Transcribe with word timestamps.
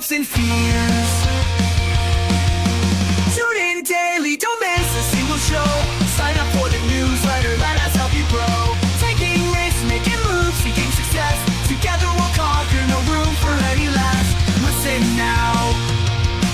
hopes 0.00 0.12
and 0.12 0.26
fears. 0.26 1.10
Tune 3.36 3.56
in 3.68 3.84
daily, 3.84 4.34
don't 4.34 4.58
miss 4.58 4.88
a 4.96 5.02
single 5.12 5.36
show. 5.36 5.70
Sign 6.16 6.38
up 6.38 6.48
for 6.56 6.70
the 6.70 6.80
newsletter, 6.88 7.54
let 7.58 7.76
us 7.84 7.94
help 7.96 8.14
you 8.14 8.24
grow. 8.32 8.72
Taking 8.98 9.36
risks, 9.52 9.84
making 9.84 10.16
moves, 10.24 10.56
seeking 10.64 10.90
success. 10.92 11.36
Together 11.68 12.06
we'll 12.16 12.32
conquer, 12.32 12.80
no 12.88 12.98
room 13.12 13.34
for 13.44 13.52
any 13.72 13.88
less. 13.88 14.26
Listen 14.64 15.02
now. 15.18 15.52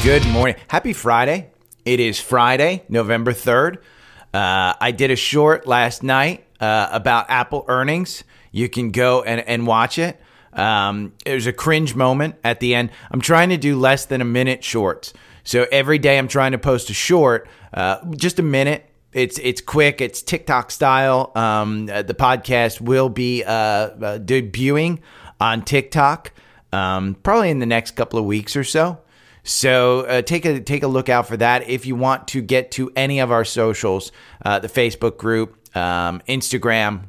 Good 0.02 0.26
morning. 0.26 0.56
Happy 0.66 0.92
Friday. 0.92 1.50
It 1.84 2.00
is 2.00 2.18
Friday, 2.18 2.82
November 2.88 3.32
3rd. 3.32 3.76
Uh, 4.34 4.74
I 4.80 4.90
did 4.90 5.12
a 5.12 5.16
short 5.16 5.68
last 5.68 6.02
night 6.02 6.44
uh, 6.58 6.88
about 6.90 7.26
Apple 7.28 7.64
earnings. 7.68 8.24
You 8.50 8.68
can 8.68 8.90
go 8.90 9.22
and, 9.22 9.40
and 9.42 9.68
watch 9.68 10.00
it. 10.00 10.20
Um, 10.56 11.12
it 11.24 11.34
was 11.34 11.46
a 11.46 11.52
cringe 11.52 11.94
moment 11.94 12.36
at 12.42 12.60
the 12.60 12.74
end. 12.74 12.90
I'm 13.10 13.20
trying 13.20 13.50
to 13.50 13.56
do 13.56 13.78
less 13.78 14.06
than 14.06 14.20
a 14.20 14.24
minute 14.24 14.64
shorts. 14.64 15.12
So 15.44 15.66
every 15.70 15.98
day 15.98 16.18
I'm 16.18 16.28
trying 16.28 16.52
to 16.52 16.58
post 16.58 16.90
a 16.90 16.94
short, 16.94 17.48
uh, 17.72 17.98
just 18.16 18.38
a 18.38 18.42
minute. 18.42 18.90
It's 19.12 19.38
it's 19.38 19.60
quick. 19.60 20.00
It's 20.00 20.20
TikTok 20.20 20.70
style. 20.70 21.32
Um, 21.34 21.88
uh, 21.90 22.02
the 22.02 22.14
podcast 22.14 22.80
will 22.80 23.08
be 23.08 23.44
uh, 23.44 23.50
uh, 23.50 24.18
debuting 24.18 24.98
on 25.40 25.62
TikTok 25.62 26.32
um, 26.72 27.14
probably 27.22 27.50
in 27.50 27.58
the 27.58 27.66
next 27.66 27.92
couple 27.92 28.18
of 28.18 28.24
weeks 28.24 28.56
or 28.56 28.64
so. 28.64 28.98
So 29.42 30.00
uh, 30.00 30.22
take 30.22 30.44
a 30.44 30.60
take 30.60 30.82
a 30.82 30.88
look 30.88 31.08
out 31.08 31.28
for 31.28 31.36
that. 31.36 31.68
If 31.68 31.86
you 31.86 31.94
want 31.94 32.28
to 32.28 32.42
get 32.42 32.72
to 32.72 32.90
any 32.96 33.20
of 33.20 33.30
our 33.30 33.44
socials, 33.44 34.10
uh, 34.44 34.58
the 34.58 34.68
Facebook 34.68 35.18
group, 35.18 35.76
um, 35.76 36.20
Instagram, 36.28 37.04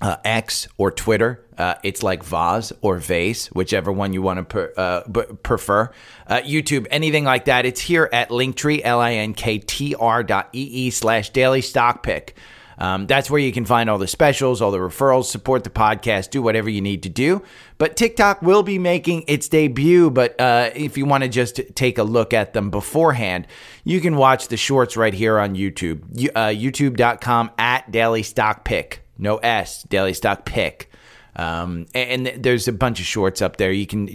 uh, 0.00 0.16
X, 0.24 0.68
or 0.76 0.90
Twitter, 0.90 1.44
uh, 1.58 1.74
it's 1.82 2.02
like 2.02 2.22
Vaz 2.22 2.72
or 2.82 2.98
Vase, 2.98 3.48
whichever 3.48 3.90
one 3.90 4.12
you 4.12 4.22
want 4.22 4.38
to 4.38 4.44
per, 4.44 4.72
uh, 4.76 5.00
b- 5.10 5.22
prefer. 5.42 5.90
Uh, 6.26 6.36
YouTube, 6.42 6.86
anything 6.90 7.24
like 7.24 7.46
that, 7.46 7.66
it's 7.66 7.80
here 7.80 8.08
at 8.12 8.28
Linktree, 8.30 8.80
L-I-N-K-T-R 8.84 10.22
dot 10.22 10.48
E-E 10.52 10.90
slash 10.90 11.30
daily 11.30 11.60
stock 11.60 12.02
pick. 12.02 12.36
Um, 12.80 13.08
that's 13.08 13.28
where 13.28 13.40
you 13.40 13.50
can 13.50 13.64
find 13.64 13.90
all 13.90 13.98
the 13.98 14.06
specials, 14.06 14.62
all 14.62 14.70
the 14.70 14.78
referrals, 14.78 15.24
support 15.24 15.64
the 15.64 15.70
podcast, 15.70 16.30
do 16.30 16.40
whatever 16.40 16.70
you 16.70 16.80
need 16.80 17.02
to 17.02 17.08
do. 17.08 17.42
But 17.76 17.96
TikTok 17.96 18.40
will 18.40 18.62
be 18.62 18.78
making 18.78 19.24
its 19.26 19.48
debut. 19.48 20.10
But 20.10 20.40
uh, 20.40 20.70
if 20.76 20.96
you 20.96 21.04
want 21.04 21.24
to 21.24 21.28
just 21.28 21.60
take 21.74 21.98
a 21.98 22.04
look 22.04 22.32
at 22.32 22.52
them 22.52 22.70
beforehand, 22.70 23.48
you 23.82 24.00
can 24.00 24.14
watch 24.16 24.46
the 24.46 24.56
shorts 24.56 24.96
right 24.96 25.12
here 25.12 25.40
on 25.40 25.56
YouTube. 25.56 26.02
You- 26.14 26.30
Uh, 26.36 26.50
YouTube.com 26.50 27.50
at 27.58 27.90
Daily 27.90 28.22
Stock 28.22 28.64
Pick. 28.64 29.02
No 29.18 29.36
S, 29.38 29.82
Daily 29.84 30.14
Stock 30.14 30.44
Pick. 30.44 30.90
Um, 31.36 31.86
and, 31.94 32.26
there's 32.36 32.66
a 32.66 32.72
bunch 32.72 32.98
of 32.98 33.06
shorts 33.06 33.40
up 33.40 33.58
there. 33.58 33.70
You 33.70 33.86
can 33.86 34.08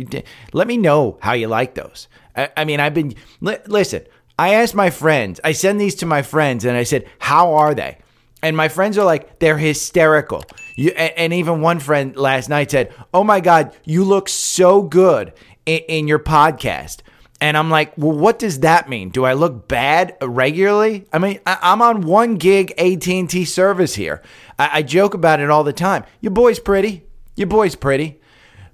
let 0.51 0.67
me 0.67 0.77
know 0.77 1.17
how 1.21 1.33
you 1.33 1.47
like 1.47 1.73
those. 1.75 2.09
I, 2.35 2.49
I 2.57 2.65
mean, 2.65 2.79
I've 2.79 2.93
been 2.93 3.15
li- 3.39 3.57
listen. 3.67 4.03
I 4.37 4.55
asked 4.55 4.75
my 4.75 4.89
friends. 4.89 5.39
I 5.43 5.53
send 5.53 5.79
these 5.79 5.95
to 5.95 6.05
my 6.05 6.21
friends, 6.21 6.65
and 6.65 6.75
I 6.75 6.83
said, 6.83 7.07
"How 7.19 7.53
are 7.53 7.73
they?" 7.73 7.99
And 8.41 8.57
my 8.57 8.67
friends 8.67 8.97
are 8.97 9.05
like, 9.05 9.39
"They're 9.39 9.57
hysterical." 9.57 10.43
You, 10.75 10.89
and, 10.97 11.13
and 11.15 11.33
even 11.33 11.61
one 11.61 11.79
friend 11.79 12.15
last 12.15 12.49
night 12.49 12.71
said, 12.71 12.93
"Oh 13.13 13.23
my 13.23 13.39
god, 13.39 13.75
you 13.85 14.03
look 14.03 14.27
so 14.27 14.81
good 14.81 15.33
in, 15.65 15.79
in 15.87 16.07
your 16.07 16.19
podcast." 16.19 17.01
And 17.43 17.57
I'm 17.57 17.69
like, 17.69 17.97
well, 17.97 18.17
what 18.17 18.39
does 18.39 18.61
that 18.61 18.87
mean? 18.87 19.09
Do 19.09 19.25
I 19.25 19.33
look 19.33 19.67
bad 19.67 20.15
regularly? 20.21 21.05
I 21.11 21.19
mean, 21.19 21.41
I, 21.45 21.57
I'm 21.61 21.81
on 21.81 22.03
one 22.03 22.35
gig 22.35 22.71
AT&T 22.77 23.43
service 23.43 23.95
here. 23.95 24.21
I, 24.57 24.69
I 24.75 24.81
joke 24.81 25.13
about 25.13 25.41
it 25.41 25.49
all 25.49 25.65
the 25.65 25.73
time. 25.73 26.05
Your 26.21 26.31
boy's 26.31 26.57
pretty. 26.57 27.03
Your 27.35 27.47
boy's 27.47 27.75
pretty. 27.75 28.21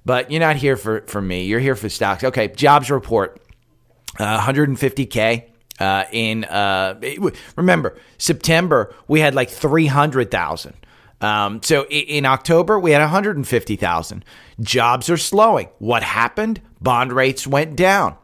But 0.06 0.30
you're 0.30 0.39
not 0.39 0.56
here 0.56 0.78
for, 0.78 1.02
for 1.08 1.20
me. 1.20 1.45
You're 1.45 1.59
here 1.59 1.76
for 1.76 1.89
stocks. 1.89 2.23
Okay, 2.23 2.50
jobs 2.50 2.92
report. 2.92 3.42
Uh, 4.20 4.39
150K. 4.39 5.45
Uh, 5.80 6.04
in 6.11 6.43
uh, 6.43 6.99
remember 7.55 7.98
September 8.20 8.93
we 9.08 9.20
had 9.20 9.33
like 9.33 9.49
300,000. 9.49 10.76
Um, 11.22 11.64
so 11.64 11.88
in 11.88 12.27
October 12.27 12.80
we 12.80 12.92
had 12.92 13.02
150,000. 13.02 14.26
Jobs 14.61 15.10
are 15.10 15.17
slowing. 15.17 15.70
What 15.80 16.04
happened? 16.04 16.61
Bond 16.80 17.11
rates 17.11 17.48
went 17.48 17.76
down. 17.76 18.16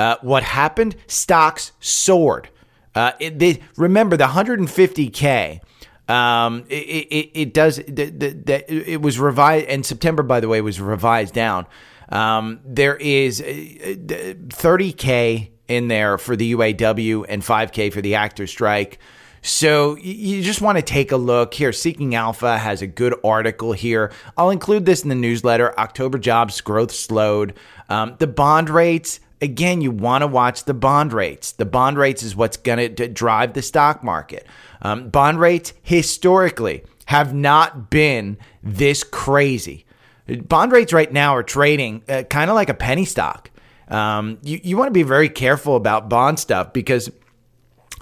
Uh, 0.00 0.16
what 0.22 0.42
happened? 0.42 0.96
Stocks 1.06 1.72
soared. 1.78 2.48
Uh, 2.94 3.12
it, 3.20 3.38
they, 3.38 3.60
remember 3.76 4.16
the 4.16 4.24
150k. 4.24 5.60
Um, 6.08 6.64
it, 6.70 6.74
it, 6.74 7.30
it 7.34 7.54
does. 7.54 7.76
The, 7.76 8.06
the, 8.06 8.30
the, 8.30 8.90
it 8.90 9.02
was 9.02 9.18
revised, 9.18 9.66
and 9.66 9.84
September, 9.84 10.22
by 10.22 10.40
the 10.40 10.48
way, 10.48 10.62
was 10.62 10.80
revised 10.80 11.34
down. 11.34 11.66
Um, 12.08 12.60
there 12.64 12.96
is 12.96 13.42
uh, 13.42 13.44
uh, 13.44 14.34
30k 14.48 15.50
in 15.68 15.88
there 15.88 16.16
for 16.16 16.34
the 16.34 16.54
UAW 16.54 17.26
and 17.28 17.42
5k 17.42 17.92
for 17.92 18.00
the 18.00 18.14
actor 18.14 18.46
strike. 18.46 18.98
So 19.42 19.96
you 19.96 20.42
just 20.42 20.62
want 20.62 20.76
to 20.76 20.82
take 20.82 21.12
a 21.12 21.16
look 21.16 21.52
here. 21.52 21.72
Seeking 21.72 22.14
Alpha 22.14 22.56
has 22.56 22.80
a 22.80 22.86
good 22.86 23.14
article 23.22 23.72
here. 23.72 24.12
I'll 24.36 24.50
include 24.50 24.86
this 24.86 25.02
in 25.02 25.10
the 25.10 25.14
newsletter. 25.14 25.78
October 25.78 26.18
jobs 26.18 26.60
growth 26.62 26.90
slowed. 26.90 27.54
Um, 27.90 28.16
the 28.18 28.26
bond 28.26 28.70
rates 28.70 29.20
again, 29.40 29.80
you 29.80 29.90
want 29.90 30.22
to 30.22 30.26
watch 30.26 30.64
the 30.64 30.74
bond 30.74 31.12
rates. 31.12 31.52
The 31.52 31.64
bond 31.64 31.98
rates 31.98 32.22
is 32.22 32.36
what's 32.36 32.56
going 32.56 32.94
to 32.94 33.08
drive 33.08 33.54
the 33.54 33.62
stock 33.62 34.04
market. 34.04 34.46
Um, 34.82 35.08
bond 35.08 35.40
rates 35.40 35.72
historically 35.82 36.84
have 37.06 37.34
not 37.34 37.90
been 37.90 38.38
this 38.62 39.02
crazy. 39.04 39.84
Bond 40.26 40.72
rates 40.72 40.92
right 40.92 41.12
now 41.12 41.34
are 41.34 41.42
trading 41.42 42.02
uh, 42.08 42.22
kind 42.24 42.50
of 42.50 42.54
like 42.54 42.68
a 42.68 42.74
penny 42.74 43.04
stock. 43.04 43.50
Um, 43.88 44.38
you, 44.42 44.60
you 44.62 44.76
want 44.76 44.86
to 44.86 44.92
be 44.92 45.02
very 45.02 45.28
careful 45.28 45.74
about 45.74 46.08
bond 46.08 46.38
stuff 46.38 46.72
because 46.72 47.10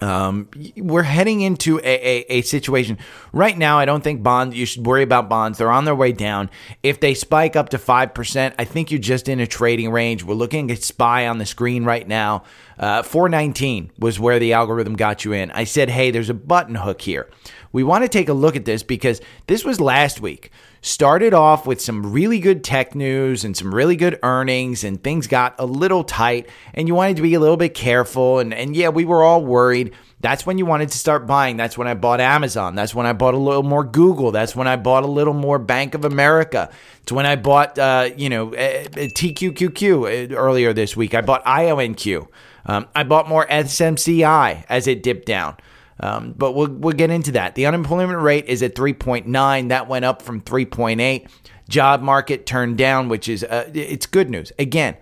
um, 0.00 0.48
we're 0.76 1.02
heading 1.02 1.40
into 1.40 1.78
a, 1.78 1.82
a, 1.82 2.24
a 2.28 2.42
situation 2.42 2.98
right 3.32 3.56
now. 3.56 3.78
I 3.78 3.84
don't 3.84 4.04
think 4.04 4.22
bonds, 4.22 4.56
you 4.56 4.64
should 4.64 4.86
worry 4.86 5.02
about 5.02 5.28
bonds. 5.28 5.58
They're 5.58 5.70
on 5.70 5.84
their 5.84 5.94
way 5.94 6.12
down. 6.12 6.50
If 6.82 7.00
they 7.00 7.14
spike 7.14 7.56
up 7.56 7.70
to 7.70 7.78
5%, 7.78 8.54
I 8.58 8.64
think 8.64 8.90
you're 8.90 9.00
just 9.00 9.28
in 9.28 9.40
a 9.40 9.46
trading 9.46 9.90
range. 9.90 10.22
We're 10.22 10.34
looking 10.34 10.70
at 10.70 10.82
SPY 10.82 11.26
on 11.26 11.38
the 11.38 11.46
screen 11.46 11.84
right 11.84 12.06
now. 12.06 12.44
Uh, 12.78 13.02
419 13.02 13.90
was 13.98 14.20
where 14.20 14.38
the 14.38 14.52
algorithm 14.52 14.94
got 14.94 15.24
you 15.24 15.32
in. 15.32 15.50
I 15.50 15.64
said, 15.64 15.90
hey, 15.90 16.10
there's 16.10 16.30
a 16.30 16.34
button 16.34 16.76
hook 16.76 17.00
here. 17.02 17.28
We 17.72 17.82
want 17.82 18.04
to 18.04 18.08
take 18.08 18.28
a 18.28 18.32
look 18.32 18.56
at 18.56 18.64
this 18.64 18.82
because 18.82 19.20
this 19.46 19.64
was 19.64 19.80
last 19.80 20.20
week. 20.20 20.50
Started 20.80 21.34
off 21.34 21.66
with 21.66 21.80
some 21.80 22.12
really 22.12 22.38
good 22.38 22.62
tech 22.62 22.94
news 22.94 23.44
and 23.44 23.56
some 23.56 23.74
really 23.74 23.96
good 23.96 24.18
earnings, 24.22 24.84
and 24.84 25.02
things 25.02 25.26
got 25.26 25.56
a 25.58 25.66
little 25.66 26.04
tight, 26.04 26.48
and 26.72 26.86
you 26.86 26.94
wanted 26.94 27.16
to 27.16 27.22
be 27.22 27.34
a 27.34 27.40
little 27.40 27.56
bit 27.56 27.74
careful. 27.74 28.38
And, 28.38 28.54
and 28.54 28.76
yeah, 28.76 28.88
we 28.90 29.04
were 29.04 29.24
all 29.24 29.44
worried. 29.44 29.92
That's 30.20 30.46
when 30.46 30.56
you 30.56 30.66
wanted 30.66 30.90
to 30.90 30.98
start 30.98 31.26
buying. 31.26 31.56
That's 31.56 31.76
when 31.76 31.88
I 31.88 31.94
bought 31.94 32.20
Amazon. 32.20 32.74
That's 32.74 32.94
when 32.94 33.06
I 33.06 33.12
bought 33.12 33.34
a 33.34 33.38
little 33.38 33.62
more 33.64 33.84
Google. 33.84 34.30
That's 34.30 34.54
when 34.54 34.66
I 34.66 34.76
bought 34.76 35.02
a 35.02 35.08
little 35.08 35.34
more 35.34 35.58
Bank 35.58 35.94
of 35.94 36.04
America. 36.04 36.70
It's 37.02 37.12
when 37.12 37.26
I 37.26 37.36
bought, 37.36 37.78
uh, 37.78 38.10
you 38.16 38.28
know, 38.28 38.54
uh, 38.54 38.84
TQQQ 38.84 40.32
earlier 40.32 40.72
this 40.72 40.96
week. 40.96 41.14
I 41.14 41.20
bought 41.20 41.44
IONQ. 41.44 42.28
Um, 42.68 42.86
I 42.94 43.02
bought 43.02 43.28
more 43.28 43.46
SMCI 43.46 44.64
as 44.68 44.86
it 44.86 45.02
dipped 45.02 45.26
down. 45.26 45.56
Um, 46.00 46.34
but 46.36 46.52
we'll, 46.52 46.70
we'll 46.70 46.94
get 46.94 47.10
into 47.10 47.32
that. 47.32 47.54
The 47.56 47.66
unemployment 47.66 48.20
rate 48.20 48.44
is 48.46 48.62
at 48.62 48.74
3.9. 48.74 49.68
That 49.70 49.88
went 49.88 50.04
up 50.04 50.22
from 50.22 50.40
3.8. 50.42 51.28
Job 51.68 52.02
market 52.02 52.46
turned 52.46 52.78
down, 52.78 53.08
which 53.08 53.28
is 53.28 53.42
uh, 53.42 53.68
it's 53.74 54.06
good 54.06 54.30
news. 54.30 54.52
Again, 54.58 54.96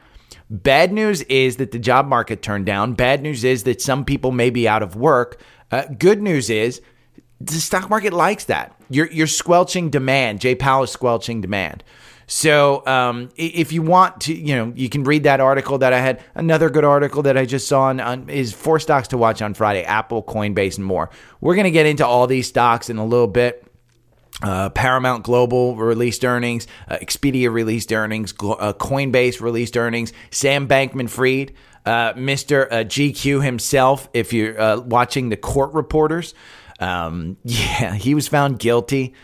bad 0.48 0.92
news 0.92 1.22
is 1.22 1.56
that 1.56 1.70
the 1.70 1.78
job 1.78 2.06
market 2.06 2.42
turned 2.42 2.66
down. 2.66 2.94
Bad 2.94 3.22
news 3.22 3.44
is 3.44 3.64
that 3.64 3.82
some 3.82 4.04
people 4.04 4.32
may 4.32 4.50
be 4.50 4.66
out 4.66 4.82
of 4.82 4.96
work. 4.96 5.40
Uh, 5.70 5.84
good 5.98 6.22
news 6.22 6.50
is 6.50 6.80
the 7.40 7.52
stock 7.54 7.90
market 7.90 8.12
likes 8.12 8.44
that. 8.46 8.74
You're 8.88 9.10
you're 9.12 9.26
squelching 9.26 9.90
demand. 9.90 10.40
Jay 10.40 10.54
Powell 10.54 10.84
is 10.84 10.90
squelching 10.90 11.40
demand. 11.40 11.84
So 12.26 12.84
um, 12.86 13.28
if 13.36 13.72
you 13.72 13.82
want 13.82 14.22
to, 14.22 14.34
you 14.34 14.56
know, 14.56 14.72
you 14.74 14.88
can 14.88 15.04
read 15.04 15.24
that 15.24 15.40
article 15.40 15.78
that 15.78 15.92
I 15.92 16.00
had. 16.00 16.22
Another 16.34 16.68
good 16.70 16.84
article 16.84 17.22
that 17.22 17.36
I 17.36 17.44
just 17.44 17.68
saw 17.68 17.82
on, 17.82 18.00
on 18.00 18.28
is 18.28 18.52
four 18.52 18.80
stocks 18.80 19.08
to 19.08 19.18
watch 19.18 19.42
on 19.42 19.54
Friday: 19.54 19.84
Apple, 19.84 20.22
Coinbase, 20.22 20.76
and 20.76 20.84
more. 20.84 21.10
We're 21.40 21.54
gonna 21.54 21.70
get 21.70 21.86
into 21.86 22.04
all 22.04 22.26
these 22.26 22.48
stocks 22.48 22.90
in 22.90 22.98
a 22.98 23.04
little 23.04 23.28
bit. 23.28 23.62
Uh, 24.42 24.68
Paramount 24.68 25.24
Global 25.24 25.76
released 25.76 26.22
earnings, 26.22 26.66
uh, 26.88 26.96
Expedia 26.96 27.50
released 27.50 27.90
earnings, 27.90 28.32
uh, 28.32 28.74
Coinbase 28.74 29.40
released 29.40 29.78
earnings, 29.78 30.12
Sam 30.30 30.68
Bankman 30.68 31.08
Fried, 31.08 31.54
uh, 31.86 32.12
Mr. 32.12 32.70
Uh, 32.70 32.84
GQ 32.84 33.42
himself, 33.42 34.10
if 34.12 34.34
you're 34.34 34.60
uh, 34.60 34.80
watching 34.80 35.30
the 35.30 35.38
court 35.38 35.72
reporters, 35.72 36.34
um, 36.80 37.38
yeah, 37.44 37.94
he 37.94 38.14
was 38.14 38.28
found 38.28 38.58
guilty. 38.58 39.14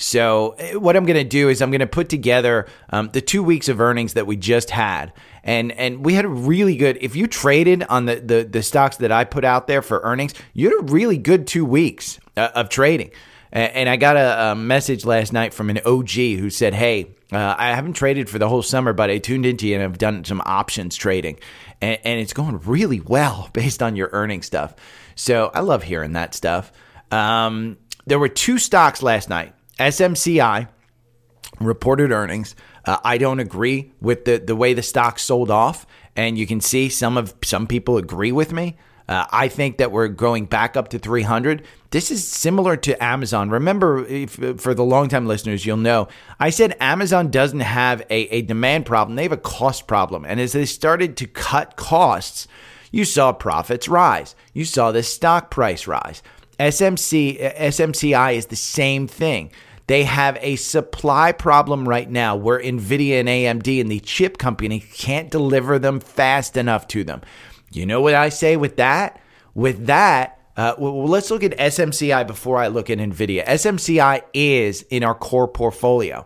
So, 0.00 0.54
eh, 0.58 0.76
what 0.76 0.96
I'm 0.96 1.04
going 1.04 1.18
to 1.18 1.28
do 1.28 1.50
is 1.50 1.60
I'm 1.60 1.70
going 1.70 1.80
to 1.80 1.86
put 1.86 2.08
together 2.08 2.66
um, 2.88 3.10
the 3.12 3.20
two 3.20 3.42
weeks 3.42 3.68
of 3.68 3.80
earnings 3.82 4.14
that 4.14 4.26
we 4.26 4.34
just 4.36 4.70
had. 4.70 5.12
And, 5.44 5.72
and 5.72 6.02
we 6.04 6.14
had 6.14 6.24
a 6.24 6.28
really 6.28 6.74
good, 6.76 6.96
if 7.02 7.14
you 7.16 7.26
traded 7.26 7.82
on 7.84 8.06
the, 8.06 8.16
the, 8.16 8.44
the 8.44 8.62
stocks 8.62 8.96
that 8.98 9.12
I 9.12 9.24
put 9.24 9.44
out 9.44 9.66
there 9.66 9.82
for 9.82 10.00
earnings, 10.02 10.32
you 10.54 10.70
had 10.70 10.88
a 10.88 10.92
really 10.92 11.18
good 11.18 11.46
two 11.46 11.66
weeks 11.66 12.18
uh, 12.38 12.48
of 12.54 12.70
trading. 12.70 13.10
A- 13.52 13.76
And 13.76 13.88
I 13.90 13.96
got 13.96 14.16
a, 14.16 14.52
a 14.52 14.54
message 14.54 15.04
last 15.04 15.34
night 15.34 15.52
from 15.52 15.68
an 15.68 15.80
OG 15.84 16.10
who 16.10 16.48
said, 16.48 16.72
Hey, 16.72 17.14
uh, 17.30 17.54
I 17.58 17.74
haven't 17.74 17.92
traded 17.92 18.30
for 18.30 18.38
the 18.38 18.48
whole 18.48 18.62
summer, 18.62 18.92
but 18.94 19.10
I 19.10 19.18
tuned 19.18 19.44
into 19.44 19.68
you 19.68 19.74
and 19.74 19.84
I've 19.84 19.98
done 19.98 20.24
some 20.24 20.40
options 20.46 20.96
trading. 20.96 21.38
And, 21.82 21.98
and 22.04 22.20
it's 22.20 22.32
going 22.32 22.58
really 22.60 23.00
well 23.00 23.50
based 23.54 23.82
on 23.82 23.96
your 23.96 24.08
earning 24.12 24.40
stuff. 24.42 24.74
So 25.14 25.50
I 25.52 25.60
love 25.60 25.82
hearing 25.82 26.14
that 26.14 26.34
stuff. 26.34 26.72
Um, 27.10 27.76
there 28.06 28.18
were 28.18 28.28
two 28.28 28.56
stocks 28.58 29.02
last 29.02 29.28
night 29.28 29.54
SMCI 29.80 30.68
reported 31.58 32.12
earnings. 32.12 32.54
Uh, 32.84 32.98
I 33.02 33.18
don't 33.18 33.40
agree 33.40 33.92
with 34.00 34.24
the, 34.26 34.36
the 34.38 34.54
way 34.54 34.74
the 34.74 34.82
stock 34.82 35.18
sold 35.18 35.50
off, 35.50 35.86
and 36.14 36.38
you 36.38 36.46
can 36.46 36.60
see 36.60 36.88
some 36.88 37.16
of 37.16 37.34
some 37.42 37.66
people 37.66 37.96
agree 37.96 38.30
with 38.30 38.52
me. 38.52 38.76
Uh, 39.08 39.26
I 39.32 39.48
think 39.48 39.78
that 39.78 39.90
we're 39.90 40.06
going 40.06 40.44
back 40.44 40.76
up 40.76 40.88
to 40.88 40.98
300. 40.98 41.64
This 41.90 42.12
is 42.12 42.26
similar 42.26 42.76
to 42.76 43.02
Amazon. 43.02 43.50
Remember, 43.50 44.06
if, 44.06 44.38
for 44.60 44.72
the 44.72 44.84
longtime 44.84 45.26
listeners, 45.26 45.66
you'll 45.66 45.78
know 45.78 46.06
I 46.38 46.50
said 46.50 46.76
Amazon 46.78 47.30
doesn't 47.30 47.60
have 47.60 48.02
a, 48.02 48.28
a 48.28 48.42
demand 48.42 48.86
problem; 48.86 49.16
they 49.16 49.24
have 49.24 49.32
a 49.32 49.36
cost 49.36 49.86
problem. 49.88 50.24
And 50.24 50.38
as 50.38 50.52
they 50.52 50.66
started 50.66 51.16
to 51.16 51.26
cut 51.26 51.76
costs, 51.76 52.46
you 52.92 53.04
saw 53.04 53.32
profits 53.32 53.88
rise. 53.88 54.36
You 54.52 54.64
saw 54.64 54.92
the 54.92 55.02
stock 55.02 55.50
price 55.50 55.86
rise. 55.86 56.22
SMC 56.60 57.56
SMCI 57.56 58.34
is 58.36 58.46
the 58.46 58.56
same 58.56 59.08
thing. 59.08 59.50
They 59.90 60.04
have 60.04 60.38
a 60.40 60.54
supply 60.54 61.32
problem 61.32 61.88
right 61.88 62.08
now 62.08 62.36
where 62.36 62.60
Nvidia 62.60 63.18
and 63.18 63.28
AMD 63.28 63.80
and 63.80 63.90
the 63.90 63.98
chip 63.98 64.38
company 64.38 64.78
can't 64.78 65.32
deliver 65.32 65.80
them 65.80 65.98
fast 65.98 66.56
enough 66.56 66.86
to 66.88 67.02
them. 67.02 67.22
You 67.72 67.86
know 67.86 68.00
what 68.00 68.14
I 68.14 68.28
say 68.28 68.56
with 68.56 68.76
that? 68.76 69.20
With 69.52 69.86
that, 69.86 70.38
uh, 70.56 70.76
well, 70.78 71.06
let's 71.06 71.28
look 71.32 71.42
at 71.42 71.58
SMCI 71.58 72.24
before 72.28 72.58
I 72.58 72.68
look 72.68 72.88
at 72.88 72.98
Nvidia. 72.98 73.44
SMCI 73.44 74.22
is 74.32 74.82
in 74.90 75.02
our 75.02 75.16
core 75.16 75.48
portfolio. 75.48 76.24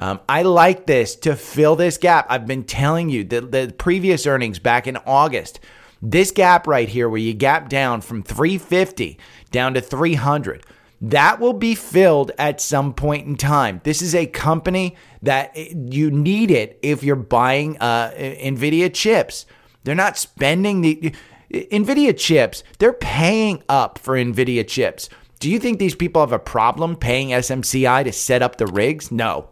Um, 0.00 0.18
I 0.28 0.42
like 0.42 0.86
this 0.86 1.14
to 1.14 1.36
fill 1.36 1.76
this 1.76 1.98
gap. 1.98 2.26
I've 2.28 2.48
been 2.48 2.64
telling 2.64 3.08
you 3.08 3.22
the, 3.22 3.40
the 3.40 3.74
previous 3.78 4.26
earnings 4.26 4.58
back 4.58 4.88
in 4.88 4.96
August. 5.06 5.60
This 6.02 6.32
gap 6.32 6.66
right 6.66 6.88
here, 6.88 7.08
where 7.08 7.20
you 7.20 7.34
gap 7.34 7.68
down 7.68 8.00
from 8.00 8.24
350 8.24 9.16
down 9.52 9.74
to 9.74 9.80
300, 9.80 10.66
that 11.00 11.40
will 11.40 11.52
be 11.52 11.74
filled 11.74 12.32
at 12.38 12.60
some 12.60 12.94
point 12.94 13.26
in 13.26 13.36
time. 13.36 13.80
This 13.84 14.00
is 14.00 14.14
a 14.14 14.26
company 14.26 14.96
that 15.22 15.56
you 15.56 16.10
need 16.10 16.50
it 16.50 16.78
if 16.82 17.02
you're 17.02 17.16
buying 17.16 17.76
uh, 17.78 18.12
NVIDIA 18.16 18.92
chips. 18.92 19.46
They're 19.84 19.94
not 19.94 20.16
spending 20.16 20.80
the 20.80 21.14
NVIDIA 21.52 22.16
chips, 22.16 22.64
they're 22.78 22.92
paying 22.92 23.62
up 23.68 23.98
for 23.98 24.16
NVIDIA 24.16 24.66
chips. 24.66 25.08
Do 25.38 25.50
you 25.50 25.58
think 25.58 25.78
these 25.78 25.94
people 25.94 26.22
have 26.22 26.32
a 26.32 26.38
problem 26.38 26.96
paying 26.96 27.28
SMCI 27.28 28.04
to 28.04 28.12
set 28.12 28.42
up 28.42 28.56
the 28.56 28.66
rigs? 28.66 29.12
No. 29.12 29.50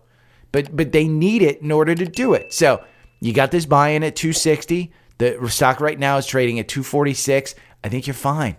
But 0.50 0.74
but 0.74 0.92
they 0.92 1.06
need 1.06 1.42
it 1.42 1.60
in 1.60 1.70
order 1.70 1.94
to 1.94 2.06
do 2.06 2.32
it. 2.32 2.52
So 2.52 2.82
you 3.20 3.32
got 3.32 3.50
this 3.50 3.66
buy 3.66 3.90
in 3.90 4.02
at 4.02 4.16
260. 4.16 4.92
The 5.18 5.48
stock 5.48 5.80
right 5.80 5.98
now 5.98 6.16
is 6.16 6.26
trading 6.26 6.58
at 6.58 6.68
246. 6.68 7.54
I 7.82 7.88
think 7.88 8.06
you're 8.06 8.14
fine. 8.14 8.56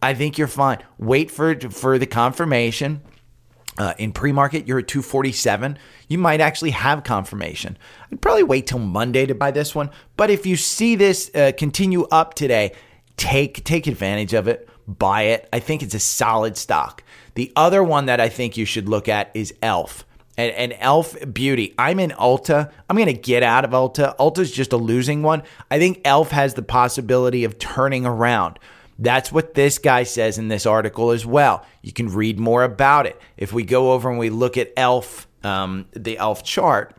I 0.00 0.14
think 0.14 0.38
you're 0.38 0.46
fine. 0.46 0.78
Wait 0.98 1.30
for 1.30 1.58
for 1.70 1.98
the 1.98 2.06
confirmation. 2.06 3.02
Uh, 3.78 3.94
in 3.96 4.10
pre-market, 4.10 4.66
you're 4.66 4.80
at 4.80 4.88
247. 4.88 5.78
You 6.08 6.18
might 6.18 6.40
actually 6.40 6.72
have 6.72 7.04
confirmation. 7.04 7.78
I'd 8.10 8.20
probably 8.20 8.42
wait 8.42 8.66
till 8.66 8.80
Monday 8.80 9.24
to 9.26 9.36
buy 9.36 9.52
this 9.52 9.72
one. 9.72 9.90
But 10.16 10.30
if 10.30 10.46
you 10.46 10.56
see 10.56 10.96
this 10.96 11.30
uh, 11.32 11.52
continue 11.56 12.04
up 12.06 12.34
today, 12.34 12.72
take 13.16 13.62
take 13.64 13.86
advantage 13.86 14.34
of 14.34 14.48
it. 14.48 14.68
Buy 14.88 15.22
it. 15.22 15.48
I 15.52 15.60
think 15.60 15.82
it's 15.82 15.94
a 15.94 16.00
solid 16.00 16.56
stock. 16.56 17.04
The 17.34 17.52
other 17.54 17.84
one 17.84 18.06
that 18.06 18.20
I 18.20 18.28
think 18.28 18.56
you 18.56 18.64
should 18.64 18.88
look 18.88 19.08
at 19.08 19.30
is 19.34 19.54
Elf. 19.62 20.04
And, 20.36 20.52
and 20.52 20.74
Elf 20.78 21.14
Beauty. 21.32 21.74
I'm 21.78 22.00
in 22.00 22.10
Ulta. 22.12 22.72
I'm 22.88 22.96
going 22.96 23.06
to 23.06 23.12
get 23.12 23.42
out 23.42 23.64
of 23.64 23.72
Ulta. 23.72 24.16
Ulta's 24.16 24.50
just 24.50 24.72
a 24.72 24.76
losing 24.76 25.22
one. 25.22 25.42
I 25.70 25.78
think 25.78 26.00
Elf 26.04 26.30
has 26.30 26.54
the 26.54 26.62
possibility 26.62 27.44
of 27.44 27.58
turning 27.58 28.06
around. 28.06 28.58
That's 28.98 29.30
what 29.30 29.54
this 29.54 29.78
guy 29.78 30.02
says 30.02 30.38
in 30.38 30.48
this 30.48 30.66
article 30.66 31.12
as 31.12 31.24
well. 31.24 31.64
You 31.82 31.92
can 31.92 32.08
read 32.08 32.38
more 32.38 32.64
about 32.64 33.06
it. 33.06 33.20
If 33.36 33.52
we 33.52 33.62
go 33.62 33.92
over 33.92 34.10
and 34.10 34.18
we 34.18 34.30
look 34.30 34.56
at 34.56 34.72
ELF, 34.76 35.28
um, 35.44 35.86
the 35.92 36.18
ELF 36.18 36.42
chart, 36.42 36.96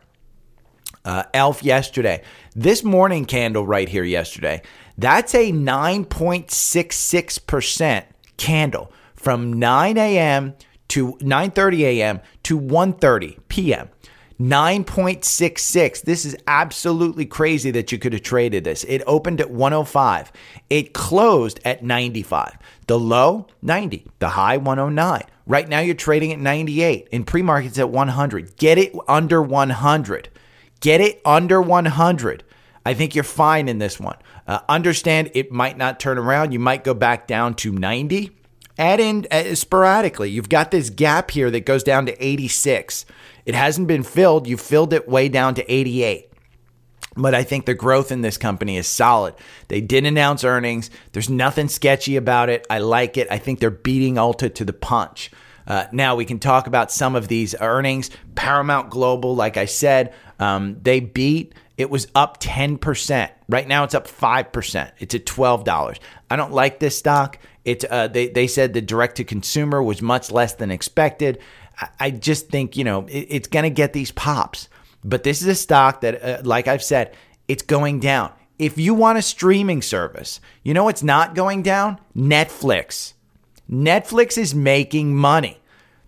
uh, 1.04 1.24
ELF 1.34 1.62
yesterday, 1.62 2.22
this 2.56 2.82
morning 2.82 3.26
candle 3.26 3.66
right 3.66 3.88
here 3.88 4.04
yesterday, 4.04 4.62
that's 4.96 5.34
a 5.34 5.52
9.66% 5.52 8.04
candle 8.36 8.92
from 9.14 9.52
9 9.52 9.98
a.m. 9.98 10.54
to 10.88 11.12
9:30 11.20 11.80
a.m. 11.80 12.20
to 12.42 12.58
1:30 12.58 13.38
p.m. 13.48 13.90
9.66. 14.40 16.00
This 16.02 16.24
is 16.24 16.34
absolutely 16.46 17.26
crazy 17.26 17.70
that 17.72 17.92
you 17.92 17.98
could 17.98 18.14
have 18.14 18.22
traded 18.22 18.64
this. 18.64 18.84
It 18.84 19.02
opened 19.06 19.38
at 19.38 19.50
105. 19.50 20.32
It 20.70 20.94
closed 20.94 21.60
at 21.66 21.84
95. 21.84 22.56
The 22.86 22.98
low, 22.98 23.48
90. 23.60 24.06
The 24.18 24.30
high, 24.30 24.56
109. 24.56 25.22
Right 25.46 25.68
now 25.68 25.80
you're 25.80 25.94
trading 25.94 26.32
at 26.32 26.38
98. 26.38 27.08
In 27.12 27.24
pre-markets 27.24 27.78
at 27.78 27.90
100. 27.90 28.56
Get 28.56 28.78
it 28.78 28.94
under 29.06 29.42
100. 29.42 30.28
Get 30.80 31.02
it 31.02 31.20
under 31.26 31.60
100. 31.60 32.44
I 32.86 32.94
think 32.94 33.14
you're 33.14 33.24
fine 33.24 33.68
in 33.68 33.78
this 33.78 34.00
one. 34.00 34.16
Uh, 34.46 34.60
understand 34.70 35.30
it 35.34 35.52
might 35.52 35.76
not 35.76 36.00
turn 36.00 36.16
around. 36.16 36.52
You 36.52 36.60
might 36.60 36.82
go 36.82 36.94
back 36.94 37.26
down 37.26 37.54
to 37.56 37.72
90. 37.72 38.30
Add 38.80 38.98
in 38.98 39.26
uh, 39.30 39.54
sporadically. 39.54 40.30
You've 40.30 40.48
got 40.48 40.70
this 40.70 40.88
gap 40.88 41.30
here 41.30 41.50
that 41.50 41.66
goes 41.66 41.84
down 41.84 42.06
to 42.06 42.24
86. 42.24 43.04
It 43.44 43.54
hasn't 43.54 43.88
been 43.88 44.02
filled. 44.02 44.46
You 44.46 44.56
filled 44.56 44.94
it 44.94 45.06
way 45.06 45.28
down 45.28 45.54
to 45.56 45.72
88. 45.72 46.32
But 47.14 47.34
I 47.34 47.42
think 47.42 47.66
the 47.66 47.74
growth 47.74 48.10
in 48.10 48.22
this 48.22 48.38
company 48.38 48.78
is 48.78 48.86
solid. 48.86 49.34
They 49.68 49.82
did 49.82 50.06
announce 50.06 50.44
earnings. 50.44 50.88
There's 51.12 51.28
nothing 51.28 51.68
sketchy 51.68 52.16
about 52.16 52.48
it. 52.48 52.66
I 52.70 52.78
like 52.78 53.18
it. 53.18 53.28
I 53.30 53.36
think 53.36 53.60
they're 53.60 53.70
beating 53.70 54.14
Ulta 54.14 54.54
to 54.54 54.64
the 54.64 54.72
punch. 54.72 55.30
Uh, 55.66 55.84
now 55.92 56.16
we 56.16 56.24
can 56.24 56.38
talk 56.38 56.66
about 56.66 56.90
some 56.90 57.14
of 57.14 57.28
these 57.28 57.54
earnings. 57.60 58.08
Paramount 58.34 58.88
Global, 58.88 59.36
like 59.36 59.58
I 59.58 59.66
said, 59.66 60.14
um, 60.38 60.78
they 60.80 61.00
beat. 61.00 61.54
It 61.76 61.90
was 61.90 62.08
up 62.14 62.40
10%. 62.40 63.30
Right 63.46 63.68
now 63.68 63.84
it's 63.84 63.94
up 63.94 64.06
5%. 64.06 64.92
It's 64.98 65.14
at 65.14 65.26
$12. 65.26 65.98
I 66.30 66.36
don't 66.36 66.52
like 66.52 66.78
this 66.78 66.96
stock. 66.96 67.38
It, 67.64 67.84
uh, 67.84 68.08
they, 68.08 68.28
they 68.28 68.46
said 68.46 68.72
the 68.72 68.80
direct 68.80 69.16
to 69.16 69.24
consumer 69.24 69.82
was 69.82 70.00
much 70.00 70.30
less 70.30 70.54
than 70.54 70.70
expected. 70.70 71.38
I, 71.80 71.88
I 72.00 72.10
just 72.10 72.48
think, 72.48 72.76
you 72.76 72.84
know, 72.84 73.06
it, 73.06 73.26
it's 73.30 73.48
going 73.48 73.64
to 73.64 73.70
get 73.70 73.92
these 73.92 74.12
pops. 74.12 74.68
But 75.04 75.22
this 75.22 75.42
is 75.42 75.48
a 75.48 75.54
stock 75.54 76.02
that, 76.02 76.22
uh, 76.22 76.42
like 76.44 76.68
I've 76.68 76.82
said, 76.82 77.14
it's 77.48 77.62
going 77.62 78.00
down. 78.00 78.32
If 78.58 78.76
you 78.76 78.92
want 78.92 79.18
a 79.18 79.22
streaming 79.22 79.80
service, 79.80 80.40
you 80.62 80.74
know 80.74 80.88
it's 80.88 81.02
not 81.02 81.34
going 81.34 81.62
down? 81.62 81.98
Netflix. 82.14 83.14
Netflix 83.70 84.36
is 84.36 84.54
making 84.54 85.16
money. 85.16 85.60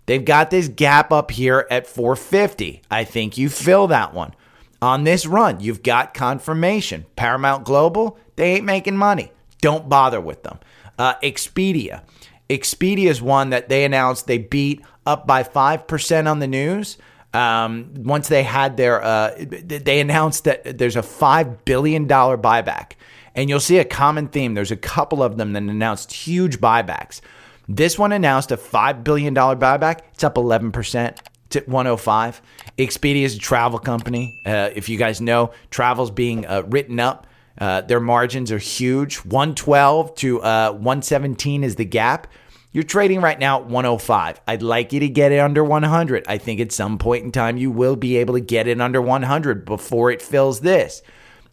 They've 0.05 0.23
got 0.23 0.51
this 0.51 0.67
gap 0.67 1.11
up 1.11 1.31
here 1.31 1.65
at 1.71 1.87
450. 1.87 2.81
I 2.91 3.03
think 3.05 3.37
you 3.37 3.49
fill 3.49 3.87
that 3.87 4.13
one. 4.13 4.35
On 4.81 5.05
this 5.05 5.25
run, 5.25 5.61
you've 5.61 5.81
got 5.81 6.13
confirmation. 6.13 7.05
Paramount 7.15 7.63
Global, 7.63 8.17
they 8.35 8.55
ain't 8.55 8.65
making 8.65 8.97
money. 8.97 9.31
Don't 9.61 9.87
bother 9.87 10.19
with 10.19 10.43
them. 10.43 10.59
Uh, 10.97 11.15
Expedia. 11.23 12.01
Expedia 12.49 13.09
is 13.09 13.21
one 13.21 13.49
that 13.49 13.69
they 13.69 13.85
announced 13.85 14.27
they 14.27 14.37
beat 14.37 14.81
up 15.05 15.25
by 15.25 15.43
5% 15.43 16.29
on 16.29 16.39
the 16.39 16.47
news. 16.47 16.97
Um, 17.33 17.93
once 17.97 18.27
they 18.27 18.43
had 18.43 18.77
their, 18.77 19.03
uh, 19.03 19.33
they 19.39 19.99
announced 19.99 20.43
that 20.43 20.77
there's 20.77 20.95
a 20.95 21.01
$5 21.01 21.65
billion 21.65 22.07
buyback. 22.07 22.93
And 23.35 23.49
you'll 23.49 23.59
see 23.59 23.79
a 23.79 23.85
common 23.85 24.27
theme. 24.27 24.53
There's 24.53 24.71
a 24.71 24.77
couple 24.77 25.23
of 25.23 25.37
them 25.37 25.53
that 25.53 25.63
announced 25.63 26.11
huge 26.11 26.59
buybacks. 26.59 27.21
This 27.67 27.97
one 27.97 28.11
announced 28.11 28.51
a 28.51 28.57
$5 28.57 29.03
billion 29.03 29.33
buyback. 29.33 30.01
It's 30.13 30.23
up 30.23 30.35
11% 30.35 31.17
to 31.51 31.59
105. 31.61 32.41
Expedia 32.77 33.23
is 33.23 33.35
a 33.35 33.39
travel 33.39 33.79
company. 33.79 34.39
Uh, 34.45 34.69
if 34.75 34.89
you 34.89 34.97
guys 34.97 35.21
know, 35.21 35.51
travel's 35.71 36.11
being 36.11 36.45
uh, 36.45 36.63
written 36.67 36.99
up. 36.99 37.25
Uh, 37.57 37.81
their 37.81 37.99
margins 37.99 38.51
are 38.51 38.57
huge. 38.57 39.17
112 39.17 40.15
to 40.15 40.41
uh, 40.41 40.71
117 40.71 41.63
is 41.63 41.75
the 41.75 41.85
gap. 41.85 42.27
You're 42.71 42.83
trading 42.83 43.21
right 43.21 43.37
now 43.37 43.59
at 43.59 43.67
105. 43.67 44.41
I'd 44.47 44.63
like 44.63 44.91
you 44.93 44.99
to 45.01 45.09
get 45.09 45.31
it 45.31 45.37
under 45.37 45.63
100. 45.63 46.25
I 46.27 46.39
think 46.39 46.59
at 46.59 46.71
some 46.71 46.97
point 46.97 47.23
in 47.23 47.31
time 47.31 47.57
you 47.57 47.69
will 47.69 47.95
be 47.95 48.17
able 48.17 48.33
to 48.33 48.39
get 48.39 48.67
it 48.67 48.81
under 48.81 48.99
100 48.99 49.63
before 49.63 50.09
it 50.09 50.23
fills 50.23 50.61
this. 50.61 51.03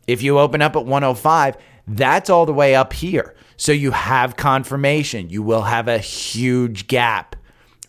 If 0.06 0.22
you 0.22 0.38
open 0.38 0.62
up 0.62 0.76
at 0.76 0.86
105, 0.86 1.56
that's 1.86 2.30
all 2.30 2.46
the 2.46 2.54
way 2.54 2.74
up 2.74 2.94
here. 2.94 3.34
So 3.58 3.72
you 3.72 3.90
have 3.90 4.36
confirmation. 4.36 5.28
You 5.28 5.42
will 5.42 5.62
have 5.62 5.88
a 5.88 5.98
huge 5.98 6.86
gap. 6.86 7.36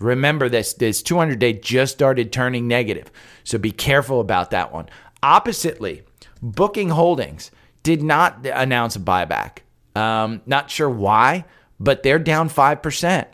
Remember 0.01 0.49
this 0.49 0.73
this 0.73 1.01
200 1.01 1.39
day 1.39 1.53
just 1.53 1.93
started 1.93 2.33
turning 2.33 2.67
negative. 2.67 3.11
So 3.45 3.57
be 3.57 3.71
careful 3.71 4.19
about 4.19 4.51
that 4.51 4.73
one. 4.73 4.89
Oppositely, 5.23 6.03
Booking 6.41 6.89
Holdings 6.89 7.51
did 7.83 8.03
not 8.03 8.45
announce 8.45 8.95
a 8.95 8.99
buyback. 8.99 9.59
Um, 9.95 10.41
not 10.45 10.69
sure 10.69 10.89
why, 10.89 11.45
but 11.79 12.03
they're 12.03 12.19
down 12.19 12.49
5%. 12.49 13.25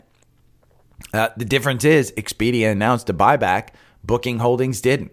Uh, 1.13 1.29
the 1.37 1.45
difference 1.45 1.85
is 1.85 2.11
Expedia 2.13 2.71
announced 2.71 3.09
a 3.09 3.13
buyback, 3.13 3.69
Booking 4.03 4.39
Holdings 4.39 4.81
didn't. 4.81 5.11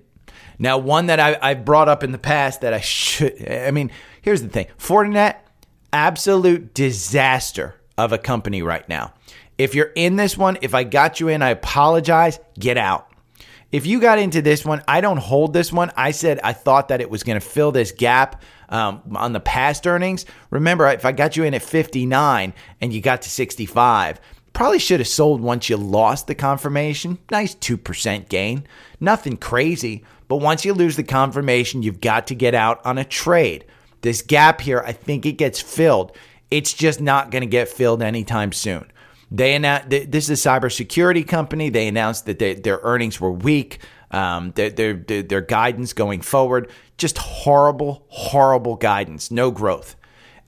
Now, 0.58 0.78
one 0.78 1.06
that 1.06 1.20
I, 1.20 1.36
I've 1.42 1.64
brought 1.64 1.88
up 1.88 2.02
in 2.04 2.12
the 2.12 2.18
past 2.18 2.60
that 2.60 2.72
I 2.72 2.80
should, 2.80 3.48
I 3.48 3.70
mean, 3.70 3.90
here's 4.22 4.42
the 4.42 4.48
thing 4.48 4.66
Fortinet, 4.78 5.36
absolute 5.92 6.74
disaster 6.74 7.74
of 7.98 8.12
a 8.12 8.18
company 8.18 8.62
right 8.62 8.88
now. 8.88 9.12
If 9.58 9.74
you're 9.74 9.92
in 9.94 10.16
this 10.16 10.36
one, 10.36 10.58
if 10.62 10.74
I 10.74 10.84
got 10.84 11.20
you 11.20 11.28
in, 11.28 11.42
I 11.42 11.50
apologize, 11.50 12.40
get 12.58 12.76
out. 12.76 13.08
If 13.74 13.86
you 13.86 13.98
got 13.98 14.20
into 14.20 14.40
this 14.40 14.64
one, 14.64 14.84
I 14.86 15.00
don't 15.00 15.16
hold 15.16 15.52
this 15.52 15.72
one. 15.72 15.90
I 15.96 16.12
said 16.12 16.38
I 16.44 16.52
thought 16.52 16.86
that 16.88 17.00
it 17.00 17.10
was 17.10 17.24
going 17.24 17.40
to 17.40 17.44
fill 17.44 17.72
this 17.72 17.90
gap 17.90 18.40
um, 18.68 19.02
on 19.16 19.32
the 19.32 19.40
past 19.40 19.84
earnings. 19.84 20.26
Remember, 20.50 20.86
if 20.86 21.04
I 21.04 21.10
got 21.10 21.36
you 21.36 21.42
in 21.42 21.54
at 21.54 21.62
59 21.62 22.54
and 22.80 22.92
you 22.92 23.00
got 23.00 23.22
to 23.22 23.28
65, 23.28 24.20
probably 24.52 24.78
should 24.78 25.00
have 25.00 25.08
sold 25.08 25.40
once 25.40 25.68
you 25.68 25.76
lost 25.76 26.28
the 26.28 26.36
confirmation. 26.36 27.18
Nice 27.32 27.56
2% 27.56 28.28
gain. 28.28 28.64
Nothing 29.00 29.36
crazy. 29.36 30.04
But 30.28 30.36
once 30.36 30.64
you 30.64 30.72
lose 30.72 30.94
the 30.94 31.02
confirmation, 31.02 31.82
you've 31.82 32.00
got 32.00 32.28
to 32.28 32.36
get 32.36 32.54
out 32.54 32.80
on 32.86 32.96
a 32.96 33.04
trade. 33.04 33.64
This 34.02 34.22
gap 34.22 34.60
here, 34.60 34.84
I 34.86 34.92
think 34.92 35.26
it 35.26 35.32
gets 35.32 35.60
filled. 35.60 36.16
It's 36.48 36.74
just 36.74 37.00
not 37.00 37.32
going 37.32 37.42
to 37.42 37.46
get 37.46 37.68
filled 37.68 38.02
anytime 38.02 38.52
soon. 38.52 38.92
They 39.34 39.56
announced 39.56 39.90
this 39.90 40.30
is 40.30 40.46
a 40.46 40.48
cybersecurity 40.48 41.26
company. 41.26 41.68
They 41.68 41.88
announced 41.88 42.26
that 42.26 42.38
they, 42.38 42.54
their 42.54 42.78
earnings 42.84 43.20
were 43.20 43.32
weak. 43.32 43.80
Um, 44.12 44.52
their, 44.52 44.70
their, 44.70 44.94
their 44.94 45.40
guidance 45.40 45.92
going 45.92 46.20
forward, 46.20 46.70
just 46.98 47.18
horrible, 47.18 48.04
horrible 48.10 48.76
guidance, 48.76 49.32
no 49.32 49.50
growth. 49.50 49.96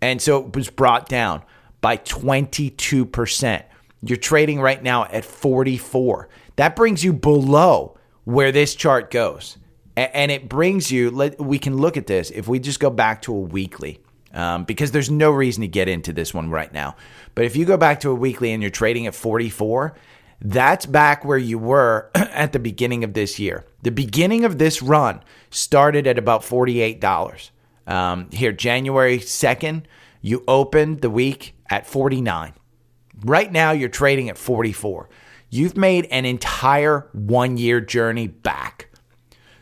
And 0.00 0.22
so 0.22 0.46
it 0.46 0.54
was 0.54 0.70
brought 0.70 1.08
down 1.08 1.42
by 1.80 1.96
22%. 1.96 3.64
You're 4.02 4.16
trading 4.18 4.60
right 4.60 4.80
now 4.80 5.06
at 5.06 5.24
44. 5.24 6.28
That 6.54 6.76
brings 6.76 7.02
you 7.02 7.12
below 7.12 7.98
where 8.22 8.52
this 8.52 8.76
chart 8.76 9.10
goes. 9.10 9.58
And 9.96 10.30
it 10.30 10.48
brings 10.48 10.92
you, 10.92 11.10
we 11.40 11.58
can 11.58 11.76
look 11.76 11.96
at 11.96 12.06
this 12.06 12.30
if 12.30 12.46
we 12.46 12.60
just 12.60 12.78
go 12.78 12.90
back 12.90 13.22
to 13.22 13.34
a 13.34 13.40
weekly 13.40 13.98
um, 14.36 14.64
because 14.64 14.92
there's 14.92 15.10
no 15.10 15.30
reason 15.30 15.62
to 15.62 15.68
get 15.68 15.88
into 15.88 16.12
this 16.12 16.32
one 16.32 16.50
right 16.50 16.72
now. 16.72 16.94
But 17.34 17.46
if 17.46 17.56
you 17.56 17.64
go 17.64 17.76
back 17.76 18.00
to 18.00 18.10
a 18.10 18.14
weekly 18.14 18.52
and 18.52 18.62
you're 18.62 18.70
trading 18.70 19.06
at 19.06 19.14
44, 19.14 19.96
that's 20.42 20.84
back 20.84 21.24
where 21.24 21.38
you 21.38 21.58
were 21.58 22.10
at 22.14 22.52
the 22.52 22.58
beginning 22.58 23.02
of 23.02 23.14
this 23.14 23.38
year. 23.38 23.64
The 23.82 23.90
beginning 23.90 24.44
of 24.44 24.58
this 24.58 24.82
run 24.82 25.22
started 25.50 26.06
at 26.06 26.18
about 26.18 26.42
$48. 26.42 27.50
Um, 27.86 28.30
here, 28.30 28.52
January 28.52 29.18
2nd, 29.18 29.84
you 30.20 30.44
opened 30.46 31.00
the 31.00 31.10
week 31.10 31.54
at 31.70 31.86
49. 31.86 32.52
Right 33.24 33.50
now, 33.50 33.70
you're 33.70 33.88
trading 33.88 34.28
at 34.28 34.36
44. 34.36 35.08
You've 35.48 35.76
made 35.76 36.04
an 36.06 36.26
entire 36.26 37.08
one 37.12 37.56
year 37.56 37.80
journey 37.80 38.26
back. 38.26 38.90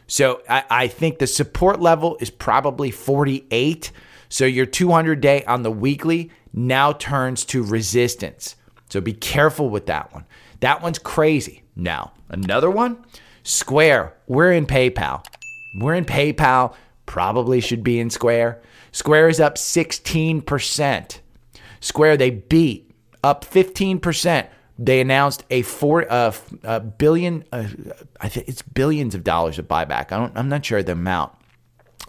So 0.08 0.42
I, 0.48 0.64
I 0.68 0.88
think 0.88 1.18
the 1.18 1.26
support 1.26 1.80
level 1.80 2.16
is 2.20 2.30
probably 2.30 2.90
48. 2.90 3.92
So 4.34 4.46
your 4.46 4.66
200 4.66 5.20
day 5.20 5.44
on 5.44 5.62
the 5.62 5.70
weekly 5.70 6.32
now 6.52 6.92
turns 6.92 7.44
to 7.44 7.62
resistance. 7.62 8.56
So 8.90 9.00
be 9.00 9.12
careful 9.12 9.70
with 9.70 9.86
that 9.86 10.12
one. 10.12 10.24
That 10.58 10.82
one's 10.82 10.98
crazy. 10.98 11.62
Now, 11.76 12.14
another 12.28 12.68
one 12.68 13.04
Square. 13.44 14.12
We're 14.26 14.50
in 14.50 14.66
PayPal. 14.66 15.24
We're 15.80 15.94
in 15.94 16.04
PayPal. 16.04 16.74
Probably 17.06 17.60
should 17.60 17.84
be 17.84 18.00
in 18.00 18.10
Square. 18.10 18.60
Square 18.90 19.28
is 19.28 19.38
up 19.38 19.54
16%. 19.54 21.18
Square, 21.78 22.16
they 22.16 22.30
beat 22.30 22.90
up 23.22 23.44
15%. 23.44 24.48
They 24.80 25.00
announced 25.00 25.44
a 25.48 25.62
four 25.62 26.10
uh, 26.10 26.32
a 26.64 26.80
billion, 26.80 27.44
uh, 27.52 27.68
I 28.20 28.28
think 28.28 28.48
it's 28.48 28.62
billions 28.62 29.14
of 29.14 29.22
dollars 29.22 29.60
of 29.60 29.68
buyback. 29.68 30.10
I 30.10 30.18
don't, 30.18 30.36
I'm 30.36 30.48
not 30.48 30.64
sure 30.64 30.82
the 30.82 30.90
amount. 30.90 31.34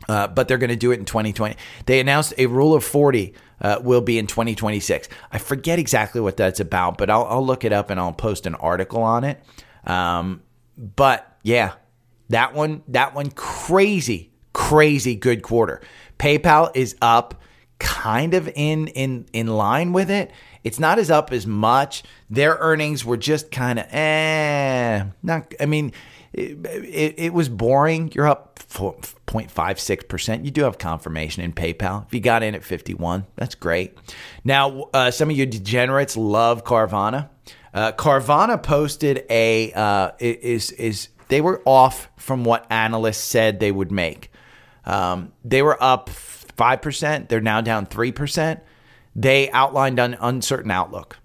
Uh, 0.07 0.27
but 0.27 0.47
they're 0.47 0.57
going 0.57 0.69
to 0.69 0.75
do 0.75 0.91
it 0.91 0.99
in 0.99 1.05
2020. 1.05 1.55
They 1.85 1.99
announced 1.99 2.33
a 2.37 2.45
rule 2.47 2.73
of 2.75 2.83
40 2.83 3.33
uh, 3.61 3.79
will 3.81 4.01
be 4.01 4.17
in 4.17 4.27
2026. 4.27 5.09
I 5.31 5.37
forget 5.37 5.79
exactly 5.79 6.21
what 6.21 6.37
that's 6.37 6.59
about, 6.59 6.97
but 6.97 7.09
I'll, 7.09 7.25
I'll, 7.25 7.45
look 7.45 7.63
it 7.63 7.71
up 7.71 7.89
and 7.89 7.99
I'll 7.99 8.11
post 8.11 8.45
an 8.45 8.55
article 8.55 9.01
on 9.01 9.23
it. 9.23 9.41
Um, 9.85 10.43
but 10.77 11.37
yeah, 11.43 11.73
that 12.29 12.53
one, 12.53 12.83
that 12.89 13.15
one, 13.15 13.31
crazy, 13.31 14.31
crazy 14.53 15.15
good 15.15 15.41
quarter. 15.41 15.81
PayPal 16.19 16.71
is 16.75 16.95
up, 17.01 17.41
kind 17.79 18.33
of 18.33 18.49
in 18.55 18.87
in 18.87 19.25
in 19.33 19.47
line 19.47 19.93
with 19.93 20.09
it. 20.09 20.31
It's 20.63 20.79
not 20.79 20.97
as 20.97 21.11
up 21.11 21.31
as 21.31 21.45
much. 21.45 22.03
Their 22.29 22.57
earnings 22.59 23.05
were 23.05 23.17
just 23.17 23.51
kind 23.51 23.79
of 23.79 23.85
eh. 23.91 25.05
Not. 25.21 25.53
I 25.59 25.65
mean 25.65 25.93
it, 26.37 27.15
it, 27.17 27.33
was 27.33 27.47
boring. 27.47 28.11
You're 28.13 28.27
up 28.27 28.59
0.56%. 28.59 30.43
You 30.43 30.51
do 30.51 30.63
have 30.63 30.77
confirmation 30.77 31.43
in 31.43 31.53
PayPal. 31.53 32.05
If 32.05 32.13
you 32.13 32.19
got 32.19 32.43
in 32.43 32.55
at 32.55 32.63
51, 32.63 33.25
that's 33.35 33.55
great. 33.55 33.97
Now, 34.43 34.89
uh, 34.93 35.11
some 35.11 35.29
of 35.29 35.37
you 35.37 35.45
degenerates 35.45 36.17
love 36.17 36.65
Carvana. 36.65 37.29
Uh, 37.73 37.91
Carvana 37.93 38.61
posted 38.61 39.25
a 39.29 39.71
uh, 39.73 40.11
is 40.19 40.71
is 40.71 41.09
they 41.27 41.41
were 41.41 41.61
off 41.65 42.09
from 42.17 42.45
what 42.45 42.65
analysts 42.69 43.23
said 43.23 43.59
they 43.59 43.71
would 43.71 43.91
make. 43.91 44.31
Um, 44.85 45.33
they 45.43 45.61
were 45.61 45.81
up 45.83 46.09
five 46.09 46.81
percent. 46.81 47.27
They're 47.27 47.41
now 47.41 47.61
down 47.61 47.85
three 47.85 48.13
percent. 48.13 48.61
They 49.13 49.51
outlined 49.51 49.99
an 49.99 50.17
uncertain 50.21 50.71
outlook. 50.71 51.17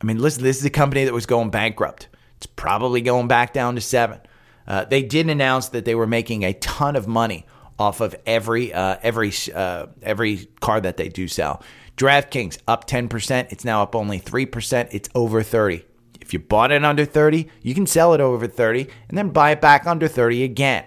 I 0.00 0.06
mean, 0.06 0.18
listen, 0.18 0.42
this 0.42 0.58
is 0.58 0.64
a 0.64 0.70
company 0.70 1.04
that 1.04 1.14
was 1.14 1.26
going 1.26 1.50
bankrupt. 1.50 2.08
It's 2.36 2.46
probably 2.46 3.00
going 3.00 3.28
back 3.28 3.52
down 3.52 3.76
to 3.76 3.80
seven. 3.80 4.20
Uh, 4.66 4.84
they 4.84 5.02
did 5.02 5.28
announce 5.28 5.68
that 5.70 5.84
they 5.84 5.94
were 5.94 6.06
making 6.06 6.44
a 6.44 6.52
ton 6.54 6.96
of 6.96 7.06
money 7.06 7.46
off 7.78 8.00
of 8.00 8.16
every 8.26 8.72
uh, 8.72 8.96
every 9.02 9.32
uh, 9.54 9.86
every 10.02 10.46
car 10.60 10.80
that 10.80 10.96
they 10.96 11.08
do 11.08 11.28
sell. 11.28 11.62
DraftKings 11.96 12.58
up 12.68 12.86
10%. 12.86 13.50
It's 13.50 13.64
now 13.64 13.82
up 13.82 13.94
only 13.94 14.20
3%. 14.20 14.88
It's 14.90 15.08
over 15.14 15.42
30. 15.42 15.84
If 16.20 16.34
you 16.34 16.38
bought 16.38 16.72
it 16.72 16.84
under 16.84 17.04
30, 17.04 17.48
you 17.62 17.74
can 17.74 17.86
sell 17.86 18.12
it 18.12 18.20
over 18.20 18.46
30 18.46 18.88
and 19.08 19.16
then 19.16 19.30
buy 19.30 19.52
it 19.52 19.60
back 19.60 19.86
under 19.86 20.08
30 20.08 20.42
again. 20.44 20.84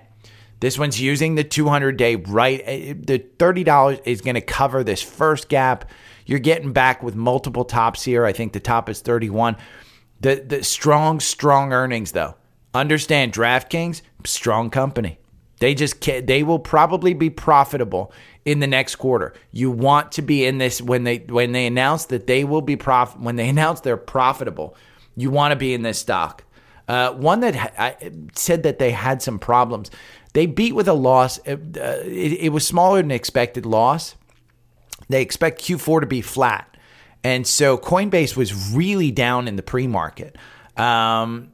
This 0.59 0.77
one's 0.77 1.00
using 1.00 1.36
the 1.36 1.43
200 1.43 1.98
day 1.98 2.15
right. 2.15 2.62
Uh, 2.62 2.93
the 3.00 3.25
$30 3.38 4.01
is 4.05 4.21
going 4.21 4.36
to 4.36 4.41
cover 4.41 4.83
this 4.83 5.01
first 5.01 5.50
gap. 5.50 5.89
You're 6.25 6.39
getting 6.39 6.74
back 6.74 7.01
with 7.01 7.15
multiple 7.15 7.65
tops 7.65 8.03
here. 8.03 8.25
I 8.25 8.33
think 8.33 8.53
the 8.53 8.59
top 8.59 8.89
is 8.89 9.01
31. 9.01 9.55
The 10.21 10.43
the 10.45 10.63
strong 10.63 11.21
strong 11.21 11.71
earnings 11.71 12.12
though. 12.12 12.36
Understand 12.79 13.33
DraftKings, 13.33 14.01
strong 14.24 14.69
company. 14.69 15.19
They 15.59 15.75
just 15.75 16.00
they 16.00 16.43
will 16.43 16.59
probably 16.59 17.13
be 17.13 17.29
profitable 17.29 18.13
in 18.45 18.59
the 18.62 18.67
next 18.67 18.95
quarter. 18.95 19.33
You 19.51 19.69
want 19.69 20.13
to 20.13 20.21
be 20.21 20.45
in 20.45 20.59
this 20.59 20.81
when 20.81 21.03
they 21.03 21.17
when 21.17 21.51
they 21.51 21.67
announce 21.67 22.05
that 22.05 22.25
they 22.25 22.45
will 22.45 22.62
be 22.62 22.77
prof 22.77 23.17
when 23.17 23.36
they 23.36 23.50
announce 23.55 23.81
they're 23.81 23.98
profitable. 23.98 24.77
You 25.17 25.29
want 25.29 25.51
to 25.51 25.57
be 25.57 25.74
in 25.74 25.81
this 25.81 26.00
stock. 26.00 26.45
Uh, 26.88 27.12
one 27.12 27.41
that 27.41 27.74
I 27.77 28.12
said 28.33 28.63
that 28.63 28.79
they 28.79 28.91
had 28.91 29.21
some 29.21 29.39
problems. 29.39 29.91
They 30.31 30.45
beat 30.45 30.74
with 30.74 30.88
a 30.88 30.93
loss. 30.93 31.38
Uh, 31.45 31.57
it, 31.75 32.39
it 32.39 32.50
was 32.53 32.65
smaller 32.65 33.01
than 33.01 33.12
expected 33.12 33.65
loss. 33.65 34.15
They 35.09 35.21
expect 35.21 35.62
Q4 35.62 36.00
to 36.00 36.07
be 36.07 36.21
flat, 36.21 36.77
and 37.25 37.45
so 37.45 37.77
Coinbase 37.77 38.38
was 38.38 38.74
really 38.74 39.12
down 39.12 39.50
in 39.50 39.57
the 39.57 39.63
pre 39.63 39.86
market. 39.86 40.38
Um, 40.77 41.51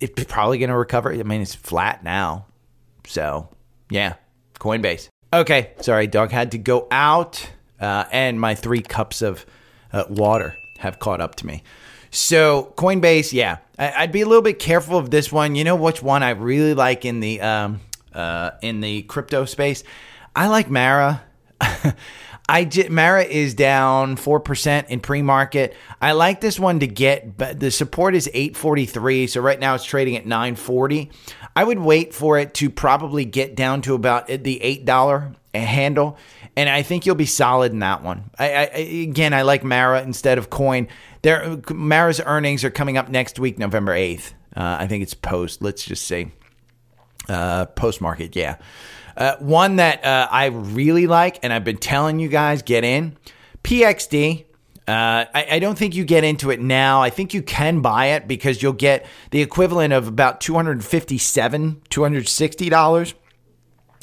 it's 0.00 0.24
probably 0.24 0.58
going 0.58 0.70
to 0.70 0.76
recover. 0.76 1.12
I 1.12 1.22
mean, 1.22 1.42
it's 1.42 1.54
flat 1.54 2.04
now. 2.04 2.46
So, 3.06 3.48
yeah, 3.90 4.14
Coinbase. 4.58 5.08
Okay, 5.32 5.72
sorry, 5.80 6.06
dog 6.06 6.30
had 6.30 6.52
to 6.52 6.58
go 6.58 6.86
out, 6.90 7.50
uh, 7.80 8.04
and 8.10 8.40
my 8.40 8.54
three 8.54 8.80
cups 8.80 9.20
of 9.22 9.44
uh, 9.92 10.04
water 10.08 10.56
have 10.78 10.98
caught 10.98 11.20
up 11.20 11.34
to 11.36 11.46
me. 11.46 11.62
So, 12.10 12.72
Coinbase, 12.76 13.32
yeah, 13.32 13.58
I- 13.78 14.02
would 14.04 14.12
be 14.12 14.22
a 14.22 14.26
little 14.26 14.42
bit 14.42 14.58
careful 14.58 14.96
of 14.96 15.10
this 15.10 15.30
one. 15.30 15.54
You 15.54 15.64
know 15.64 15.76
which 15.76 16.02
one 16.02 16.22
I 16.22 16.30
really 16.30 16.74
like 16.74 17.04
in 17.04 17.20
the 17.20 17.40
um, 17.42 17.80
uh, 18.14 18.52
in 18.62 18.80
the 18.80 19.02
crypto 19.02 19.44
space? 19.44 19.84
I 20.34 20.48
like 20.48 20.70
Mara. 20.70 21.22
I 22.48 22.64
j- 22.64 22.88
Mara 22.88 23.24
is 23.24 23.54
down 23.54 24.16
4% 24.16 24.88
in 24.88 25.00
pre-market. 25.00 25.76
I 26.00 26.12
like 26.12 26.40
this 26.40 26.58
one 26.58 26.80
to 26.80 26.86
get 26.86 27.36
but 27.36 27.60
the 27.60 27.70
support 27.70 28.14
is 28.14 28.28
843, 28.32 29.26
so 29.26 29.40
right 29.40 29.60
now 29.60 29.74
it's 29.74 29.84
trading 29.84 30.16
at 30.16 30.26
940. 30.26 31.10
I 31.54 31.64
would 31.64 31.78
wait 31.78 32.14
for 32.14 32.38
it 32.38 32.54
to 32.54 32.70
probably 32.70 33.24
get 33.24 33.54
down 33.54 33.82
to 33.82 33.94
about 33.94 34.28
the 34.28 34.60
$8 34.86 35.34
handle 35.54 36.16
and 36.56 36.68
I 36.68 36.82
think 36.82 37.06
you'll 37.06 37.14
be 37.14 37.26
solid 37.26 37.70
in 37.70 37.78
that 37.80 38.02
one. 38.02 38.30
I, 38.38 38.50
I 38.50 38.62
again, 38.78 39.32
I 39.32 39.42
like 39.42 39.62
Mara 39.62 40.02
instead 40.02 40.38
of 40.38 40.50
Coin. 40.50 40.88
There, 41.22 41.58
Mara's 41.70 42.20
earnings 42.20 42.64
are 42.64 42.70
coming 42.70 42.96
up 42.96 43.08
next 43.08 43.38
week, 43.38 43.58
November 43.58 43.92
8th. 43.94 44.32
Uh, 44.56 44.76
I 44.80 44.86
think 44.88 45.04
it's 45.04 45.14
post. 45.14 45.62
Let's 45.62 45.84
just 45.84 46.06
say 46.06 46.32
uh, 47.28 47.66
post 47.66 48.00
market, 48.00 48.34
yeah. 48.34 48.56
Uh, 49.18 49.36
one 49.40 49.76
that 49.76 50.04
uh, 50.04 50.28
I 50.30 50.46
really 50.46 51.08
like, 51.08 51.40
and 51.42 51.52
I've 51.52 51.64
been 51.64 51.76
telling 51.76 52.20
you 52.20 52.28
guys, 52.28 52.62
get 52.62 52.84
in 52.84 53.18
PXD. 53.64 54.44
Uh, 54.86 55.26
I, 55.34 55.46
I, 55.50 55.58
don't 55.58 55.76
think 55.76 55.96
you 55.96 56.04
get 56.04 56.22
into 56.22 56.50
it 56.50 56.60
now. 56.60 57.02
I 57.02 57.10
think 57.10 57.34
you 57.34 57.42
can 57.42 57.82
buy 57.82 58.06
it 58.06 58.28
because 58.28 58.62
you'll 58.62 58.72
get 58.72 59.04
the 59.32 59.42
equivalent 59.42 59.92
of 59.92 60.06
about 60.06 60.40
257, 60.40 61.82
$260 61.90 63.14